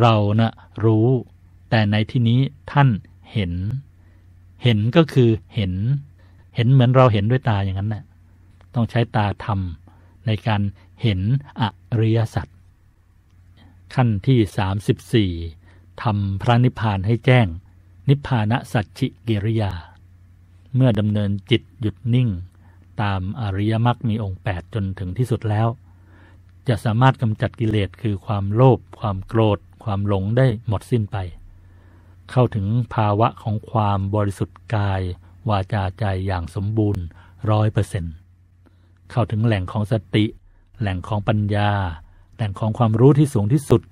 [0.00, 0.52] เรานะ่ะ
[0.84, 1.08] รู้
[1.74, 2.40] แต่ในที่นี้
[2.72, 2.88] ท่าน
[3.32, 3.52] เห็น
[4.62, 5.72] เห็นก็คือเห็น
[6.56, 8.04] เห็นเหมือนเราเห็นด้วยตาอย่างนั้นแหละ
[8.74, 10.62] ต้องใช้ตาทำในการ
[11.02, 11.20] เห็น
[11.60, 11.62] อ
[12.00, 12.46] ริยสัจ
[13.94, 17.46] ขั้นที่ 34ทำพระนิพพานให้แจ้ง
[18.08, 19.72] นิพพานสัจฉิกิริยา
[20.74, 22.28] เมื่อดำเนินจิตหยุดนิ่ง
[23.02, 25.68] ตามอริยมรรคมีองค์ 8 จนถึงที่สุดแล้ว
[26.68, 31.18] จะสามารถกำจัดกิเลสคือความโลภความโกรธ ความหลงได้หมดสิ้นไป
[32.32, 35.02] เข้าถึงภาวะของความบริสุทธิ์กาย
[35.48, 37.04] วาจาใจอย่างสมบูรณ์
[37.50, 38.14] ร้อยเปอร์เซ็นต์
[39.10, 40.24] เข้าถึงแหล่งของสติ
[40.80, 41.70] แหล่งของปัญญา
[42.36, 43.82] แหล่งของความรู้ที่สูงที่สุด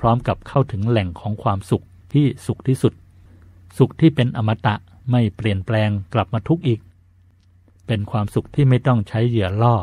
[0.00, 2.92] พร้อม ๆ กับเข้าถึงแหล่งของความสุขที่สุขที่สุด
[3.78, 4.74] สุขที่เป็นอมตะ
[5.10, 6.80] ไม่เปลี่ยนแปลงกลับมาทุกข์อีก
[7.86, 9.76] เป็นความสุขที่ไม่ต้องใช้เหยื่อล่อ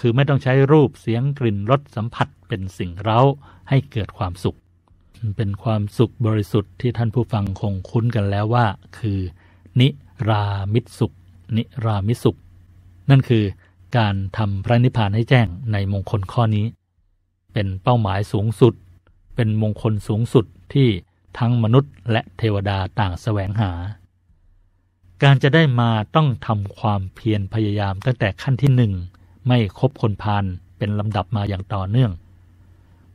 [0.00, 3.20] คือไม่ต้องใช้รูปเสียงกลิ่นรสสัมผัสเป็นสิ่งเร้า
[3.68, 4.58] ให้เกิดความสุข
[5.36, 8.66] เป็นความสุขบริสุทธิ์ที่ท่านผู้ฟังคงคุ้นกันแล้วว่า
[8.98, 9.18] คือ
[9.80, 9.88] นิ
[10.28, 10.44] รา
[10.74, 11.12] มิตสุข
[11.56, 12.38] นิรามิสุข
[13.10, 13.44] นั่นคือ
[13.96, 16.66] การทำพระนิพพานให้แจ้งในมงคลข้อนี้
[17.52, 18.74] เป็นเป้าหมายสูงสุด
[19.36, 20.88] เป็นมงคลสูงสุดที่
[21.38, 23.72] ทั้งมนุษย์และเทวดาต่างแสวงหา
[25.22, 28.92] การจะได้มาต้องทำความเพียรพยายามตั้งแต่ขั้นที่หนึ่ง
[29.46, 30.44] ไม่คบคนพาล
[30.78, 32.12] เป็นลำดับมาอย่างต่อเนื่อง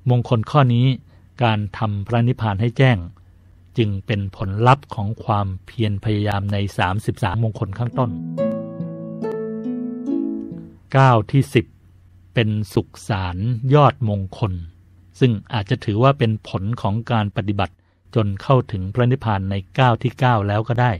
[0.09, 0.85] มงคลข้อนี้
[1.41, 2.97] การทำพระนิพพานให้แจ้ง
[3.77, 6.57] จึงเป็นผลลัพธ์ของความเพียรพยายามใน
[6.99, 8.11] 33 มงคลข้างต้น
[10.95, 11.43] 9ที่
[11.89, 13.37] 10 เป็นสุขสาร
[13.73, 14.53] ยอดมงคล
[15.19, 17.75] ซึ่งอาจจะถือว่าเป็นผลของการปฏิบัติ
[18.15, 20.91] จนเข้าถึงพระนิพพานในก้าวที่ 9 แล้วก็ได้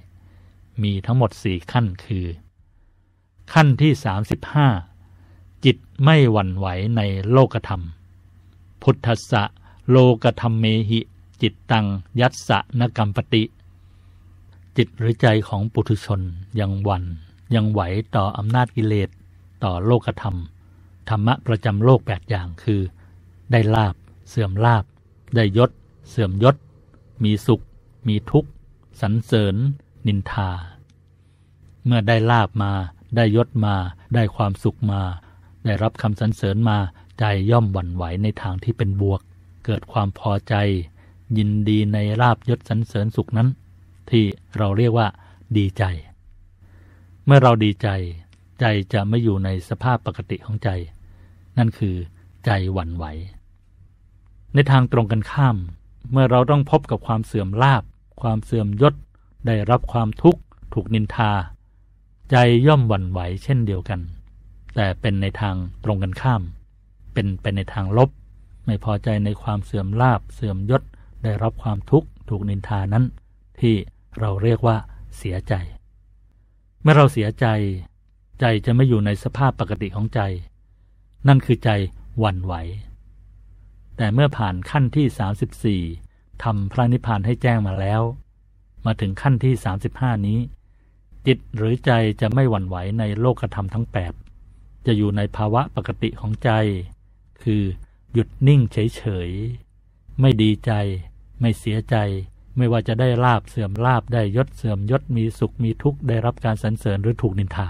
[0.84, 2.25] มีทั้งหมดสี่ขั้นคือ
[3.53, 3.91] ขั้นที่
[4.79, 6.67] 35 จิตไม่หวั่นไหว
[6.97, 7.81] ในโลกธรรม
[8.81, 9.43] พุทธะ
[9.91, 10.99] โลกธรรมเมหิ
[11.41, 11.86] จิตตัง
[12.19, 13.43] ยัสสะนกรรมปติ
[14.77, 16.21] จิตหรือใจของปุถุชน
[16.59, 17.03] ยังวัน
[17.55, 17.81] ยังไหว
[18.15, 19.09] ต่ออำนาจกิเลส
[19.63, 20.38] ต่อโลกธรรม
[21.09, 22.81] ธรรมะประจำโลกแปดอย่างคือ
[23.51, 23.95] ได้ลาบ
[24.29, 24.84] เสื่อมลาบ
[25.36, 25.71] ได้ยศ
[26.09, 26.55] เสื่อมยศ
[27.23, 27.63] มีสุข
[28.07, 28.49] มีทุกข์
[29.01, 29.55] สรรเสริญ
[30.07, 30.49] นินทา
[31.86, 32.71] เมื่อได้ลาบมา
[33.15, 33.75] ได้ยศมา
[34.15, 35.01] ได้ความสุขมา
[35.65, 36.77] ได้รับคำสรรเสริญมา
[37.19, 39.21] ใจย่อมหวั่นไหวในทางที่เป็นบวก
[39.66, 40.55] เกิดความพอใจ
[41.38, 43.47] ยินดีในลาบยศสรรเสริญสุขนั้น
[44.09, 44.24] ที่
[44.57, 45.07] เราเรียกว่า
[45.57, 45.84] ดีใจ
[47.26, 47.88] เมื่อเราดีใจ
[48.59, 50.70] ใจจะไม่อยู่ในสภาพปกติของใจ
[51.57, 51.95] นั่นคือ
[52.45, 53.05] ใจหวั่นไหว
[54.53, 55.57] ในทางตรงกันข้าม
[56.11, 57.84] เมื่อเราต้องพบกับความเสื่อมลาบ
[58.22, 58.93] ความเสื่อมยศ
[59.47, 60.41] ได้รับความทุกข์
[60.74, 61.32] ถูกนินทา
[62.32, 62.36] ใจ
[62.68, 63.99] ย่อมหวั่นไหวเช่นเดียวกัน
[64.76, 66.41] แต่เป็นในทางตรงกันข้าม
[67.14, 68.09] เป็นไปนในทางลบ
[68.66, 70.84] ไม่พอใจในความเสื่อมลาบเสื่อมยศ
[71.24, 73.05] ได้รับความทุกข์ถูกนินทานั้น
[73.59, 73.76] ที่
[74.20, 74.78] เราเรียกว่า
[75.18, 75.53] เสียใจ
[76.82, 77.45] เมื่อเราเสียใจ
[78.39, 80.22] ใจจะไม่อยู่ในสภาพปกติของใจ
[81.28, 81.70] นั่นคือใจ
[82.20, 82.53] หวั่นไหว
[83.97, 88.01] แต่เมื่อผ่านขั้นที่ 34ทำพระนิพพานให้แจ้งมาแล้ว
[88.86, 89.54] มาถึงขั้นที่
[89.89, 90.39] 35 นี้
[91.28, 93.86] จิตหรือใจจะไม่หวั่นไหวในโลกธรรมทั้ง
[94.36, 96.50] 8 จะอยู่ในภาวะปกติของใจ
[97.43, 97.63] คือ
[98.13, 100.71] หยุดนิ่งเฉยๆ ไม่ดีใจ
[101.39, 101.95] ไม่เสียใจ
[102.57, 107.69] ไม่ว่าจะได้ลาบเสื่อมลาบได้ยศเสื่อมยศมีสุขมีทุกข์ได้รับการสรรเสริญหรือถูกนินทา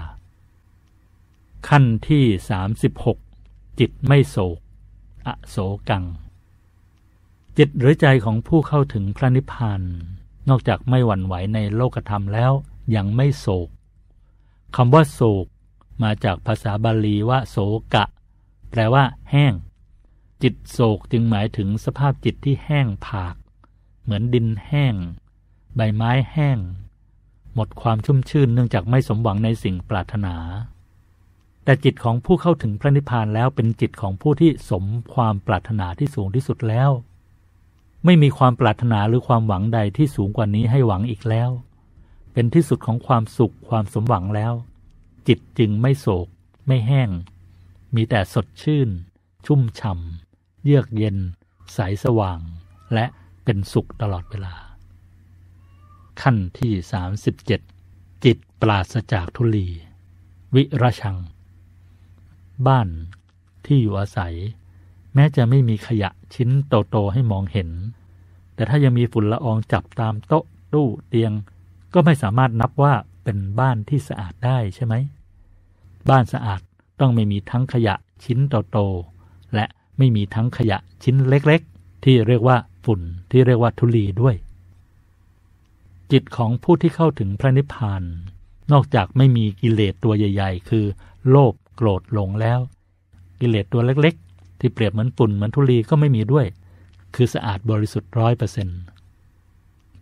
[1.68, 2.24] ขั้นที่
[3.02, 4.58] 36 จิตไม่โศก
[5.26, 5.56] อโศ
[5.88, 6.04] กัง
[7.58, 9.80] จิตหรือใจของผู้เข้าถึงพระนิพพาน
[10.48, 12.52] นอกจากไม่หวั่นไหวในโลกธรรมแล้ว
[12.96, 13.68] ยังไม่โศก
[14.76, 15.46] คำว่าโศก
[16.02, 17.56] มาจากภาษาบาลีว่า โศ
[17.94, 18.04] กะ
[18.70, 19.54] แปลว่า แห้ง
[20.42, 23.34] จิตโศกจึงหมายถึงสภาพจิตที่แห้งผาก
[24.02, 24.94] เหมือนดินแห้ง
[25.76, 26.58] ใบไม้แห้ง
[27.54, 30.36] หมดความชุ่มชื่นเนื่องจากไม่สมหวังในสิ่งปรารถนา
[31.64, 34.84] แต่จิตของผู้เข้าถึงพระนิพพานแล้วเป็นจิตของผู้ที่สม
[35.14, 36.90] ความปรารถนาที่สูงที่สุดแล้ว
[38.04, 41.50] ไม่มีความปรารถนาหรือความหวังใดที่สูงกว่านี้ให้หวังอีกแล้ว
[42.32, 44.52] เป็นที่สุดของความสุขความสมหวังแล้ว
[45.28, 46.26] จิตจึงไม่โศก
[46.66, 47.10] ไม่แห้ง
[47.94, 48.88] มีแต่สดชื่น
[49.46, 51.16] ชุ่มฉ่ำเยือกเย็น
[51.74, 52.40] ใสสว่าง
[52.94, 53.06] และ
[53.44, 54.54] เป็นสุขตลอดเวลา
[56.22, 56.72] ขั้นที่
[57.48, 59.68] 37 จิตปราศจากทุลี
[60.54, 61.16] วิรชัง
[62.66, 62.88] บ้าน
[63.64, 64.34] ที่อยู่อาศัย
[65.14, 67.70] แม้จะไม่มีขยะชิ้นโตๆให้มองเห็น
[68.54, 71.32] แต่ถ้ายังมีฝุ่นละอองจับตามโต๊ะตู้เตียง
[71.94, 72.94] ก็ไม่สามารถนับว่า
[73.24, 74.94] เป็นบ้านที่สะอาดได้ใช่ไหม
[76.10, 76.60] บ้านสะอาด
[77.00, 77.94] ต้องไม่มีทั้งขยะ
[78.24, 78.38] ชิ้น
[78.72, 79.13] โตๆ
[79.98, 83.00] ไม่มีทั้งขยะชิ้นเล็กๆ ที่เรียกว่าฝุ่น
[83.30, 84.36] ที่เรียกว่าทุลีด้วย
[86.12, 88.02] จิตของผู้ที่เข้าถึงพระนิพพาน
[88.72, 90.84] นอกจากไม่มีกิเลสตัวใหญ่ ๆ คือ
[91.28, 92.58] โลภโกรธหลงแล้ว
[93.40, 96.46] กิเลสตัวเล็กๆ ที่เปรียบเหมือนฝุ่นเหมือนทุลีก็ไม่มีด้วย
[97.14, 98.80] คือสะอาดบริสุทธิ์ร้อยเปอร์เซ็นต์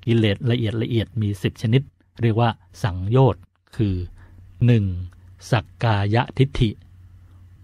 [0.05, 1.83] กิเลสละเอียดละเอียดมีสิบชนิด
[2.23, 2.51] เรียกว่า
[2.83, 3.43] สังโยชน์
[3.77, 3.95] คือ
[4.73, 5.51] 1.
[5.51, 6.71] สักกายทิฏฐิ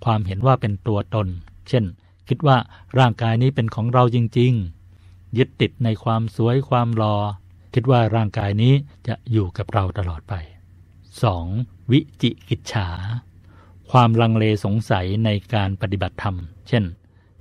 [0.05, 1.29] ความเห็นว่าเป็นตัวตน
[1.69, 1.85] เช่น
[2.29, 2.57] คิดว่า
[2.99, 4.53] ร่างกายนี้เป็นของเราจริง
[4.95, 7.17] ๆ ยึดติดในความสวยความรอ
[7.75, 8.75] คิดว่าร่างกายนี้
[9.07, 10.35] จะอยู่กับเราตลอดไป
[11.13, 11.91] 2.
[11.91, 12.89] วิจิกิจฉา
[13.91, 16.37] ความลังเลสงสัยในการปฏิบัติธรรม
[16.69, 16.85] เช่น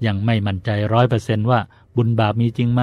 [0.06, 1.60] ยังไม่มั่นใจร้อยเปอร์เซนว่า
[1.96, 2.82] บุญบาปมีจริงไหม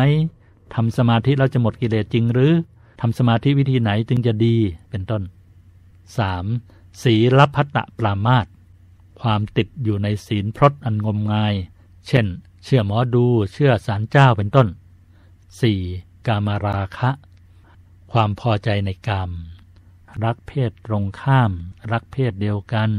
[0.74, 2.52] ทำสมาธิแล้วจะหมดกิเลสจริงหรือ
[3.01, 4.56] ทำสมาธิวิธีไหนจึงจะดี
[4.90, 5.22] เป็นต้น
[6.32, 7.02] 3.
[7.02, 8.47] ศีลพัตตปรามาต
[9.20, 11.55] ความติดอยู่ในศีลพรตอันงมงาย
[12.06, 12.26] เช่น
[12.64, 14.68] เชื่อหมอดู เชื่อสารเจ้าเป็นต้น
[15.47, 16.26] 4.
[16.26, 17.10] กามราคะ
[18.12, 19.31] ความพอใจในกาม
[20.24, 21.52] รักเพศตรงข้าม
[21.93, 22.90] รักเพศเดียวกัน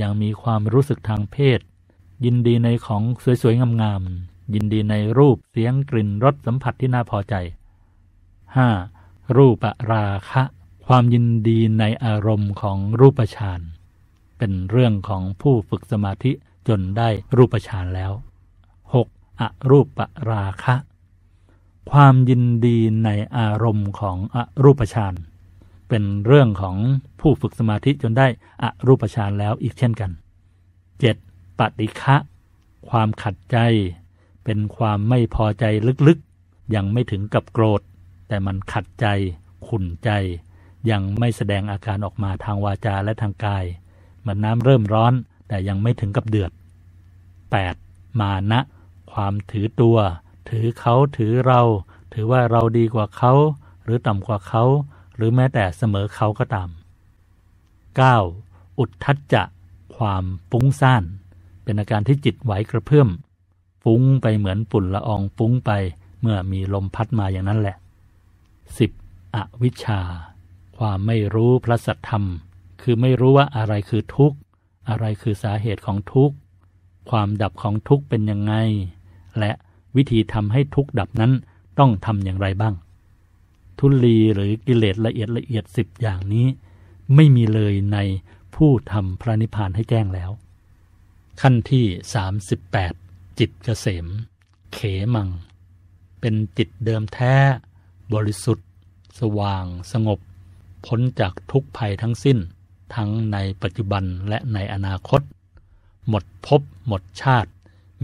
[0.00, 1.60] ยังมีความรู้สึกทางเพศ
[2.24, 3.02] ยินดีในของ
[3.42, 7.34] สวยๆ งามๆ ยินดีในรูป เสียง กลิ่น รส สัมผัสที่น่าพอใจ
[8.56, 9.36] 5.
[9.36, 10.42] รูปราคะ
[10.86, 13.60] ความยินดีในอารมณ์ของรูปฌาน
[14.38, 16.32] เป็นเรื่องของผู้ฝึกสมาธิ
[16.68, 18.12] จนได้รูปฌานแล้ว
[19.40, 19.98] อรูป
[20.30, 20.74] ราคะ
[21.90, 23.08] ความยินดีใน
[23.38, 25.14] อารมณ์ของอรูปฌาน
[25.88, 26.76] เป็นเรื่องของ
[27.20, 28.26] ผู้ฝึกสมาธิจนได้
[28.62, 30.10] อรูปฌานแล้วอีกเช่นกัน
[30.84, 31.58] 7.
[31.58, 32.16] ปฏิฆะ
[32.88, 33.58] ความขัดใจ
[34.44, 35.64] เป็นความไม่พอใจ
[36.08, 37.80] ลึกๆ ยังไม่ถึงกับโกรธ
[38.28, 39.06] แต่มันขัดใจ
[39.66, 40.10] ขุ่นใจ
[40.90, 43.64] ยังไม่แสดงอาการออกมาทางวาจาและทางกาย
[44.20, 45.12] เหมือนน้ำเริ่มร้อน
[45.48, 46.52] แต่ยังไม่ถึงกับเดือด
[47.56, 48.20] 8.
[48.20, 48.60] มานะ
[49.20, 49.98] ความถือตัว
[50.48, 51.60] ถือเขาถือเรา
[52.12, 53.32] ถือว่าเราดีกว่าเขา
[53.84, 54.64] หรือต่ำกว่าเขา
[55.16, 56.68] หรือแม้แต่เสมอเขาก็ตาม
[57.98, 58.78] 9.
[58.78, 59.42] อุทธัจจะ
[59.96, 61.04] ความฟุ้งซ่าน
[61.62, 63.08] เป็นอาการที่จิตไหวกระเพื่อม
[63.82, 65.70] ฟุ้งไปเหมือนฝุ่นละอองฟุ้งไป
[66.20, 67.76] เมื่อมีลมพัดมาอย่างนั้นแหละ
[68.74, 69.34] 10.
[69.34, 70.00] อวิชชา
[70.78, 72.24] ความไม่รู้พระสัทธรรม
[72.82, 74.36] คือไม่รู้ว่าอะไรคือทุกข์
[74.88, 76.36] อะไรคือสาเหตุของทุกข์
[77.10, 78.54] ความดับของทุกข์เป็นยังไง
[79.38, 79.52] และ
[79.96, 81.32] วิธีทำให้ทุกข์ดับนั้น
[81.78, 82.74] ต้องทำอย่างไรบ้าง
[83.78, 86.46] ทุลีหรือกิเลสละเอียดละเอียดสิบอย่างนี้
[87.14, 87.98] ไม่มีเลยใน
[88.54, 90.30] ผู้ทำพระนิพพานให้แจ้งแล้ว
[91.40, 91.84] ขั้นที่
[92.62, 94.06] 38 จิตเกษม
[94.72, 94.78] เข
[95.14, 95.28] มัง
[96.20, 97.34] เป็นจิตเดิมแท้
[98.14, 98.68] บริสุทธิ์
[99.20, 100.18] สว่าง สงบ
[100.86, 102.38] พ้นจากทุกภัยทั้งสิ้น
[102.94, 105.20] ทั้งในปัจจุบันและในอนาคต
[106.08, 107.50] หมดภพหมดชาติ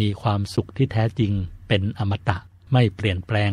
[0.00, 1.32] มีความสุขที่แท้จริง
[1.68, 2.38] เป็นอมตะ
[2.72, 3.52] ไม่เปลี่ยนแปลง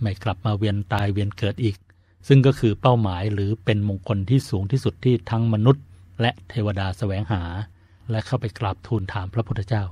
[0.00, 1.76] ไม่กลับมาเวียนตายเวียนเกิดอีก
[2.28, 5.84] ซึ่งก็คือเป้าหมายหรือเป็นมงคลที่สูงที่สุดที่ทั้งมนุษย์
[6.20, 7.42] และเทวดาแสวงหา
[8.10, 9.84] และเข้าไปกราบทูลถามพระพุทธเจ้า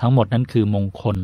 [0.00, 1.18] ทั้งหมดนั้นคือมงคล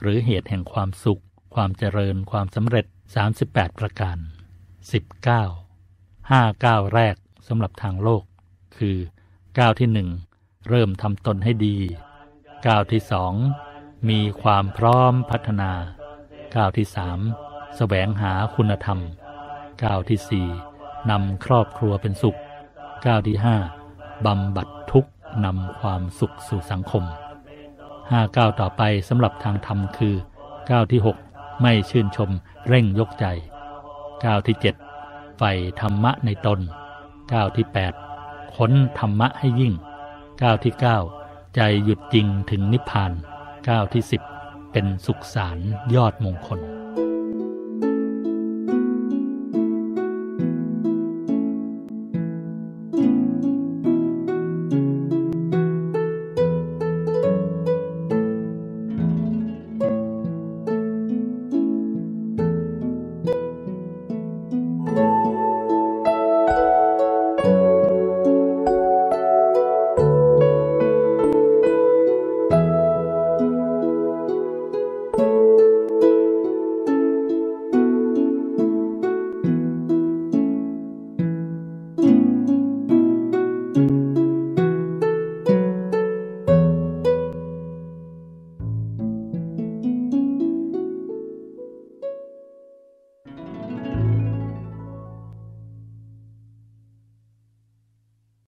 [0.00, 1.22] หรือเหตุแห่งความสุข
[1.54, 2.86] ความเจริญ ความสำเร็จ
[3.32, 4.16] 38 ประการ
[4.98, 5.10] 19
[5.80, 7.16] 5ก้าวแรก
[7.48, 8.22] สำหรับทางโลก
[8.76, 8.96] คือ
[9.58, 10.08] ก้าวที่หนึ่ง
[10.68, 11.76] เริ่มทำตนให้ดี
[12.66, 13.34] ก้าวที่สอง
[14.08, 15.72] มีความพร้อมพัฒนา
[16.56, 17.18] ก้าวที่สาม
[17.76, 18.98] แสวงหาคุณธรรม
[19.84, 20.48] ก้าวที่สี่
[21.10, 22.38] นำครอบครัวเป็นสุข
[23.06, 23.56] ก้าวที่ห้า
[24.26, 25.10] บำบัดทุกข์
[25.44, 27.04] นำความสุขสู่สังคม
[28.10, 30.14] ห้าก้าวต่อไปสำหรับทางธรรมคือ
[30.70, 31.16] ก้าวที่หก
[31.62, 32.30] ไม่ชื่นชม
[32.68, 33.26] เร่งยกใจ
[34.24, 34.74] ก้าวที่เจ็ด
[35.36, 36.60] ใฝ่ธรรมะในตน
[37.32, 37.92] ก้าวที่แปด
[38.56, 39.74] ค้นธรรมะให้ยิ่ง
[40.42, 40.98] ก้าวที่เก้า
[41.54, 43.12] ใจหยุดจริงถึงนิพพาน
[43.68, 44.22] ก้าวที่สิบ
[44.72, 45.58] เป็นสุขสาร
[45.94, 46.60] ยอดมงคล